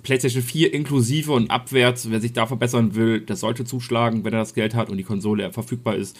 PlayStation 0.02 0.42
4 0.42 0.74
inklusive 0.74 1.32
und 1.32 1.50
abwärts, 1.50 2.10
wer 2.10 2.20
sich 2.20 2.32
da 2.32 2.46
verbessern 2.46 2.94
will, 2.94 3.20
der 3.20 3.36
sollte 3.36 3.64
zuschlagen, 3.64 4.24
wenn 4.24 4.34
er 4.34 4.40
das 4.40 4.54
Geld 4.54 4.74
hat 4.74 4.90
und 4.90 4.98
die 4.98 5.04
Konsole 5.04 5.50
verfügbar 5.52 5.96
ist. 5.96 6.18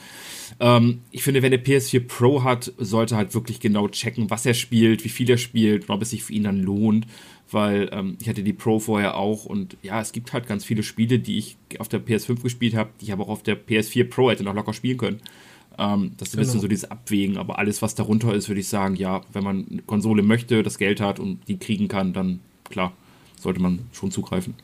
Ähm, 0.58 1.00
ich 1.10 1.22
finde, 1.22 1.42
wenn 1.42 1.52
er 1.52 1.62
PS4 1.62 2.06
Pro 2.06 2.44
hat, 2.44 2.72
sollte 2.78 3.16
halt 3.16 3.34
wirklich 3.34 3.60
genau 3.60 3.88
checken, 3.88 4.30
was 4.30 4.46
er 4.46 4.54
spielt, 4.54 5.04
wie 5.04 5.10
viel 5.10 5.28
er 5.28 5.36
spielt 5.36 5.88
und 5.88 5.94
ob 5.94 6.02
es 6.02 6.10
sich 6.10 6.24
für 6.24 6.32
ihn 6.32 6.44
dann 6.44 6.60
lohnt, 6.60 7.06
weil 7.50 7.90
ähm, 7.92 8.16
ich 8.20 8.28
hatte 8.28 8.42
die 8.42 8.54
Pro 8.54 8.78
vorher 8.78 9.16
auch 9.16 9.44
und 9.44 9.76
ja, 9.82 10.00
es 10.00 10.12
gibt 10.12 10.32
halt 10.32 10.46
ganz 10.46 10.64
viele 10.64 10.82
Spiele, 10.82 11.18
die 11.18 11.38
ich 11.38 11.56
auf 11.78 11.88
der 11.88 12.04
PS5 12.04 12.42
gespielt 12.42 12.74
habe, 12.74 12.90
die 13.00 13.06
ich 13.06 13.12
aber 13.12 13.24
auch 13.24 13.30
auf 13.30 13.42
der 13.42 13.58
PS4 13.58 14.04
Pro 14.04 14.30
hätte 14.30 14.44
noch 14.44 14.54
locker 14.54 14.72
spielen 14.72 14.96
können. 14.96 15.20
Ähm, 15.78 16.12
das 16.16 16.28
ist 16.28 16.34
ein 16.34 16.38
bisschen 16.38 16.52
genau. 16.54 16.62
so 16.62 16.68
dieses 16.68 16.90
Abwägen, 16.90 17.36
aber 17.36 17.58
alles, 17.58 17.82
was 17.82 17.94
darunter 17.94 18.34
ist, 18.34 18.48
würde 18.48 18.60
ich 18.60 18.68
sagen, 18.68 18.96
ja, 18.96 19.20
wenn 19.32 19.44
man 19.44 19.66
eine 19.70 19.82
Konsole 19.82 20.22
möchte, 20.22 20.62
das 20.62 20.78
Geld 20.78 21.00
hat 21.00 21.18
und 21.18 21.46
die 21.48 21.58
kriegen 21.58 21.88
kann, 21.88 22.12
dann 22.12 22.40
klar, 22.64 22.92
sollte 23.42 23.60
man 23.60 23.80
schon 23.92 24.10
zugreifen. 24.10 24.54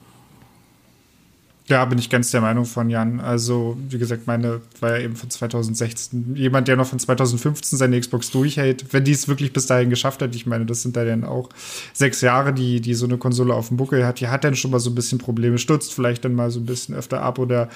Ja, 1.68 1.85
bin 1.85 1.99
ich 1.99 2.09
ganz 2.09 2.31
der 2.31 2.41
Meinung 2.41 2.64
von 2.64 2.89
Jan. 2.89 3.20
Also, 3.20 3.76
wie 3.91 3.99
gesagt, 3.99 4.26
meine 4.26 4.62
war 4.81 4.97
ja 4.97 5.05
eben 5.05 5.16
von 5.16 5.29
2016. 5.29 6.35
Jemand, 6.35 6.66
der 6.66 6.76
noch 6.76 6.87
von 6.87 6.99
2015 6.99 7.79
seine 7.79 8.01
Xbox 8.01 8.31
durchhält, 8.31 8.95
wenn 8.95 9.05
die 9.05 9.12
es 9.12 9.29
wirklich 9.29 9.53
bis 9.53 9.66
dahin 9.66 9.91
geschafft 9.91 10.22
hat, 10.22 10.35
ich 10.35 10.47
meine, 10.47 10.64
das 10.64 10.81
sind 10.81 10.97
da 10.97 11.05
dann 11.05 11.24
auch 11.24 11.51
sechs 11.93 12.22
Jahre, 12.22 12.55
die, 12.55 12.81
die 12.81 12.95
so 12.95 13.05
eine 13.05 13.18
Konsole 13.18 13.53
auf 13.53 13.68
dem 13.68 13.76
Buckel 13.76 14.07
hat, 14.07 14.20
die 14.20 14.29
hat 14.29 14.45
dann 14.45 14.57
schon 14.57 14.70
mal 14.70 14.81
so 14.81 14.89
ein 14.89 14.95
bisschen 14.95 15.18
Probleme, 15.18 15.59
stürzt 15.59 15.93
vielleicht 15.93 16.24
dann 16.24 16.35
mal 16.35 16.51
so 16.51 16.59
ein 16.59 16.64
bisschen 16.64 16.95
öfter 16.95 17.20
ab 17.20 17.39
oder 17.39 17.68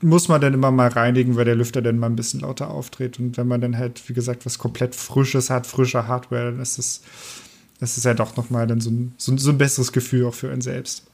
muss 0.00 0.28
man 0.28 0.40
dann 0.40 0.54
immer 0.54 0.70
mal 0.70 0.88
reinigen, 0.88 1.36
weil 1.36 1.44
der 1.44 1.56
Lüfter 1.56 1.82
dann 1.82 1.98
mal 1.98 2.06
ein 2.06 2.16
bisschen 2.16 2.40
lauter 2.40 2.70
auftritt. 2.70 3.18
Und 3.18 3.36
wenn 3.36 3.48
man 3.48 3.60
dann 3.60 3.76
halt, 3.76 4.08
wie 4.08 4.14
gesagt, 4.14 4.46
was 4.46 4.58
komplett 4.58 4.94
Frisches 4.94 5.50
hat, 5.50 5.66
frische 5.66 6.06
Hardware, 6.06 6.52
dann 6.52 6.60
ist 6.60 6.78
es, 6.78 7.02
das 7.78 7.96
ist 7.96 8.04
ja 8.04 8.14
doch 8.14 8.36
nochmal 8.36 8.66
dann 8.66 8.80
so 8.80 8.90
ein, 8.90 9.14
so, 9.16 9.36
so 9.36 9.50
ein 9.50 9.58
besseres 9.58 9.92
Gefühl 9.92 10.26
auch 10.26 10.34
für 10.34 10.50
einen 10.50 10.62
selbst. 10.62 11.04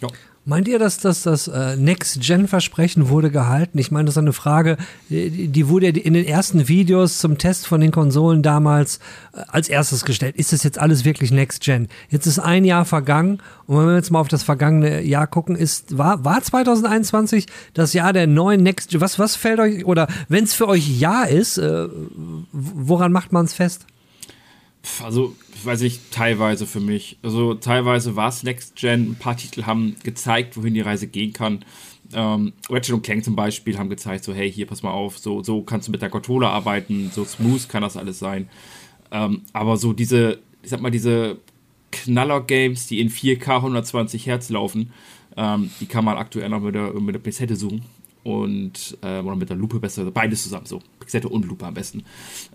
Ja. 0.00 0.08
Meint 0.48 0.68
ihr, 0.68 0.78
dass 0.78 0.98
das, 0.98 1.22
das 1.22 1.48
äh, 1.48 1.76
Next-Gen-Versprechen 1.76 3.08
wurde 3.08 3.32
gehalten? 3.32 3.78
Ich 3.78 3.90
meine, 3.90 4.04
das 4.04 4.14
ist 4.14 4.18
eine 4.18 4.32
Frage, 4.32 4.76
die, 5.10 5.48
die 5.48 5.68
wurde 5.68 5.88
in 5.88 6.14
den 6.14 6.24
ersten 6.24 6.68
Videos 6.68 7.18
zum 7.18 7.36
Test 7.36 7.66
von 7.66 7.80
den 7.80 7.90
Konsolen 7.90 8.44
damals 8.44 9.00
äh, 9.32 9.40
als 9.48 9.68
erstes 9.68 10.04
gestellt. 10.04 10.36
Ist 10.36 10.52
das 10.52 10.62
jetzt 10.62 10.78
alles 10.78 11.04
wirklich 11.04 11.32
Next-Gen? 11.32 11.88
Jetzt 12.10 12.26
ist 12.26 12.38
ein 12.38 12.64
Jahr 12.64 12.84
vergangen 12.84 13.42
und 13.66 13.76
wenn 13.76 13.86
wir 13.86 13.96
jetzt 13.96 14.12
mal 14.12 14.20
auf 14.20 14.28
das 14.28 14.44
vergangene 14.44 15.02
Jahr 15.02 15.26
gucken, 15.26 15.56
ist, 15.56 15.98
war, 15.98 16.24
war 16.24 16.40
2021 16.40 17.46
das 17.74 17.92
Jahr 17.92 18.12
der 18.12 18.28
neuen 18.28 18.62
Next-Gen? 18.62 19.00
Was, 19.00 19.18
was 19.18 19.34
fällt 19.34 19.58
euch, 19.58 19.84
oder 19.84 20.06
wenn 20.28 20.44
es 20.44 20.54
für 20.54 20.68
euch 20.68 21.00
Ja 21.00 21.24
ist, 21.24 21.58
äh, 21.58 21.88
woran 22.52 23.10
macht 23.10 23.32
man 23.32 23.46
es 23.46 23.52
fest? 23.52 23.84
Also 25.02 25.34
weiß 25.64 25.82
ich, 25.82 26.00
teilweise 26.10 26.66
für 26.66 26.80
mich. 26.80 27.18
Also 27.22 27.54
teilweise 27.54 28.16
war 28.16 28.28
es 28.28 28.42
Next 28.42 28.76
Gen. 28.76 29.10
Ein 29.10 29.16
paar 29.16 29.36
Titel 29.36 29.64
haben 29.64 29.96
gezeigt, 30.02 30.56
wohin 30.56 30.74
die 30.74 30.80
Reise 30.80 31.06
gehen 31.06 31.32
kann. 31.32 31.64
Ähm, 32.12 32.52
Ratchet 32.70 32.94
und 32.94 33.02
Clank 33.02 33.24
zum 33.24 33.36
Beispiel 33.36 33.78
haben 33.78 33.90
gezeigt, 33.90 34.24
so 34.24 34.32
hey, 34.32 34.50
hier 34.50 34.66
pass 34.66 34.82
mal 34.82 34.92
auf, 34.92 35.18
so, 35.18 35.42
so 35.42 35.62
kannst 35.62 35.88
du 35.88 35.92
mit 35.92 36.02
der 36.02 36.10
Controller 36.10 36.50
arbeiten, 36.50 37.10
so 37.12 37.24
smooth 37.24 37.68
kann 37.68 37.82
das 37.82 37.96
alles 37.96 38.18
sein. 38.18 38.48
Ähm, 39.10 39.42
aber 39.52 39.76
so 39.76 39.92
diese, 39.92 40.38
ich 40.62 40.70
sag 40.70 40.80
mal, 40.80 40.90
diese 40.90 41.38
Knaller-Games, 41.90 42.86
die 42.86 43.00
in 43.00 43.10
4K 43.10 43.56
120 43.56 44.26
Hertz 44.26 44.50
laufen, 44.50 44.92
ähm, 45.36 45.70
die 45.80 45.86
kann 45.86 46.04
man 46.04 46.16
aktuell 46.16 46.48
noch 46.48 46.60
mit 46.60 46.74
der, 46.74 46.92
mit 46.94 47.14
der 47.14 47.20
Pixette 47.20 47.56
suchen. 47.56 47.82
Und, 48.22 48.98
äh, 49.02 49.20
oder 49.20 49.36
mit 49.36 49.50
der 49.50 49.56
Lupe 49.56 49.78
besser, 49.78 50.10
beides 50.10 50.42
zusammen, 50.42 50.66
so. 50.66 50.80
Pixette 50.98 51.28
und 51.28 51.44
Lupe 51.44 51.64
am 51.64 51.74
besten. 51.74 52.02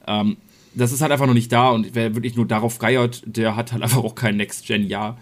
Ähm, 0.06 0.36
das 0.74 0.92
ist 0.92 1.02
halt 1.02 1.12
einfach 1.12 1.28
noch 1.28 1.34
nicht 1.34 1.52
da 1.52 1.70
und 1.70 1.94
wer 1.94 2.16
wirklich 2.16 2.36
nur 2.36 2.48
darauf 2.48 2.80
geiert, 2.80 3.24
der 3.26 3.56
hat 3.56 3.72
halt 3.72 3.84
einfach 3.84 4.04
auch 4.04 4.16
kein 4.16 4.38
Next-Gen-Jahr. 4.38 5.18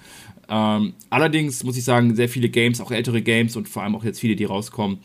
Ähm, 0.49 0.93
allerdings 1.09 1.63
muss 1.63 1.77
ich 1.77 1.83
sagen, 1.83 2.15
sehr 2.15 2.29
viele 2.29 2.49
Games, 2.49 2.81
auch 2.81 2.91
ältere 2.91 3.21
Games 3.21 3.55
und 3.55 3.69
vor 3.69 3.83
allem 3.83 3.95
auch 3.95 4.03
jetzt 4.03 4.19
viele, 4.19 4.35
die 4.35 4.45
rauskommen, 4.45 4.99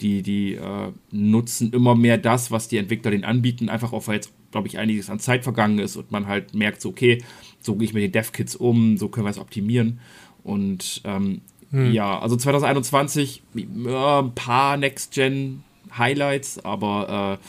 die, 0.00 0.22
die 0.22 0.54
äh, 0.54 0.92
nutzen 1.10 1.72
immer 1.72 1.94
mehr 1.94 2.18
das, 2.18 2.50
was 2.50 2.68
die 2.68 2.78
Entwickler 2.78 3.10
denen 3.10 3.24
anbieten, 3.24 3.68
einfach 3.68 3.92
auch, 3.92 4.06
weil 4.06 4.16
jetzt, 4.16 4.32
glaube 4.50 4.68
ich, 4.68 4.78
einiges 4.78 5.10
an 5.10 5.20
Zeit 5.20 5.42
vergangen 5.42 5.78
ist 5.78 5.96
und 5.96 6.10
man 6.10 6.26
halt 6.26 6.54
merkt, 6.54 6.80
so, 6.80 6.90
okay, 6.90 7.22
so 7.60 7.74
gehe 7.76 7.86
ich 7.86 7.94
mit 7.94 8.02
den 8.02 8.12
Dev-Kits 8.12 8.56
um, 8.56 8.96
so 8.96 9.08
können 9.08 9.26
wir 9.26 9.30
es 9.30 9.38
optimieren. 9.38 10.00
Und 10.42 11.02
ähm, 11.04 11.42
hm. 11.70 11.92
ja, 11.92 12.18
also 12.18 12.36
2021 12.36 13.42
äh, 13.54 13.60
ein 13.60 14.34
paar 14.34 14.76
Next-Gen-Highlights, 14.76 16.64
aber 16.64 17.38
äh, 17.40 17.44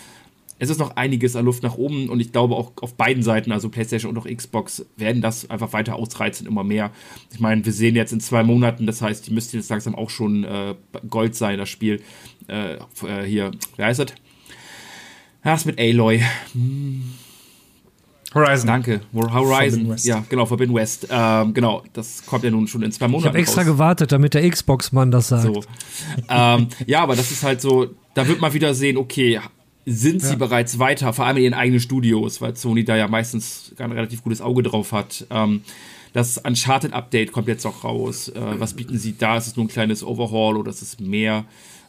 es 0.61 0.69
ist 0.69 0.77
noch 0.77 0.95
einiges 0.95 1.35
an 1.35 1.45
Luft 1.45 1.63
nach 1.63 1.75
oben 1.75 2.07
und 2.07 2.19
ich 2.19 2.31
glaube 2.31 2.55
auch 2.55 2.73
auf 2.81 2.93
beiden 2.93 3.23
Seiten, 3.23 3.51
also 3.51 3.69
PlayStation 3.69 4.11
und 4.11 4.17
auch 4.19 4.27
Xbox, 4.27 4.85
werden 4.95 5.19
das 5.19 5.49
einfach 5.49 5.73
weiter 5.73 5.95
ausreizen, 5.95 6.45
immer 6.45 6.63
mehr. 6.63 6.91
Ich 7.33 7.39
meine, 7.39 7.65
wir 7.65 7.73
sehen 7.73 7.95
jetzt 7.95 8.13
in 8.13 8.19
zwei 8.19 8.43
Monaten, 8.43 8.85
das 8.85 9.01
heißt, 9.01 9.25
die 9.25 9.33
müsste 9.33 9.57
jetzt 9.57 9.71
langsam 9.71 9.95
auch 9.95 10.11
schon 10.11 10.43
äh, 10.43 10.75
Gold 11.09 11.33
sein, 11.33 11.57
das 11.57 11.67
Spiel. 11.67 12.03
Äh, 12.47 12.75
äh, 12.75 13.23
hier, 13.25 13.49
wie 13.75 13.83
heißt 13.83 14.01
das? 14.01 14.13
Ist 15.55 15.65
mit 15.65 15.79
Aloy. 15.79 16.21
Hm. 16.53 17.11
Horizon. 18.35 18.67
Danke. 18.67 19.01
Horizon. 19.15 19.95
Ja, 20.03 20.23
genau, 20.29 20.45
Forbidden 20.45 20.75
West. 20.75 21.07
Ähm, 21.09 21.55
genau, 21.55 21.81
das 21.93 22.23
kommt 22.23 22.43
ja 22.43 22.51
nun 22.51 22.67
schon 22.67 22.83
in 22.83 22.91
zwei 22.91 23.07
Monaten. 23.07 23.25
Ich 23.25 23.29
habe 23.29 23.39
extra 23.39 23.61
raus. 23.61 23.67
gewartet, 23.67 24.11
damit 24.11 24.35
der 24.35 24.47
Xbox-Mann 24.47 25.09
das 25.09 25.29
sagt. 25.29 25.55
So. 25.55 25.63
ähm, 26.29 26.67
ja, 26.85 27.01
aber 27.01 27.15
das 27.15 27.31
ist 27.31 27.41
halt 27.41 27.61
so, 27.61 27.87
da 28.13 28.27
wird 28.27 28.39
man 28.39 28.53
wieder 28.53 28.75
sehen, 28.75 28.97
okay, 28.97 29.41
sind 29.85 30.21
sie 30.21 30.31
ja. 30.31 30.35
bereits 30.35 30.79
weiter, 30.79 31.11
vor 31.13 31.25
allem 31.25 31.37
in 31.37 31.43
ihren 31.43 31.53
eigenen 31.53 31.79
Studios, 31.79 32.41
weil 32.41 32.55
Sony 32.55 32.83
da 32.83 32.95
ja 32.95 33.07
meistens 33.07 33.73
ein 33.77 33.91
relativ 33.91 34.23
gutes 34.23 34.41
Auge 34.41 34.63
drauf 34.63 34.91
hat. 34.91 35.25
Ähm, 35.29 35.61
das 36.13 36.37
Uncharted-Update 36.37 37.31
kommt 37.31 37.47
jetzt 37.47 37.65
auch 37.65 37.83
raus. 37.83 38.29
Äh, 38.29 38.59
was 38.59 38.73
bieten 38.75 38.97
sie 38.97 39.17
da? 39.17 39.37
Ist 39.37 39.47
es 39.47 39.55
nur 39.55 39.65
ein 39.65 39.69
kleines 39.69 40.03
Overhaul 40.03 40.57
oder 40.57 40.69
ist 40.69 40.81
es 40.81 40.99
mehr? 40.99 41.45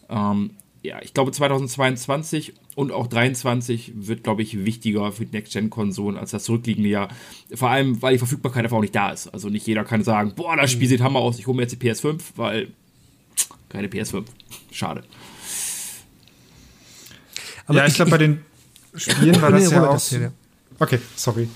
Ähm, 0.08 0.50
ja, 0.82 1.00
ich 1.00 1.14
glaube 1.14 1.32
2022 1.32 2.54
und 2.74 2.90
auch 2.90 3.06
2023 3.06 3.92
wird, 3.94 4.24
glaube 4.24 4.42
ich, 4.42 4.64
wichtiger 4.64 5.12
für 5.12 5.26
die 5.26 5.36
Next-Gen-Konsolen 5.36 6.16
als 6.16 6.32
das 6.32 6.44
zurückliegende 6.44 6.88
Jahr. 6.88 7.08
Vor 7.54 7.68
allem, 7.68 8.02
weil 8.02 8.14
die 8.14 8.18
Verfügbarkeit 8.18 8.64
einfach 8.64 8.78
auch 8.78 8.82
nicht 8.82 8.94
da 8.94 9.10
ist. 9.10 9.28
Also 9.28 9.48
nicht 9.48 9.66
jeder 9.66 9.84
kann 9.84 10.02
sagen, 10.02 10.32
boah, 10.34 10.56
das 10.56 10.72
Spiel 10.72 10.86
mhm. 10.86 10.90
sieht 10.90 11.00
Hammer 11.02 11.20
aus, 11.20 11.38
ich 11.38 11.46
hole 11.46 11.56
mir 11.56 11.62
jetzt 11.62 11.80
die 11.80 11.88
PS5, 11.88 12.20
weil 12.36 12.68
keine 13.68 13.88
PS5. 13.88 14.24
Schade. 14.70 15.04
Aber 17.66 17.78
ja, 17.78 17.84
ich, 17.84 17.90
ich 17.90 17.96
glaube, 17.96 18.10
bei 18.10 18.18
den 18.18 18.40
Spielen 18.94 19.40
war 19.40 19.50
das 19.50 19.70
ja 19.70 19.88
auch. 19.88 19.98
So, 19.98 20.18
okay, 20.78 20.98
sorry. 21.16 21.48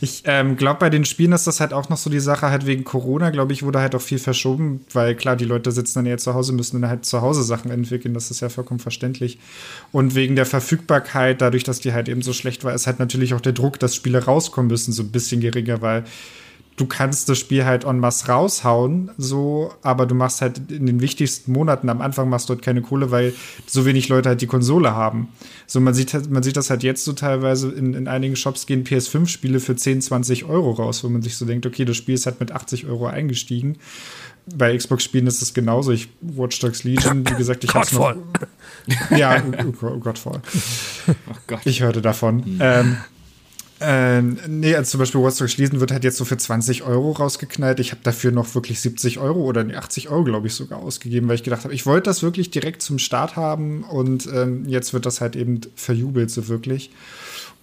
Ich 0.00 0.22
ähm, 0.24 0.56
glaube, 0.56 0.80
bei 0.80 0.90
den 0.90 1.04
Spielen 1.04 1.32
ist 1.32 1.46
das 1.46 1.60
halt 1.60 1.72
auch 1.72 1.88
noch 1.88 1.96
so 1.96 2.10
die 2.10 2.20
Sache, 2.20 2.50
halt 2.50 2.66
wegen 2.66 2.84
Corona, 2.84 3.30
glaube 3.30 3.52
ich, 3.52 3.62
wurde 3.62 3.80
halt 3.80 3.94
auch 3.94 4.00
viel 4.00 4.18
verschoben, 4.18 4.84
weil 4.92 5.14
klar, 5.14 5.36
die 5.36 5.44
Leute 5.44 5.72
sitzen 5.72 6.00
dann 6.00 6.06
ja 6.06 6.16
zu 6.16 6.34
Hause, 6.34 6.52
müssen 6.52 6.80
dann 6.80 6.90
halt 6.90 7.04
zu 7.04 7.20
Hause 7.20 7.42
Sachen 7.42 7.70
entwickeln, 7.70 8.14
das 8.14 8.30
ist 8.30 8.40
ja 8.40 8.48
vollkommen 8.48 8.80
verständlich. 8.80 9.38
Und 9.92 10.14
wegen 10.14 10.36
der 10.36 10.46
Verfügbarkeit, 10.46 11.40
dadurch, 11.40 11.64
dass 11.64 11.80
die 11.80 11.92
halt 11.92 12.08
eben 12.08 12.22
so 12.22 12.32
schlecht 12.32 12.64
war, 12.64 12.74
ist 12.74 12.86
halt 12.86 12.98
natürlich 12.98 13.34
auch 13.34 13.40
der 13.40 13.52
Druck, 13.52 13.78
dass 13.78 13.94
Spiele 13.94 14.24
rauskommen 14.24 14.68
müssen, 14.68 14.92
so 14.92 15.02
ein 15.02 15.10
bisschen 15.10 15.40
geringer, 15.40 15.80
weil 15.82 16.04
du 16.76 16.86
kannst 16.86 17.28
das 17.28 17.38
Spiel 17.38 17.64
halt 17.64 17.84
en 17.84 18.00
masse 18.00 18.26
raushauen, 18.26 19.10
so, 19.16 19.72
aber 19.82 20.06
du 20.06 20.14
machst 20.14 20.40
halt 20.40 20.70
in 20.70 20.86
den 20.86 21.00
wichtigsten 21.00 21.52
Monaten, 21.52 21.88
am 21.88 22.00
Anfang 22.00 22.28
machst 22.28 22.48
du 22.48 22.54
dort 22.54 22.64
keine 22.64 22.82
Kohle, 22.82 23.10
weil 23.10 23.32
so 23.66 23.86
wenig 23.86 24.08
Leute 24.08 24.30
halt 24.30 24.40
die 24.40 24.46
Konsole 24.46 24.94
haben. 24.94 25.28
So, 25.66 25.80
man 25.80 25.94
sieht, 25.94 26.14
halt, 26.14 26.30
man 26.30 26.42
sieht 26.42 26.56
das 26.56 26.70
halt 26.70 26.82
jetzt 26.82 27.04
so 27.04 27.12
teilweise 27.12 27.70
in, 27.70 27.94
in 27.94 28.08
einigen 28.08 28.36
Shops 28.36 28.66
gehen 28.66 28.84
PS5-Spiele 28.84 29.60
für 29.60 29.76
10, 29.76 30.02
20 30.02 30.44
Euro 30.46 30.72
raus, 30.72 31.04
wo 31.04 31.08
man 31.08 31.22
sich 31.22 31.36
so 31.36 31.44
denkt, 31.44 31.64
okay, 31.66 31.84
das 31.84 31.96
Spiel 31.96 32.14
ist 32.14 32.26
halt 32.26 32.40
mit 32.40 32.50
80 32.50 32.86
Euro 32.86 33.06
eingestiegen. 33.06 33.76
Bei 34.54 34.76
Xbox-Spielen 34.76 35.26
ist 35.26 35.40
es 35.40 35.54
genauso. 35.54 35.92
Ich 35.92 36.08
Watch 36.20 36.58
Dogs 36.58 36.84
Legion, 36.84 37.26
wie 37.28 37.34
gesagt, 37.34 37.64
ich 37.64 37.72
hab's 37.72 37.92
noch. 37.92 38.14
Ja, 39.16 39.42
oh, 39.64 39.86
oh, 39.86 39.98
Godfall. 39.98 40.42
Oh 41.08 41.36
Gott. 41.46 41.60
Ich 41.64 41.80
hörte 41.80 42.02
davon. 42.02 42.42
Mhm. 42.44 42.58
Ähm, 42.60 42.96
ähm, 43.80 44.38
nee, 44.46 44.74
also 44.74 44.92
zum 44.92 45.00
Beispiel 45.00 45.22
Watch 45.22 45.38
Dogs 45.38 45.52
Schließen 45.52 45.80
wird 45.80 45.90
halt 45.90 46.04
jetzt 46.04 46.16
so 46.16 46.24
für 46.24 46.36
20 46.36 46.84
Euro 46.84 47.12
rausgeknallt. 47.12 47.80
Ich 47.80 47.90
habe 47.90 48.00
dafür 48.04 48.30
noch 48.30 48.54
wirklich 48.54 48.80
70 48.80 49.18
Euro 49.18 49.40
oder 49.40 49.66
80 49.76 50.10
Euro, 50.10 50.24
glaube 50.24 50.46
ich, 50.46 50.54
sogar 50.54 50.78
ausgegeben, 50.78 51.28
weil 51.28 51.34
ich 51.34 51.42
gedacht 51.42 51.64
habe, 51.64 51.74
ich 51.74 51.84
wollte 51.84 52.04
das 52.04 52.22
wirklich 52.22 52.50
direkt 52.50 52.82
zum 52.82 52.98
Start 52.98 53.36
haben 53.36 53.82
und 53.82 54.28
ähm, 54.32 54.64
jetzt 54.68 54.92
wird 54.92 55.06
das 55.06 55.20
halt 55.20 55.34
eben 55.34 55.60
verjubelt, 55.74 56.30
so 56.30 56.48
wirklich. 56.48 56.90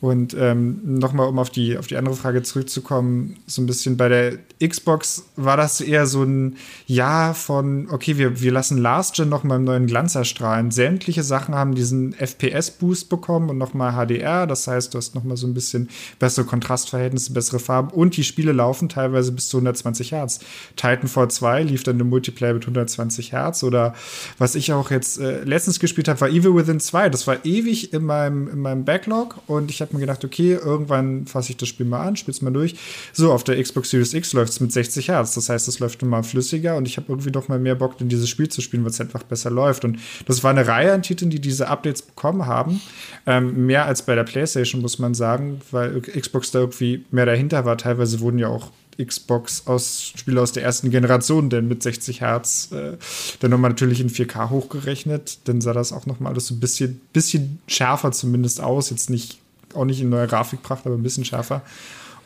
Und 0.02 0.36
ähm, 0.38 0.82
nochmal, 0.84 1.28
um 1.28 1.38
auf 1.38 1.52
die, 1.52 1.78
auf 1.78 1.86
die 1.86 1.96
andere 1.96 2.16
Frage 2.16 2.42
zurückzukommen, 2.42 3.38
so 3.46 3.62
ein 3.62 3.68
bisschen 3.68 3.98
bei 3.98 4.10
der 4.10 4.40
Xbox 4.60 5.26
war 5.36 5.58
das 5.58 5.80
eher 5.80 6.08
so 6.08 6.24
ein 6.24 6.58
Jahr 6.88 7.36
von, 7.36 7.88
okay, 7.92 8.18
wir, 8.18 8.42
wir 8.42 8.52
lassen 8.52 8.80
Last 8.80 9.16
Gen 9.16 9.30
nochmal 9.30 9.60
im 9.60 9.64
neuen 9.64 9.86
Glanz 9.86 10.16
erstrahlen. 10.16 10.72
Sämtliche 10.72 11.22
Sachen 11.22 11.54
haben 11.54 11.76
diesen 11.76 12.14
FPS-Boost 12.14 13.10
bekommen 13.10 13.52
und 13.52 13.60
nochmal 13.60 13.94
HDR. 13.94 14.48
Das 14.48 14.68
heißt, 14.68 14.92
du 14.92 14.98
hast 14.98 15.14
nochmal 15.14 15.38
so 15.38 15.46
ein 15.46 15.54
bisschen 15.54 15.88
bessere 16.18 16.46
Kontrastverhältnisse, 16.46 17.32
bessere 17.32 17.60
Farben 17.60 17.92
und 17.92 18.18
die 18.18 18.24
Spiele 18.24 18.54
laufen 18.54 18.90
teilweise 18.90 19.32
bis 19.32 19.50
zu 19.50 19.58
120 19.58 20.14
Hertz. 20.14 20.40
Titanfall 20.78 21.30
2 21.30 21.62
lief 21.62 21.84
dann 21.84 22.00
im 22.00 22.10
Multiplayer 22.10 22.56
mit 22.56 22.64
120 22.64 23.34
Hertz 23.34 23.62
oder 23.62 23.94
was 24.40 24.56
ich 24.56 24.74
auch 24.74 24.90
jetzt 24.90 25.20
äh, 25.20 25.44
letztens 25.44 25.80
gespielt 25.80 26.08
habe, 26.08 26.22
war 26.22 26.30
Evil 26.30 26.56
Within 26.56 26.80
2. 26.80 27.10
Das 27.10 27.28
war 27.28 27.46
ewig 27.46 27.94
in 27.94 28.04
meinem, 28.04 28.48
in 28.48 28.60
meinem 28.60 28.84
Backlog 28.84 29.38
und 29.46 29.70
ich 29.70 29.82
habe 29.82 29.91
habe 29.92 29.98
mir 29.98 30.06
gedacht, 30.08 30.26
okay, 30.26 30.54
irgendwann 30.54 31.26
fasse 31.28 31.52
ich 31.52 31.58
das 31.58 31.70
Spiel 31.70 31.86
mal 31.86 32.06
an, 32.06 32.16
spiele 32.16 32.34
es 32.34 32.42
mal 32.42 32.52
durch. 32.52 32.76
So, 33.14 33.32
auf 33.32 33.44
der 33.44 33.62
Xbox 33.62 33.90
Series 33.90 34.14
X 34.14 34.34
läuft 34.34 34.54
es 34.54 34.60
mit 34.60 34.72
60 34.72 35.10
Hertz. 35.10 35.36
Das 35.36 35.50
heißt, 35.50 35.68
es 35.68 35.80
läuft 35.80 36.02
mal 36.02 36.24
flüssiger 36.24 36.78
und 36.78 36.88
ich 36.88 36.98
habe 36.98 37.08
irgendwie 37.10 37.32
doch 37.32 37.48
mal 37.48 37.60
mehr 37.60 37.76
Bock, 37.76 38.00
in 38.00 38.10
dieses 38.10 38.30
Spiel 38.30 38.50
zu 38.50 38.62
spielen, 38.62 38.84
weil 38.84 38.92
es 38.92 39.02
einfach 39.02 39.24
besser 39.24 39.52
läuft. 39.52 39.86
Und 39.86 40.00
das 40.26 40.44
war 40.44 40.52
eine 40.52 40.68
Reihe 40.68 40.94
an 40.94 41.04
Titeln, 41.04 41.30
die 41.30 41.40
diese 41.40 41.68
Updates 41.68 42.02
bekommen 42.02 42.46
haben. 42.46 42.82
Ähm, 43.26 43.66
mehr 43.66 43.86
als 43.86 44.04
bei 44.04 44.16
der 44.16 44.24
PlayStation, 44.24 44.82
muss 44.82 45.00
man 45.00 45.14
sagen, 45.14 45.62
weil 45.72 46.02
Xbox 46.02 46.52
da 46.52 46.60
irgendwie 46.60 47.06
mehr 47.12 47.26
dahinter 47.26 47.66
war. 47.66 47.78
Teilweise 47.78 48.20
wurden 48.20 48.40
ja 48.40 48.48
auch 48.48 48.72
Xbox 49.06 49.68
aus 49.68 50.14
Spiele 50.16 50.42
aus 50.42 50.52
der 50.52 50.64
ersten 50.64 50.92
Generation, 50.92 51.50
denn 51.50 51.68
mit 51.68 51.84
60 51.84 52.22
Hertz 52.22 52.72
äh, 52.72 52.98
dann 53.40 53.52
nochmal 53.52 53.72
natürlich 53.72 54.02
in 54.02 54.10
4K 54.10 54.50
hochgerechnet, 54.50 55.40
dann 55.46 55.62
sah 55.62 55.74
das 55.74 55.94
auch 55.94 56.06
nochmal 56.06 56.34
alles 56.34 56.48
so 56.48 56.56
ein 56.56 56.60
bisschen, 56.60 57.02
bisschen 57.14 57.60
schärfer 57.68 58.12
zumindest 58.12 58.62
aus. 58.62 58.90
Jetzt 58.90 59.10
nicht 59.10 59.40
auch 59.76 59.86
nicht 59.86 60.02
in 60.02 60.10
neuer 60.10 60.28
Grafikpracht, 60.28 60.86
aber 60.86 60.96
ein 60.96 61.04
bisschen 61.04 61.26
schärfer. 61.26 61.62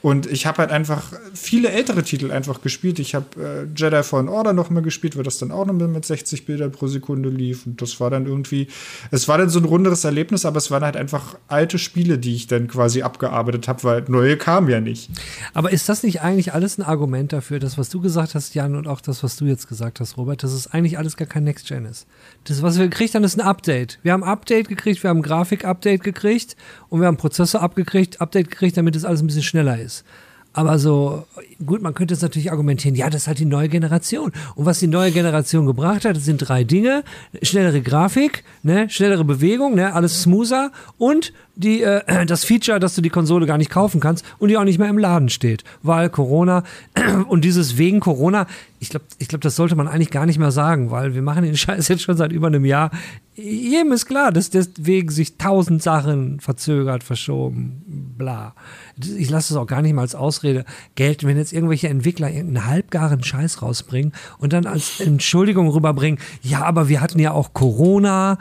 Und 0.05 0.27
ich 0.27 0.45
habe 0.45 0.59
halt 0.59 0.69
einfach 0.69 1.13
viele 1.33 1.71
ältere 1.71 2.03
Titel 2.03 2.31
einfach 2.31 2.61
gespielt. 2.61 2.99
Ich 2.99 3.15
habe 3.15 3.25
äh, 3.41 3.67
Jedi 3.75 4.03
Fallen 4.03 4.29
Order 4.29 4.53
noch 4.53 4.69
mal 4.69 4.83
gespielt, 4.83 5.17
weil 5.17 5.23
das 5.23 5.39
dann 5.39 5.49
auch 5.49 5.65
noch 5.65 5.73
mit 5.73 6.05
60 6.05 6.45
Bildern 6.45 6.71
pro 6.71 6.85
Sekunde 6.85 7.29
lief. 7.29 7.65
Und 7.65 7.81
das 7.81 7.99
war 7.99 8.11
dann 8.11 8.27
irgendwie, 8.27 8.67
es 9.09 9.27
war 9.27 9.39
dann 9.39 9.49
so 9.49 9.57
ein 9.57 9.65
runderes 9.65 10.03
Erlebnis, 10.03 10.45
aber 10.45 10.57
es 10.57 10.69
waren 10.69 10.83
halt 10.83 10.95
einfach 10.95 11.39
alte 11.47 11.79
Spiele, 11.79 12.19
die 12.19 12.35
ich 12.35 12.45
dann 12.45 12.67
quasi 12.67 13.01
abgearbeitet 13.01 13.67
habe, 13.67 13.83
weil 13.83 14.03
neue 14.07 14.37
kamen 14.37 14.69
ja 14.69 14.79
nicht. 14.79 15.09
Aber 15.55 15.71
ist 15.71 15.89
das 15.89 16.03
nicht 16.03 16.21
eigentlich 16.21 16.53
alles 16.53 16.77
ein 16.77 16.83
Argument 16.83 17.33
dafür, 17.33 17.57
das, 17.57 17.79
was 17.79 17.89
du 17.89 17.99
gesagt 17.99 18.35
hast, 18.35 18.53
Jan, 18.53 18.75
und 18.75 18.87
auch 18.87 19.01
das, 19.01 19.23
was 19.23 19.37
du 19.37 19.45
jetzt 19.45 19.67
gesagt 19.67 19.99
hast, 19.99 20.17
Robert, 20.17 20.43
dass 20.43 20.51
es 20.51 20.67
eigentlich 20.67 20.99
alles 20.99 21.17
gar 21.17 21.27
kein 21.27 21.45
Next 21.45 21.67
Gen 21.67 21.85
ist? 21.85 22.05
Das, 22.43 22.61
was 22.61 22.77
wir 22.77 22.87
gekriegt 22.87 23.15
haben, 23.15 23.23
ist 23.23 23.39
ein 23.39 23.47
Update. 23.47 23.97
Wir 24.03 24.13
haben 24.13 24.23
ein 24.23 24.29
Update 24.29 24.69
gekriegt, 24.69 25.01
wir 25.01 25.09
haben 25.09 25.21
ein 25.21 25.23
Grafik-Update 25.23 26.03
gekriegt 26.03 26.55
und 26.95 27.01
wir 27.01 27.07
haben 27.07 27.17
Prozessor 27.17 27.61
abgekriegt, 27.61 28.21
Update 28.21 28.49
gekriegt, 28.49 28.77
damit 28.77 28.95
es 28.95 29.03
alles 29.03 29.21
ein 29.21 29.27
bisschen 29.27 29.43
schneller 29.43 29.77
ist. 29.77 30.05
Aber 30.53 30.79
so, 30.79 31.25
gut, 31.65 31.81
man 31.81 31.93
könnte 31.93 32.13
jetzt 32.13 32.21
natürlich 32.21 32.53
argumentieren, 32.53 32.95
ja, 32.95 33.09
das 33.09 33.23
ist 33.23 33.27
halt 33.27 33.39
die 33.39 33.45
neue 33.45 33.67
Generation. 33.67 34.31
Und 34.55 34.65
was 34.65 34.79
die 34.79 34.87
neue 34.87 35.11
Generation 35.11 35.65
gebracht 35.65 36.05
hat, 36.05 36.15
sind 36.15 36.37
drei 36.37 36.63
Dinge. 36.63 37.03
Schnellere 37.41 37.81
Grafik, 37.81 38.45
ne, 38.63 38.89
schnellere 38.89 39.25
Bewegung, 39.25 39.75
ne, 39.75 39.93
alles 39.93 40.21
smoother 40.21 40.71
und 40.97 41.33
die, 41.55 41.81
äh, 41.83 42.25
das 42.25 42.43
Feature, 42.43 42.79
dass 42.79 42.95
du 42.95 43.01
die 43.01 43.09
Konsole 43.09 43.45
gar 43.45 43.57
nicht 43.57 43.71
kaufen 43.71 43.99
kannst 43.99 44.25
und 44.39 44.49
die 44.49 44.57
auch 44.57 44.63
nicht 44.63 44.79
mehr 44.79 44.89
im 44.89 44.97
Laden 44.97 45.29
steht. 45.29 45.63
Weil 45.83 46.09
Corona 46.09 46.63
und 47.27 47.45
dieses 47.45 47.77
wegen 47.77 47.99
Corona, 47.99 48.47
ich 48.79 48.89
glaube, 48.89 49.05
ich 49.17 49.27
glaub, 49.27 49.41
das 49.41 49.55
sollte 49.55 49.75
man 49.75 49.87
eigentlich 49.87 50.11
gar 50.11 50.25
nicht 50.25 50.39
mehr 50.39 50.51
sagen, 50.51 50.91
weil 50.91 51.15
wir 51.15 51.21
machen 51.21 51.43
den 51.43 51.57
Scheiß 51.57 51.87
jetzt 51.87 52.03
schon 52.03 52.17
seit 52.17 52.31
über 52.31 52.47
einem 52.47 52.65
Jahr. 52.65 52.91
Jedem 53.35 53.91
ist 53.91 54.05
klar, 54.05 54.31
dass 54.31 54.49
deswegen 54.49 55.09
sich 55.09 55.37
tausend 55.37 55.83
Sachen 55.83 56.39
verzögert, 56.39 57.03
verschoben, 57.03 58.13
bla 58.17 58.53
ich 58.97 59.29
lasse 59.29 59.53
es 59.53 59.57
auch 59.57 59.67
gar 59.67 59.81
nicht 59.81 59.93
mal 59.93 60.01
als 60.01 60.15
Ausrede 60.15 60.65
gelten, 60.95 61.27
wenn 61.27 61.37
jetzt 61.37 61.53
irgendwelche 61.53 61.89
Entwickler 61.89 62.29
irgendeinen 62.31 62.67
halbgaren 62.67 63.23
Scheiß 63.23 63.61
rausbringen 63.61 64.13
und 64.37 64.53
dann 64.53 64.65
als 64.65 64.99
Entschuldigung 64.99 65.69
rüberbringen, 65.69 66.19
ja, 66.41 66.63
aber 66.63 66.87
wir 66.87 67.01
hatten 67.01 67.19
ja 67.19 67.31
auch 67.31 67.53
Corona. 67.53 68.37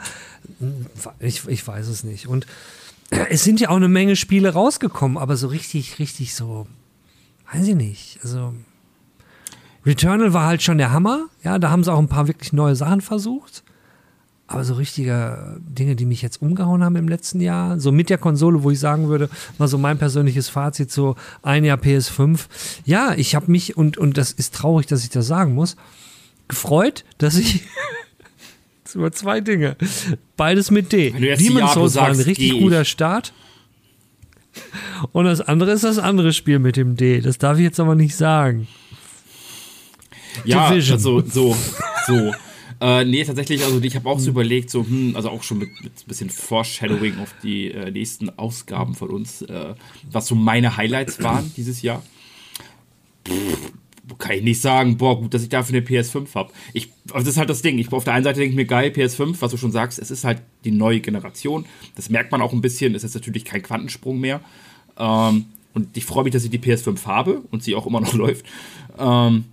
Ich, 1.19 1.47
ich 1.47 1.67
weiß 1.67 1.87
es 1.87 2.03
nicht. 2.03 2.27
Und 2.27 2.45
es 3.09 3.43
sind 3.43 3.59
ja 3.59 3.69
auch 3.69 3.75
eine 3.75 3.87
Menge 3.87 4.15
Spiele 4.15 4.53
rausgekommen, 4.53 5.17
aber 5.17 5.37
so 5.37 5.47
richtig, 5.47 5.99
richtig 5.99 6.33
so, 6.33 6.67
weiß 7.51 7.67
ich 7.67 7.75
nicht. 7.75 8.19
Also 8.23 8.53
Returnal 9.85 10.33
war 10.33 10.47
halt 10.47 10.63
schon 10.63 10.77
der 10.77 10.91
Hammer. 10.91 11.25
Ja, 11.43 11.59
da 11.59 11.69
haben 11.69 11.83
sie 11.83 11.93
auch 11.93 11.99
ein 11.99 12.07
paar 12.07 12.27
wirklich 12.27 12.53
neue 12.53 12.75
Sachen 12.75 13.01
versucht. 13.01 13.63
Aber 14.47 14.63
so 14.63 14.75
richtige 14.75 15.59
Dinge, 15.59 15.95
die 15.95 16.05
mich 16.05 16.21
jetzt 16.21 16.41
umgehauen 16.41 16.83
haben 16.83 16.95
im 16.95 17.07
letzten 17.07 17.41
Jahr, 17.41 17.79
so 17.79 17.91
mit 17.91 18.11
der 18.11 18.19
Konsole, 18.19 18.61
wo 18.61 18.69
ich 18.69 18.79
sagen 18.79 19.07
würde, 19.07 19.29
mal 19.57 19.67
so 19.67 19.79
mein 19.79 19.97
persönliches 19.97 20.49
Fazit, 20.49 20.91
so 20.91 21.15
ein 21.41 21.63
Jahr 21.63 21.79
PS5. 21.79 22.41
Ja, 22.85 23.13
ich 23.15 23.33
habe 23.33 23.51
mich, 23.51 23.75
und, 23.75 23.97
und 23.97 24.17
das 24.17 24.31
ist 24.31 24.53
traurig, 24.53 24.85
dass 24.85 25.03
ich 25.03 25.09
das 25.09 25.25
sagen 25.25 25.55
muss, 25.55 25.75
gefreut, 26.47 27.05
dass 27.17 27.37
ich 27.37 27.63
über 28.95 29.11
zwei 29.11 29.41
Dinge. 29.41 29.75
Beides 30.37 30.71
mit 30.71 30.91
D. 30.91 31.11
Demon's 31.11 31.73
Souls 31.73 31.95
war 31.95 32.07
ein 32.07 32.19
richtig 32.19 32.59
guter 32.59 32.85
Start. 32.85 33.33
Und 35.11 35.25
das 35.25 35.41
andere 35.41 35.71
ist 35.71 35.83
das 35.83 35.97
andere 35.97 36.33
Spiel 36.33 36.59
mit 36.59 36.77
dem 36.77 36.95
D. 36.95 37.21
Das 37.21 37.37
darf 37.37 37.57
ich 37.57 37.63
jetzt 37.63 37.79
aber 37.79 37.95
nicht 37.95 38.15
sagen. 38.15 38.67
Ja, 40.43 40.69
Division. 40.69 40.95
also 40.95 41.21
so, 41.21 41.55
so. 42.07 42.33
Äh, 42.81 43.05
nee, 43.05 43.23
tatsächlich, 43.23 43.63
also 43.63 43.81
ich 43.81 43.95
habe 43.95 44.09
auch 44.09 44.19
so 44.19 44.29
überlegt, 44.29 44.69
so, 44.69 44.85
hm, 44.85 45.15
also 45.15 45.29
auch 45.29 45.43
schon 45.43 45.59
mit, 45.59 45.69
mit 45.81 45.93
ein 45.93 46.07
bisschen 46.07 46.29
Foreshadowing 46.29 47.19
auf 47.19 47.33
die 47.41 47.71
äh, 47.71 47.89
nächsten 47.89 48.29
Ausgaben 48.37 48.95
von 48.95 49.09
uns, 49.09 49.41
äh, 49.43 49.75
was 50.11 50.27
so 50.27 50.35
meine 50.35 50.75
Highlights 50.75 51.23
waren 51.23 51.51
dieses 51.55 51.81
Jahr. 51.81 52.03
Pff, 53.25 53.71
kann 54.17 54.35
ich 54.35 54.43
nicht 54.43 54.61
sagen, 54.61 54.97
boah, 54.97 55.19
gut, 55.19 55.33
dass 55.33 55.43
ich 55.43 55.49
dafür 55.49 55.75
eine 55.75 55.85
PS5 55.85 56.33
habe. 56.35 56.51
Ich, 56.73 56.91
also 57.11 57.25
das 57.25 57.29
ist 57.29 57.37
halt 57.37 57.49
das 57.49 57.61
Ding. 57.61 57.77
Ich 57.77 57.91
auf 57.91 58.03
der 58.03 58.13
einen 58.13 58.23
Seite 58.23 58.39
denke 58.39 58.51
ich 58.51 58.55
mir, 58.55 58.65
geil, 58.65 58.91
PS5, 58.91 59.35
was 59.39 59.51
du 59.51 59.57
schon 59.57 59.71
sagst, 59.71 59.99
es 59.99 60.11
ist 60.11 60.23
halt 60.23 60.41
die 60.63 60.71
neue 60.71 60.99
Generation. 60.99 61.65
Das 61.95 62.09
merkt 62.09 62.31
man 62.31 62.41
auch 62.41 62.53
ein 62.53 62.61
bisschen, 62.61 62.95
es 62.95 63.03
ist 63.03 63.15
natürlich 63.15 63.45
kein 63.45 63.63
Quantensprung 63.63 64.19
mehr. 64.19 64.41
Ähm, 64.97 65.45
und 65.73 65.97
ich 65.97 66.05
freue 66.05 66.23
mich, 66.23 66.33
dass 66.33 66.43
ich 66.43 66.49
die 66.49 66.59
PS5 66.59 67.05
habe 67.05 67.41
und 67.51 67.63
sie 67.63 67.75
auch 67.75 67.85
immer 67.85 67.99
noch 67.99 68.13
läuft. 68.15 68.45
Ähm, 68.97 69.45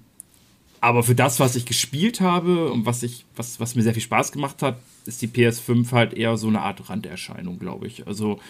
aber 0.81 1.05
für 1.05 1.15
das, 1.15 1.39
was 1.39 1.55
ich 1.55 1.65
gespielt 1.65 2.21
habe 2.21 2.73
und 2.73 2.87
was 2.87 3.03
ich, 3.05 3.25
was, 3.37 3.61
was 3.61 3.77
mir 3.77 3.83
sehr 3.83 3.95
viel 3.95 4.03
Spaß 4.03 4.33
gemacht 4.33 4.63
hat, 4.63 4.81
ist 5.07 5.23
die 5.23 5.29
PS5 5.29 5.93
halt 5.93 6.15
eher 6.15 6.37
so 6.37 6.49
eine 6.49 6.61
Art 6.61 6.89
Randerscheinung, 6.91 7.59
glaube 7.59 7.87
ich. 7.87 8.07
Also, 8.07 8.41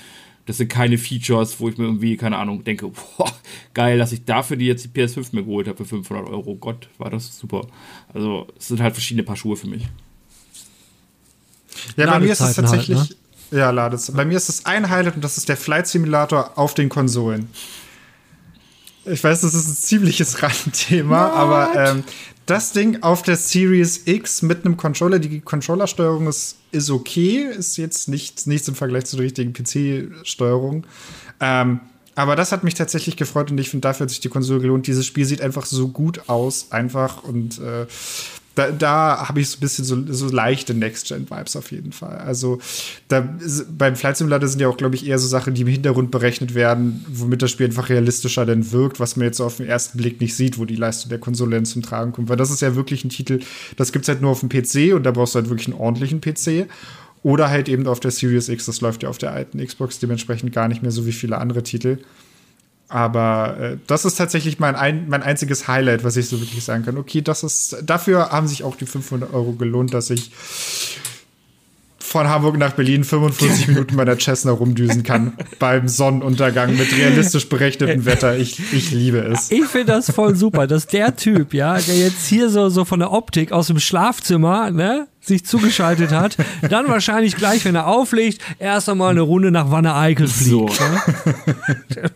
das 0.47 0.57
sind 0.57 0.68
keine 0.68 0.99
Features, 0.99 1.61
wo 1.61 1.68
ich 1.68 1.78
mir 1.78 1.84
irgendwie, 1.84 2.16
keine 2.16 2.36
Ahnung, 2.36 2.64
denke, 2.64 2.88
boah, 2.88 3.32
geil, 3.74 3.99
dass 3.99 4.12
ich 4.12 4.24
dafür 4.24 4.57
die 4.57 4.66
jetzt 4.66 4.84
die 4.84 4.88
PS5 4.88 5.28
mir 5.32 5.45
geholt 5.45 5.68
habe 5.68 5.78
für 5.78 5.84
500 5.84 6.28
Euro. 6.28 6.57
Gott, 6.57 6.88
war 6.99 7.11
das 7.11 7.38
super. 7.38 7.66
Also, 8.12 8.49
es 8.59 8.68
sind 8.68 8.80
halt 8.80 8.95
verschiedene 8.95 9.22
Paar 9.22 9.36
Schuhe 9.36 9.57
für 9.57 9.68
mich. 9.68 9.86
Ja, 11.97 12.07
bei 12.07 12.20
mir 12.20 12.32
ist 12.32 12.40
es 12.40 12.57
tatsächlich. 12.57 12.99
Halt, 12.99 13.16
ne? 13.51 13.59
Ja, 13.59 13.70
Lades. 13.70 14.11
Bei 14.12 14.24
mir 14.24 14.36
ist 14.36 14.49
es 14.49 14.64
ein 14.64 14.88
Highlight 14.88 15.16
und 15.16 15.22
das 15.22 15.36
ist 15.36 15.49
der 15.49 15.57
Flight 15.57 15.86
Simulator 15.86 16.53
auf 16.57 16.74
den 16.74 16.88
Konsolen. 16.88 17.49
Ich 19.05 19.22
weiß, 19.22 19.43
das 19.43 19.55
ist 19.55 19.68
ein 19.68 19.76
ziemliches 19.76 20.43
Randthema, 20.43 21.26
What? 21.26 21.34
aber 21.34 21.90
ähm, 21.90 22.05
das 22.47 22.72
Ding 22.72 23.03
auf 23.03 23.22
der 23.22 23.36
Series 23.36 24.03
X 24.07 24.43
mit 24.43 24.64
einem 24.64 24.76
Controller, 24.76 25.18
die 25.18 25.40
Controllersteuerung 25.40 26.26
ist, 26.26 26.57
ist 26.72 26.90
okay, 26.90 27.45
ist 27.45 27.76
jetzt 27.76 28.09
nicht, 28.09 28.47
nichts 28.47 28.68
im 28.68 28.74
Vergleich 28.74 29.05
zur 29.07 29.20
richtigen 29.20 29.53
PC-Steuerung. 29.53 30.86
Ähm, 31.40 31.80
aber 32.14 32.36
das 32.36 32.53
hat 32.53 32.62
mich 32.62 32.74
tatsächlich 32.74 33.16
gefreut 33.16 33.51
und 33.51 33.59
ich 33.59 33.70
finde, 33.70 33.88
dafür 33.88 34.05
hat 34.05 34.11
sich 34.11 34.20
die 34.20 34.28
Konsole 34.28 34.61
gelohnt. 34.61 34.86
Dieses 34.86 35.07
Spiel 35.07 35.24
sieht 35.24 35.40
einfach 35.40 35.64
so 35.64 35.88
gut 35.88 36.28
aus, 36.28 36.66
einfach 36.70 37.22
und 37.24 37.59
äh, 37.59 37.86
da, 38.55 38.70
da 38.70 39.28
habe 39.28 39.40
ich 39.40 39.48
so 39.48 39.57
ein 39.57 39.61
bisschen 39.61 39.84
so, 39.84 39.96
so 40.09 40.28
leichte 40.28 40.74
Next-Gen-Vibes 40.74 41.57
auf 41.57 41.72
jeden 41.72 41.92
Fall. 41.92 42.18
Also 42.18 42.59
da, 43.09 43.26
beim 43.70 43.96
Flight 43.96 44.18
Simulator 44.18 44.48
sind 44.48 44.61
ja 44.61 44.68
auch, 44.68 44.76
glaube 44.76 44.94
ich, 44.94 45.07
eher 45.07 45.18
so 45.18 45.26
Sachen, 45.26 45.55
die 45.55 45.62
im 45.62 45.68
Hintergrund 45.68 46.11
berechnet 46.11 46.55
werden, 46.55 47.05
womit 47.09 47.42
das 47.42 47.50
Spiel 47.50 47.66
einfach 47.66 47.88
realistischer 47.88 48.44
dann 48.44 48.70
wirkt, 48.72 49.00
was 49.00 49.16
man 49.16 49.26
jetzt 49.26 49.40
auf 49.40 49.57
den 49.57 49.66
ersten 49.66 49.98
Blick 49.98 50.20
nicht 50.20 50.36
sieht, 50.36 50.59
wo 50.59 50.64
die 50.64 50.76
Leistung 50.76 51.09
der 51.09 51.18
Konsole 51.18 51.57
dann 51.57 51.64
zum 51.64 51.82
Tragen 51.82 52.12
kommt. 52.12 52.28
Weil 52.28 52.36
das 52.36 52.50
ist 52.50 52.61
ja 52.61 52.74
wirklich 52.74 53.05
ein 53.05 53.11
Titel, 53.11 53.40
das 53.76 53.92
gibt 53.92 54.05
es 54.05 54.09
halt 54.09 54.20
nur 54.20 54.30
auf 54.30 54.40
dem 54.40 54.50
PC 54.50 54.94
und 54.94 55.05
da 55.05 55.12
brauchst 55.12 55.34
du 55.34 55.38
halt 55.38 55.48
wirklich 55.48 55.68
einen 55.68 55.80
ordentlichen 55.80 56.20
PC. 56.20 56.68
Oder 57.24 57.50
halt 57.50 57.68
eben 57.68 57.86
auf 57.86 58.00
der 58.00 58.11
Series 58.11 58.48
X, 58.48 58.66
das 58.66 58.80
läuft 58.80 59.05
ja 59.05 59.09
auf 59.09 59.18
der 59.18 59.32
alten 59.32 59.64
Xbox 59.64 60.00
dementsprechend 60.00 60.53
gar 60.53 60.66
nicht 60.66 60.82
mehr 60.82 60.90
so 60.90 61.07
wie 61.07 61.12
viele 61.12 61.38
andere 61.38 61.62
Titel. 61.62 61.98
Aber 62.93 63.57
äh, 63.59 63.76
das 63.86 64.05
ist 64.05 64.16
tatsächlich 64.16 64.59
mein, 64.59 64.76
ein, 64.76 65.09
mein 65.09 65.22
einziges 65.22 65.66
Highlight, 65.66 66.05
was 66.05 66.18
ich 66.18 66.28
so 66.28 66.38
wirklich 66.38 66.62
sagen 66.62 66.84
kann. 66.84 66.99
Okay, 66.99 67.22
das 67.22 67.43
ist, 67.43 67.78
dafür 67.86 68.28
haben 68.30 68.47
sich 68.47 68.64
auch 68.64 68.76
die 68.76 68.84
500 68.84 69.32
Euro 69.32 69.53
gelohnt, 69.53 69.95
dass 69.95 70.11
ich 70.11 70.30
von 71.99 72.28
Hamburg 72.28 72.59
nach 72.59 72.72
Berlin 72.72 73.03
45 73.03 73.68
Minuten 73.68 73.97
bei 73.97 74.05
der 74.05 74.18
Cessna 74.18 74.53
rumdüsen 74.53 75.05
kann 75.05 75.32
beim 75.59 75.88
Sonnenuntergang 75.88 76.76
mit 76.76 76.95
realistisch 76.95 77.49
berechneten 77.49 78.05
Wetter. 78.05 78.36
Ich, 78.36 78.61
ich 78.74 78.90
liebe 78.90 79.20
es. 79.20 79.51
Ich 79.51 79.64
finde 79.64 79.95
das 79.95 80.11
voll 80.11 80.36
super, 80.36 80.66
dass 80.66 80.86
der 80.86 81.16
Typ, 81.16 81.55
ja, 81.55 81.78
der 81.78 81.97
jetzt 81.97 82.26
hier 82.26 82.51
so, 82.51 82.68
so 82.68 82.84
von 82.84 82.99
der 82.99 83.11
Optik 83.11 83.53
aus 83.53 83.68
dem 83.68 83.80
Schlafzimmer, 83.80 84.70
ne, 84.70 85.09
sich 85.23 85.45
zugeschaltet 85.45 86.11
hat, 86.11 86.37
dann 86.68 86.89
wahrscheinlich 86.89 87.37
gleich, 87.37 87.64
wenn 87.64 87.77
er 87.77 87.87
auflegt, 87.87 88.43
erst 88.59 88.89
einmal 88.89 89.12
eine 89.12 89.20
Runde 89.23 89.51
nach 89.51 89.70
Wanne-Eickel 89.70 90.27
fliegt. 90.29 90.73
So. 90.73 90.85
Ne? 90.85 92.11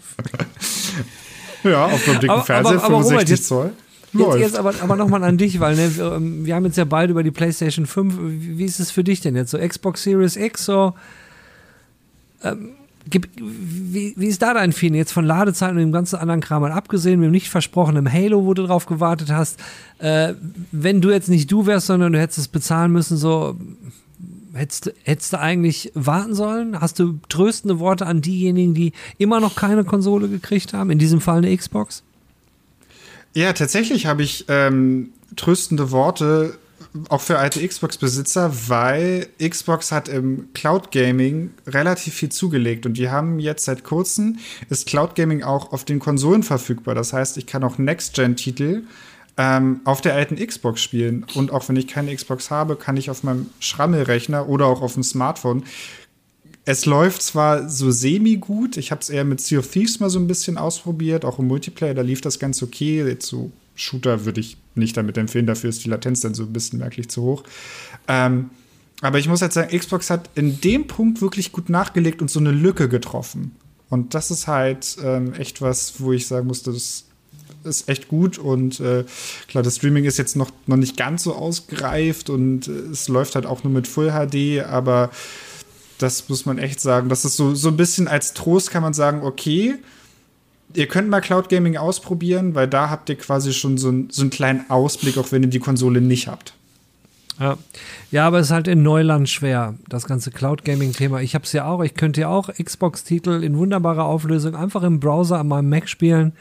ja, 1.70 1.86
auf 1.86 2.08
einem 2.08 2.20
dicken 2.20 2.30
aber, 2.30 2.44
Fernseher, 2.44 2.82
aber, 2.82 2.84
aber 2.84 3.04
65 3.04 3.12
Robert, 3.12 3.28
jetzt, 3.28 3.46
Zoll. 3.46 3.72
Jetzt, 4.12 4.36
jetzt 4.38 4.58
aber, 4.58 4.74
aber 4.80 4.96
nochmal 4.96 5.22
an 5.24 5.38
dich, 5.38 5.60
weil 5.60 5.76
ne, 5.76 5.96
wir, 5.96 6.12
ähm, 6.12 6.44
wir, 6.46 6.54
haben 6.54 6.64
jetzt 6.64 6.76
ja 6.76 6.84
beide 6.84 7.12
über 7.12 7.22
die 7.22 7.30
PlayStation 7.30 7.86
5. 7.86 8.14
Wie 8.20 8.64
ist 8.64 8.80
es 8.80 8.90
für 8.90 9.04
dich 9.04 9.20
denn 9.20 9.36
jetzt? 9.36 9.50
So 9.50 9.58
Xbox 9.58 10.02
Series 10.02 10.36
X, 10.36 10.64
so. 10.64 10.94
Ähm, 12.42 12.72
wie, 13.08 14.14
wie, 14.16 14.26
ist 14.26 14.42
da 14.42 14.54
dein 14.54 14.72
Feeling 14.72 14.96
jetzt 14.96 15.12
von 15.12 15.24
Ladezeiten 15.24 15.76
und 15.76 15.82
dem 15.82 15.92
ganzen 15.92 16.16
anderen 16.16 16.40
Kram 16.40 16.62
mal 16.62 16.72
abgesehen, 16.72 17.20
mit 17.20 17.28
dem 17.28 17.32
nicht 17.32 17.48
versprochenen 17.48 18.12
Halo, 18.12 18.44
wo 18.44 18.54
du 18.54 18.66
drauf 18.66 18.86
gewartet 18.86 19.30
hast? 19.30 19.60
Äh, 19.98 20.34
wenn 20.72 21.00
du 21.00 21.10
jetzt 21.10 21.28
nicht 21.28 21.50
du 21.50 21.66
wärst, 21.66 21.86
sondern 21.86 22.12
du 22.12 22.18
hättest 22.18 22.38
es 22.38 22.48
bezahlen 22.48 22.92
müssen, 22.92 23.16
so 23.16 23.56
hättest, 24.54 24.92
hättest 25.04 25.32
du 25.32 25.38
eigentlich 25.38 25.92
warten 25.94 26.34
sollen? 26.34 26.80
Hast 26.80 26.98
du 26.98 27.18
tröstende 27.28 27.78
Worte 27.78 28.06
an 28.06 28.22
diejenigen, 28.22 28.74
die 28.74 28.92
immer 29.18 29.40
noch 29.40 29.54
keine 29.54 29.84
Konsole 29.84 30.28
gekriegt 30.28 30.72
haben? 30.72 30.90
In 30.90 30.98
diesem 30.98 31.20
Fall 31.20 31.38
eine 31.38 31.56
Xbox? 31.56 32.02
Ja, 33.34 33.52
tatsächlich 33.52 34.06
habe 34.06 34.22
ich 34.22 34.46
ähm, 34.48 35.10
tröstende 35.36 35.90
Worte 35.90 36.58
auch 37.08 37.20
für 37.20 37.38
alte 37.38 37.66
Xbox-Besitzer, 37.66 38.52
weil 38.68 39.28
Xbox 39.38 39.92
hat 39.92 40.08
im 40.08 40.48
Cloud 40.54 40.92
Gaming 40.92 41.50
relativ 41.66 42.14
viel 42.14 42.30
zugelegt 42.30 42.86
und 42.86 42.94
die 42.94 43.10
haben 43.10 43.38
jetzt 43.38 43.64
seit 43.64 43.84
kurzem 43.84 44.38
ist 44.70 44.86
Cloud 44.86 45.14
Gaming 45.14 45.42
auch 45.42 45.72
auf 45.72 45.84
den 45.84 45.98
Konsolen 45.98 46.42
verfügbar. 46.42 46.94
Das 46.94 47.12
heißt, 47.12 47.36
ich 47.36 47.46
kann 47.46 47.64
auch 47.64 47.78
Next-Gen-Titel 47.78 48.84
ähm, 49.36 49.80
auf 49.84 50.00
der 50.00 50.14
alten 50.14 50.36
Xbox 50.36 50.82
spielen 50.82 51.26
und 51.34 51.52
auch 51.52 51.68
wenn 51.68 51.76
ich 51.76 51.86
keine 51.86 52.14
Xbox 52.14 52.50
habe, 52.50 52.76
kann 52.76 52.96
ich 52.96 53.10
auf 53.10 53.22
meinem 53.22 53.50
Schrammelrechner 53.60 54.48
oder 54.48 54.66
auch 54.66 54.82
auf 54.82 54.94
dem 54.94 55.02
Smartphone 55.02 55.64
es 56.68 56.84
läuft 56.84 57.22
zwar 57.22 57.68
so 57.68 57.92
semi-gut, 57.92 58.76
ich 58.76 58.90
habe 58.90 59.00
es 59.00 59.08
eher 59.08 59.24
mit 59.24 59.40
Sea 59.40 59.60
of 59.60 59.68
Thieves 59.68 60.00
mal 60.00 60.10
so 60.10 60.18
ein 60.18 60.26
bisschen 60.26 60.58
ausprobiert, 60.58 61.24
auch 61.24 61.38
im 61.38 61.46
Multiplayer, 61.46 61.94
da 61.94 62.02
lief 62.02 62.20
das 62.20 62.40
ganz 62.40 62.60
okay. 62.60 63.06
Jetzt 63.06 63.26
so 63.26 63.52
Shooter 63.76 64.24
würde 64.24 64.40
ich 64.40 64.56
nicht 64.74 64.96
damit 64.96 65.16
empfehlen, 65.16 65.46
dafür 65.46 65.70
ist 65.70 65.84
die 65.84 65.88
Latenz 65.88 66.20
dann 66.20 66.34
so 66.34 66.42
ein 66.42 66.52
bisschen 66.52 66.80
merklich 66.80 67.08
zu 67.08 67.22
hoch. 67.22 67.44
Ähm, 68.08 68.50
aber 69.02 69.18
ich 69.18 69.28
muss 69.28 69.42
halt 69.42 69.52
sagen, 69.52 69.76
Xbox 69.76 70.10
hat 70.10 70.30
in 70.34 70.60
dem 70.60 70.86
Punkt 70.86 71.20
wirklich 71.20 71.52
gut 71.52 71.68
nachgelegt 71.68 72.22
und 72.22 72.30
so 72.30 72.40
eine 72.40 72.50
Lücke 72.50 72.88
getroffen. 72.88 73.54
Und 73.88 74.14
das 74.14 74.30
ist 74.30 74.46
halt 74.46 74.96
ähm, 75.04 75.34
echt 75.34 75.62
was, 75.62 76.00
wo 76.00 76.12
ich 76.12 76.26
sagen 76.26 76.46
musste, 76.46 76.72
das 76.72 77.04
ist 77.64 77.88
echt 77.88 78.08
gut 78.08 78.38
und 78.38 78.80
äh, 78.80 79.04
klar, 79.48 79.62
das 79.62 79.76
Streaming 79.76 80.04
ist 80.04 80.18
jetzt 80.18 80.36
noch, 80.36 80.50
noch 80.66 80.76
nicht 80.76 80.96
ganz 80.96 81.24
so 81.24 81.34
ausgereift 81.34 82.30
und 82.30 82.68
äh, 82.68 82.70
es 82.70 83.08
läuft 83.08 83.34
halt 83.34 83.46
auch 83.46 83.64
nur 83.64 83.72
mit 83.72 83.86
Full 83.88 84.10
HD, 84.12 84.64
aber 84.64 85.10
das 85.98 86.28
muss 86.28 86.46
man 86.46 86.58
echt 86.58 86.80
sagen. 86.80 87.08
Das 87.08 87.24
ist 87.24 87.36
so, 87.36 87.54
so 87.54 87.68
ein 87.68 87.76
bisschen 87.76 88.08
als 88.08 88.34
Trost 88.34 88.70
kann 88.70 88.82
man 88.82 88.94
sagen, 88.94 89.22
okay, 89.22 89.76
ihr 90.76 90.86
könnt 90.86 91.08
mal 91.08 91.20
Cloud 91.20 91.48
Gaming 91.48 91.76
ausprobieren, 91.76 92.54
weil 92.54 92.68
da 92.68 92.90
habt 92.90 93.08
ihr 93.08 93.16
quasi 93.16 93.52
schon 93.52 93.78
so, 93.78 93.90
ein, 93.90 94.08
so 94.10 94.22
einen 94.22 94.30
kleinen 94.30 94.68
Ausblick, 94.70 95.18
auch 95.18 95.32
wenn 95.32 95.42
ihr 95.42 95.48
die 95.48 95.58
Konsole 95.58 96.00
nicht 96.00 96.28
habt. 96.28 96.54
Ja. 97.38 97.58
ja, 98.10 98.26
aber 98.26 98.38
es 98.38 98.46
ist 98.46 98.52
halt 98.52 98.66
in 98.66 98.82
Neuland 98.82 99.28
schwer, 99.28 99.74
das 99.88 100.06
ganze 100.06 100.30
Cloud 100.30 100.64
Gaming-Thema. 100.64 101.20
Ich 101.20 101.34
habe 101.34 101.44
es 101.44 101.52
ja 101.52 101.66
auch, 101.66 101.82
ich 101.82 101.94
könnte 101.94 102.22
ja 102.22 102.28
auch 102.28 102.48
Xbox-Titel 102.48 103.42
in 103.42 103.58
wunderbarer 103.58 104.04
Auflösung 104.04 104.54
einfach 104.54 104.82
im 104.82 105.00
Browser 105.00 105.38
an 105.38 105.48
meinem 105.48 105.68
Mac 105.68 105.88
spielen. 105.88 106.32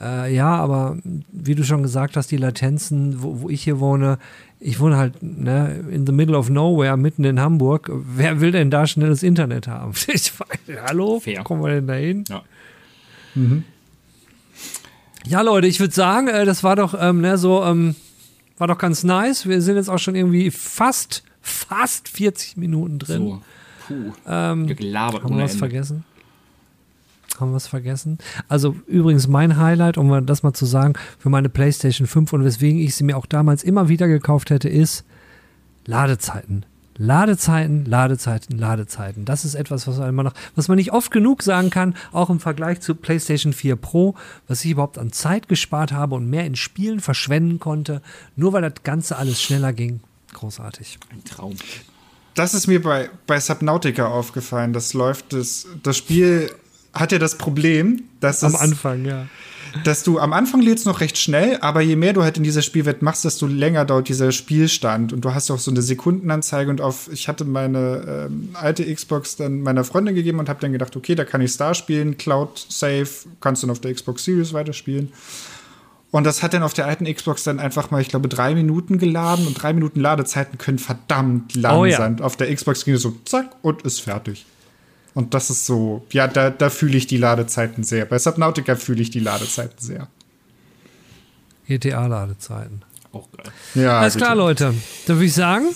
Äh, 0.00 0.34
ja, 0.34 0.54
aber 0.54 0.98
wie 1.32 1.54
du 1.54 1.64
schon 1.64 1.82
gesagt 1.82 2.16
hast, 2.16 2.30
die 2.30 2.36
Latenzen, 2.36 3.22
wo, 3.22 3.42
wo 3.42 3.50
ich 3.50 3.64
hier 3.64 3.80
wohne, 3.80 4.18
ich 4.60 4.78
wohne 4.78 4.96
halt 4.96 5.20
ne, 5.20 5.84
in 5.90 6.06
the 6.06 6.12
middle 6.12 6.36
of 6.36 6.48
nowhere, 6.48 6.96
mitten 6.96 7.24
in 7.24 7.40
Hamburg. 7.40 7.90
Wer 7.92 8.40
will 8.40 8.52
denn 8.52 8.70
da 8.70 8.86
schnelles 8.86 9.22
Internet 9.22 9.66
haben? 9.66 9.92
Ich, 10.08 10.32
hallo? 10.86 11.20
Fair. 11.20 11.42
Kommen 11.42 11.62
wir 11.62 11.70
denn 11.70 11.86
da 11.86 11.94
hin? 11.94 12.24
Ja. 12.28 12.42
Mhm. 13.34 13.64
Ja, 15.26 15.42
Leute, 15.42 15.66
ich 15.66 15.80
würde 15.80 15.94
sagen, 15.94 16.28
äh, 16.28 16.44
das 16.44 16.64
war 16.64 16.76
doch 16.76 16.94
ähm, 16.98 17.20
ne, 17.20 17.36
so, 17.38 17.62
ähm, 17.64 17.94
war 18.58 18.68
doch 18.68 18.78
ganz 18.78 19.04
nice. 19.04 19.46
Wir 19.46 19.60
sind 19.62 19.76
jetzt 19.76 19.90
auch 19.90 19.98
schon 19.98 20.14
irgendwie 20.14 20.50
fast, 20.50 21.22
fast 21.40 22.08
40 22.08 22.56
Minuten 22.56 22.98
drin. 22.98 23.22
So. 23.22 23.42
Puh. 23.86 24.12
Ähm, 24.26 24.66
Gelabert 24.66 25.24
haben 25.24 25.36
wir 25.36 25.44
was 25.44 25.52
Ende. 25.52 25.58
vergessen? 25.58 26.04
Haben 27.38 27.50
wir 27.50 27.56
was 27.56 27.66
vergessen? 27.66 28.18
Also 28.48 28.76
übrigens 28.86 29.26
mein 29.26 29.56
Highlight, 29.56 29.98
um 29.98 30.26
das 30.26 30.42
mal 30.42 30.52
zu 30.52 30.66
sagen, 30.66 30.94
für 31.18 31.30
meine 31.30 31.48
PlayStation 31.48 32.06
5 32.06 32.32
und 32.34 32.44
weswegen 32.44 32.80
ich 32.80 32.94
sie 32.94 33.04
mir 33.04 33.16
auch 33.16 33.26
damals 33.26 33.62
immer 33.62 33.88
wieder 33.88 34.08
gekauft 34.08 34.50
hätte, 34.50 34.68
ist 34.68 35.04
Ladezeiten. 35.86 36.66
Ladezeiten, 37.02 37.86
Ladezeiten, 37.86 38.58
Ladezeiten. 38.58 39.24
Das 39.24 39.46
ist 39.46 39.54
etwas, 39.54 39.86
was 39.86 39.96
man, 39.96 40.26
noch, 40.26 40.34
was 40.54 40.68
man 40.68 40.76
nicht 40.76 40.92
oft 40.92 41.10
genug 41.10 41.42
sagen 41.42 41.70
kann, 41.70 41.96
auch 42.12 42.28
im 42.28 42.40
Vergleich 42.40 42.82
zu 42.82 42.94
PlayStation 42.94 43.54
4 43.54 43.76
Pro, 43.76 44.14
was 44.48 44.62
ich 44.66 44.72
überhaupt 44.72 44.98
an 44.98 45.10
Zeit 45.10 45.48
gespart 45.48 45.92
habe 45.92 46.14
und 46.14 46.28
mehr 46.28 46.44
in 46.44 46.56
Spielen 46.56 47.00
verschwenden 47.00 47.58
konnte, 47.58 48.02
nur 48.36 48.52
weil 48.52 48.60
das 48.60 48.82
Ganze 48.84 49.16
alles 49.16 49.40
schneller 49.40 49.72
ging. 49.72 50.00
Großartig. 50.34 50.98
Ein 51.10 51.24
Traum. 51.24 51.56
Das 52.34 52.52
ist 52.52 52.66
mir 52.66 52.82
bei, 52.82 53.08
bei 53.26 53.40
Subnautica 53.40 54.06
aufgefallen. 54.06 54.74
Das 54.74 54.92
läuft, 54.92 55.32
das, 55.32 55.68
das 55.82 55.96
Spiel 55.96 56.50
hat 56.92 57.12
ja 57.12 57.18
das 57.18 57.38
Problem, 57.38 58.02
dass 58.20 58.44
am 58.44 58.56
Anfang, 58.56 59.06
ja. 59.06 59.26
Dass 59.84 60.02
du 60.02 60.18
am 60.18 60.32
Anfang 60.32 60.60
lädst 60.60 60.86
noch 60.86 61.00
recht 61.00 61.18
schnell, 61.18 61.58
aber 61.60 61.80
je 61.80 61.96
mehr 61.96 62.12
du 62.12 62.22
halt 62.22 62.36
in 62.36 62.42
dieser 62.42 62.62
Spielwelt 62.62 63.02
machst, 63.02 63.24
desto 63.24 63.46
länger 63.46 63.84
dauert 63.84 64.08
dieser 64.08 64.32
Spielstand. 64.32 65.12
Und 65.12 65.24
du 65.24 65.34
hast 65.34 65.50
auch 65.50 65.58
so 65.58 65.70
eine 65.70 65.82
Sekundenanzeige 65.82 66.70
und 66.70 66.80
auf, 66.80 67.08
ich 67.12 67.28
hatte 67.28 67.44
meine 67.44 68.28
ähm, 68.30 68.50
alte 68.54 68.92
Xbox 68.92 69.36
dann 69.36 69.62
meiner 69.62 69.84
Freundin 69.84 70.14
gegeben 70.14 70.38
und 70.38 70.48
habe 70.48 70.60
dann 70.60 70.72
gedacht, 70.72 70.96
okay, 70.96 71.14
da 71.14 71.24
kann 71.24 71.40
ich 71.40 71.52
Star 71.52 71.74
spielen, 71.74 72.16
Cloud 72.18 72.66
Save, 72.68 73.08
kannst 73.40 73.62
du 73.62 73.66
dann 73.66 73.72
auf 73.72 73.80
der 73.80 73.94
Xbox 73.94 74.24
Series 74.24 74.52
weiterspielen. 74.52 75.12
Und 76.10 76.24
das 76.24 76.42
hat 76.42 76.54
dann 76.54 76.64
auf 76.64 76.74
der 76.74 76.86
alten 76.86 77.04
Xbox 77.12 77.44
dann 77.44 77.60
einfach 77.60 77.90
mal, 77.90 78.00
ich 78.00 78.08
glaube, 78.08 78.28
drei 78.28 78.54
Minuten 78.54 78.98
geladen 78.98 79.46
und 79.46 79.54
drei 79.54 79.72
Minuten 79.72 80.00
Ladezeiten 80.00 80.58
können 80.58 80.78
verdammt 80.78 81.54
lang 81.54 81.78
oh, 81.78 81.84
ja. 81.84 81.98
sein. 81.98 82.20
Auf 82.20 82.36
der 82.36 82.52
Xbox 82.52 82.84
ging 82.84 82.94
es 82.94 83.02
so 83.02 83.14
zack 83.24 83.50
und 83.62 83.82
ist 83.82 84.00
fertig. 84.00 84.44
Und 85.14 85.34
das 85.34 85.50
ist 85.50 85.66
so, 85.66 86.04
ja, 86.12 86.28
da, 86.28 86.50
da 86.50 86.70
fühle 86.70 86.96
ich 86.96 87.06
die 87.06 87.16
Ladezeiten 87.16 87.82
sehr. 87.82 88.04
Bei 88.04 88.18
Subnautica 88.18 88.76
fühle 88.76 89.02
ich 89.02 89.10
die 89.10 89.20
Ladezeiten 89.20 89.78
sehr. 89.78 90.08
GTA-Ladezeiten. 91.66 92.82
Auch 93.12 93.28
geil. 93.32 93.52
Ja, 93.74 94.00
Alles 94.00 94.16
klar, 94.16 94.36
Leute. 94.36 94.74
Dann 95.06 95.16
würde 95.16 95.26
ich 95.26 95.34
sagen, 95.34 95.66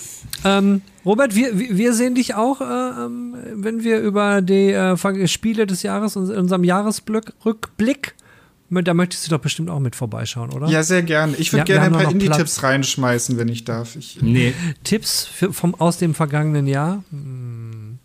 ähm, 0.45 0.81
Robert, 1.05 1.35
wir, 1.35 1.57
wir 1.57 1.93
sehen 1.93 2.15
dich 2.15 2.33
auch, 2.33 2.61
äh, 2.61 2.63
ähm, 2.63 3.35
wenn 3.55 3.83
wir 3.83 3.99
über 3.99 4.41
die 4.41 4.71
äh, 4.71 5.27
Spiele 5.27 5.67
des 5.67 5.83
Jahres, 5.83 6.15
in 6.15 6.31
unserem 6.31 6.63
Jahresrückblick, 6.63 8.15
da 8.69 8.93
möchtest 8.93 9.27
du 9.27 9.31
doch 9.31 9.39
bestimmt 9.39 9.69
auch 9.69 9.79
mit 9.79 9.95
vorbeischauen, 9.95 10.51
oder? 10.51 10.67
Ja, 10.67 10.81
sehr 10.81 11.03
gerne. 11.03 11.35
Ich 11.37 11.53
würde 11.53 11.71
ja, 11.71 11.79
gerne 11.79 11.97
ein 11.97 12.03
paar 12.03 12.11
Indie-Tipps 12.11 12.63
reinschmeißen, 12.63 13.37
wenn 13.37 13.47
ich 13.47 13.63
darf. 13.63 13.95
Ich, 13.95 14.21
nee. 14.21 14.53
Tipps 14.83 15.25
für, 15.25 15.53
vom, 15.53 15.75
aus 15.75 15.97
dem 15.97 16.15
vergangenen 16.15 16.67
Jahr? 16.67 17.03
Hm. 17.11 17.99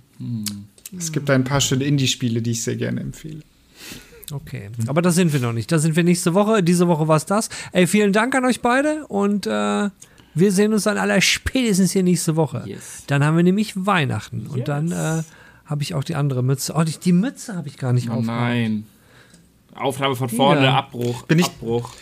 Es 0.96 1.12
gibt 1.12 1.30
ein 1.30 1.44
paar 1.44 1.60
schöne 1.60 1.84
Indie-Spiele, 1.84 2.42
die 2.42 2.52
ich 2.52 2.62
sehr 2.62 2.76
gerne 2.76 3.00
empfehle. 3.00 3.40
Okay, 4.32 4.70
aber 4.86 5.02
da 5.02 5.10
sind 5.10 5.32
wir 5.32 5.40
noch 5.40 5.52
nicht. 5.52 5.70
Da 5.72 5.78
sind 5.78 5.96
wir 5.96 6.04
nächste 6.04 6.34
Woche. 6.34 6.62
Diese 6.62 6.86
Woche 6.88 7.08
war 7.08 7.16
es 7.16 7.26
das. 7.26 7.48
Ey, 7.72 7.86
vielen 7.86 8.12
Dank 8.12 8.34
an 8.34 8.44
euch 8.44 8.60
beide 8.60 9.06
und 9.08 9.46
äh, 9.46 9.50
wir 10.34 10.52
sehen 10.52 10.72
uns 10.72 10.84
dann 10.84 10.98
aller 10.98 11.20
spätestens 11.20 11.90
hier 11.92 12.04
nächste 12.04 12.36
Woche. 12.36 12.62
Yes. 12.66 13.02
Dann 13.08 13.24
haben 13.24 13.36
wir 13.36 13.42
nämlich 13.42 13.72
Weihnachten 13.86 14.42
yes. 14.42 14.50
und 14.52 14.68
dann 14.68 14.92
äh, 14.92 15.22
habe 15.66 15.82
ich 15.82 15.94
auch 15.94 16.04
die 16.04 16.14
andere 16.14 16.42
Mütze. 16.44 16.74
Oh, 16.76 16.82
die, 16.84 16.96
die 16.98 17.12
Mütze 17.12 17.56
habe 17.56 17.68
ich 17.68 17.76
gar 17.76 17.92
nicht 17.92 18.08
oh. 18.08 18.20
Nein. 18.20 18.84
Aufnahme 19.74 20.14
von 20.14 20.28
vorne, 20.28 20.64
ja. 20.64 20.76
Abbruch. 20.76 21.22
Bin 21.22 21.38
ich, 21.40 21.46
Abbruch. 21.46 21.92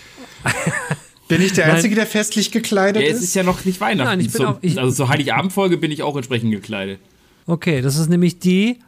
Bin 1.29 1.43
ich 1.43 1.53
der 1.53 1.73
Einzige, 1.73 1.95
der 1.95 2.07
festlich 2.07 2.51
gekleidet 2.51 3.03
Ja, 3.03 3.09
ist? 3.09 3.19
es 3.19 3.25
ist 3.25 3.35
ja 3.35 3.43
noch 3.43 3.65
nicht 3.65 3.81
Weihnachten. 3.81 4.09
Nein, 4.09 4.21
ich 4.21 4.33
bin 4.33 4.37
Zum- 4.37 4.47
auch- 4.47 4.59
ich- 4.63 4.79
also 4.79 4.95
zur 4.95 5.09
Heiligabendfolge 5.09 5.77
bin 5.77 5.91
ich 5.91 6.03
auch 6.03 6.17
entsprechend 6.17 6.51
gekleidet. 6.51 7.01
Okay, 7.49 7.81
das 7.81 7.97
ist 7.97 8.11
nämlich 8.11 8.39
die, 8.39 8.79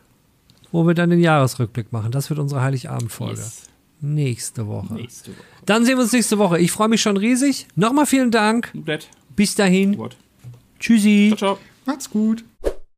wo 0.70 0.86
wir 0.86 0.92
dann 0.92 1.08
den 1.08 1.20
Jahresrückblick 1.20 1.92
machen. 1.92 2.12
Das 2.12 2.28
wird 2.28 2.38
unsere 2.38 2.60
Heiligabendfolge. 2.60 3.40
Yes. 3.40 3.62
Nächste 4.02 4.66
Woche. 4.66 4.94
Nächste 4.94 5.30
Woche. 5.30 5.44
Dann 5.64 5.86
sehen 5.86 5.96
wir 5.96 6.02
uns 6.02 6.12
nächste 6.12 6.36
Woche. 6.36 6.58
Ich 6.58 6.70
freue 6.70 6.88
mich 6.88 7.00
schon 7.00 7.16
riesig. 7.16 7.66
Nochmal 7.74 8.04
vielen 8.04 8.30
Dank. 8.30 8.70
Bis 9.34 9.54
dahin. 9.54 9.96
Wort. 9.96 10.16
Tschüssi. 10.78 11.32
Ciao, 11.36 11.56
ciao. 11.56 11.58
Macht's 11.86 12.10
gut. 12.10 12.44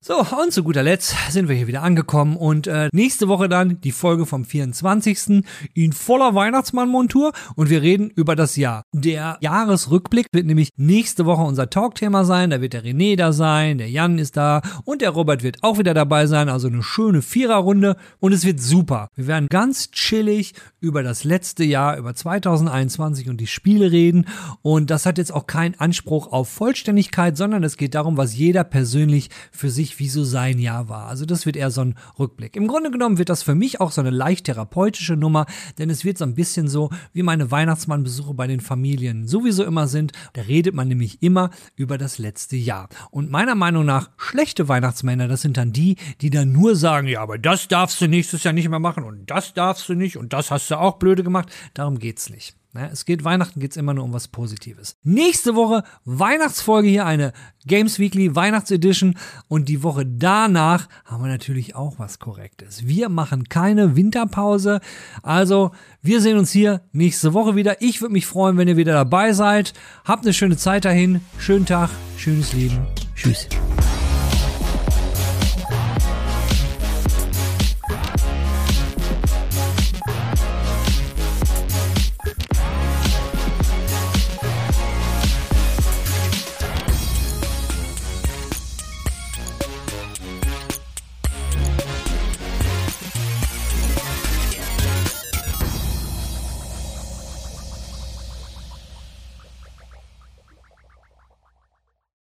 So, 0.05 0.19
und 0.19 0.53
zu 0.53 0.65
guter 0.65 0.83
Letzt 0.83 1.15
sind 1.31 1.49
wir 1.49 1.55
hier 1.55 1.69
wieder 1.69 1.85
angekommen 1.85 2.37
und 2.37 2.67
äh, 2.67 2.89
nächste 2.93 3.29
Woche 3.29 3.49
dann 3.49 3.81
die 3.83 3.93
Folge 3.93 4.27
vom 4.27 4.45
24. 4.45 5.45
in 5.75 5.93
voller 5.93 6.35
Weihnachtsmann-Montur 6.35 7.31
und 7.55 7.71
wir 7.71 7.83
reden 7.83 8.11
über 8.11 8.35
das 8.35 8.57
Jahr. 8.57 8.83
Der 8.93 9.39
Jahresrückblick 9.41 10.27
wird 10.33 10.47
nämlich 10.47 10.71
nächste 10.77 11.25
Woche 11.25 11.43
unser 11.43 11.71
Talkthema 11.71 12.25
sein. 12.25 12.51
Da 12.51 12.61
wird 12.61 12.73
der 12.73 12.83
René 12.83 13.17
da 13.17 13.33
sein, 13.33 13.79
der 13.79 13.91
Jan 13.91 14.19
ist 14.19 14.37
da 14.37 14.63
und 14.85 15.03
der 15.03 15.11
Robert 15.11 15.45
wird 15.45 15.63
auch 15.63 15.79
wieder 15.79 15.95
dabei 15.95 16.27
sein. 16.27 16.49
Also 16.49 16.67
eine 16.67 16.83
schöne 16.83 17.23
Viererrunde 17.23 17.95
und 18.19 18.33
es 18.33 18.45
wird 18.45 18.59
super. 18.59 19.07
Wir 19.15 19.29
werden 19.29 19.47
ganz 19.49 19.93
chillig 19.93 20.55
über 20.81 21.05
das 21.05 21.23
letzte 21.23 21.63
Jahr, 21.63 21.97
über 21.97 22.13
2021 22.13 23.29
und 23.29 23.41
die 23.41 23.47
Spiele 23.47 23.93
reden 23.93 24.27
und 24.63 24.91
das 24.91 25.07
hat 25.07 25.19
jetzt 25.19 25.33
auch 25.33 25.47
keinen 25.47 25.77
Anspruch 25.79 26.33
auf 26.33 26.49
Vollständigkeit, 26.49 27.37
sondern 27.37 27.63
es 27.63 27.77
geht 27.77 27.95
darum, 27.95 28.17
was 28.17 28.37
jeder 28.37 28.65
persönlich 28.65 29.31
für 29.53 29.71
sich 29.71 29.92
wie 29.99 30.09
so 30.09 30.25
sein 30.25 30.59
Jahr 30.59 30.89
war. 30.89 31.07
Also 31.07 31.27
das 31.27 31.47
wird 31.47 31.57
eher 31.57 31.71
so 31.71 31.83
ein 31.83 31.95
Rückblick. 32.19 32.57
Im 32.57 32.69
Grunde 32.69 32.91
genommen 32.91 33.19
wird 33.19 33.29
das 33.29 33.43
für 33.43 33.55
mich 33.55 33.81
auch 33.81 33.93
so 33.93 34.01
eine 34.01 34.11
leicht 34.11 34.47
therapeutische 34.47 35.17
Nummer, 35.17 35.47
denn 35.79 35.91
es 35.91 36.05
wird 36.05 36.19
so 36.19 36.25
ein 36.25 36.35
bisschen 36.35 36.69
so, 36.69 36.91
wie 37.13 37.23
meine 37.23 37.51
Weihnachtsmannbesuche 37.51 38.35
bei 38.35 38.47
den 38.47 38.61
Familien 38.61 39.27
sowieso 39.27 39.65
immer 39.65 39.89
sind. 39.89 40.13
Da 40.33 40.43
redet 40.43 40.75
man 40.75 40.89
nämlich 40.89 41.23
immer 41.23 41.51
über 41.77 41.99
das 41.99 42.19
letzte 42.19 42.57
Jahr. 42.57 42.89
Und 43.11 43.31
meiner 43.31 43.55
Meinung 43.55 43.85
nach, 43.85 44.11
schlechte 44.17 44.69
Weihnachtsmänner, 44.69 45.29
das 45.29 45.43
sind 45.43 45.57
dann 45.57 45.73
die, 45.73 45.97
die 46.21 46.31
dann 46.31 46.53
nur 46.53 46.77
sagen, 46.77 47.09
ja, 47.09 47.23
aber 47.23 47.39
das 47.39 47.69
darfst 47.69 48.01
du 48.01 48.07
nächstes 48.07 48.45
Jahr 48.45 48.55
nicht 48.55 48.69
mehr 48.69 48.79
machen 48.79 49.05
und 49.05 49.31
das 49.31 49.55
darfst 49.55 49.89
du 49.89 49.95
nicht 49.95 50.17
und 50.17 50.33
das 50.33 50.51
hast 50.51 50.71
du 50.71 50.79
auch 50.79 50.99
blöde 50.99 51.23
gemacht. 51.23 51.51
Darum 51.75 51.99
geht's 51.99 52.31
nicht. 52.31 52.57
Ne, 52.75 52.89
es 52.91 53.05
geht 53.05 53.23
Weihnachten 53.23 53.61
geht's 53.61 53.77
immer 53.77 53.93
nur 53.93 54.05
um 54.05 54.15
was 54.15 54.29
Positives. 54.29 54.97
Nächste 55.03 55.55
Woche 55.55 55.83
Weihnachtsfolge 56.07 56.89
hier 56.89 57.05
eine 57.05 57.35
Games 57.67 57.99
Weekly 57.99 58.35
Weihnachtsedition 58.35 59.19
und 59.47 59.69
die 59.69 59.83
Woche 59.83 60.07
danach 60.07 60.89
haben 61.05 61.23
wir 61.23 61.29
natürlich 61.29 61.77
auch 61.77 61.99
was 61.99 62.19
Korrektes. 62.19 62.87
Wir 62.87 63.11
machen 63.11 63.51
keine 63.51 63.95
Winterpause, 63.95 64.81
also 65.23 65.73
wir 66.01 66.23
sehen 66.23 66.39
uns 66.39 66.51
hier 66.51 66.81
nächste 66.93 67.35
Woche 67.35 67.57
wieder. 67.57 67.83
Ich 67.83 68.01
würde 68.01 68.15
mich 68.15 68.25
freuen, 68.25 68.57
wenn 68.57 68.69
ihr 68.69 68.79
wieder 68.79 68.95
dabei 68.95 69.35
seid. 69.35 69.75
Habt 70.07 70.25
eine 70.25 70.33
schöne 70.33 70.57
Zeit 70.57 70.87
dahin, 70.87 71.21
schönen 71.37 71.67
Tag, 71.67 71.91
schönes 72.17 72.55
Leben, 72.55 72.87
tschüss. 73.15 73.49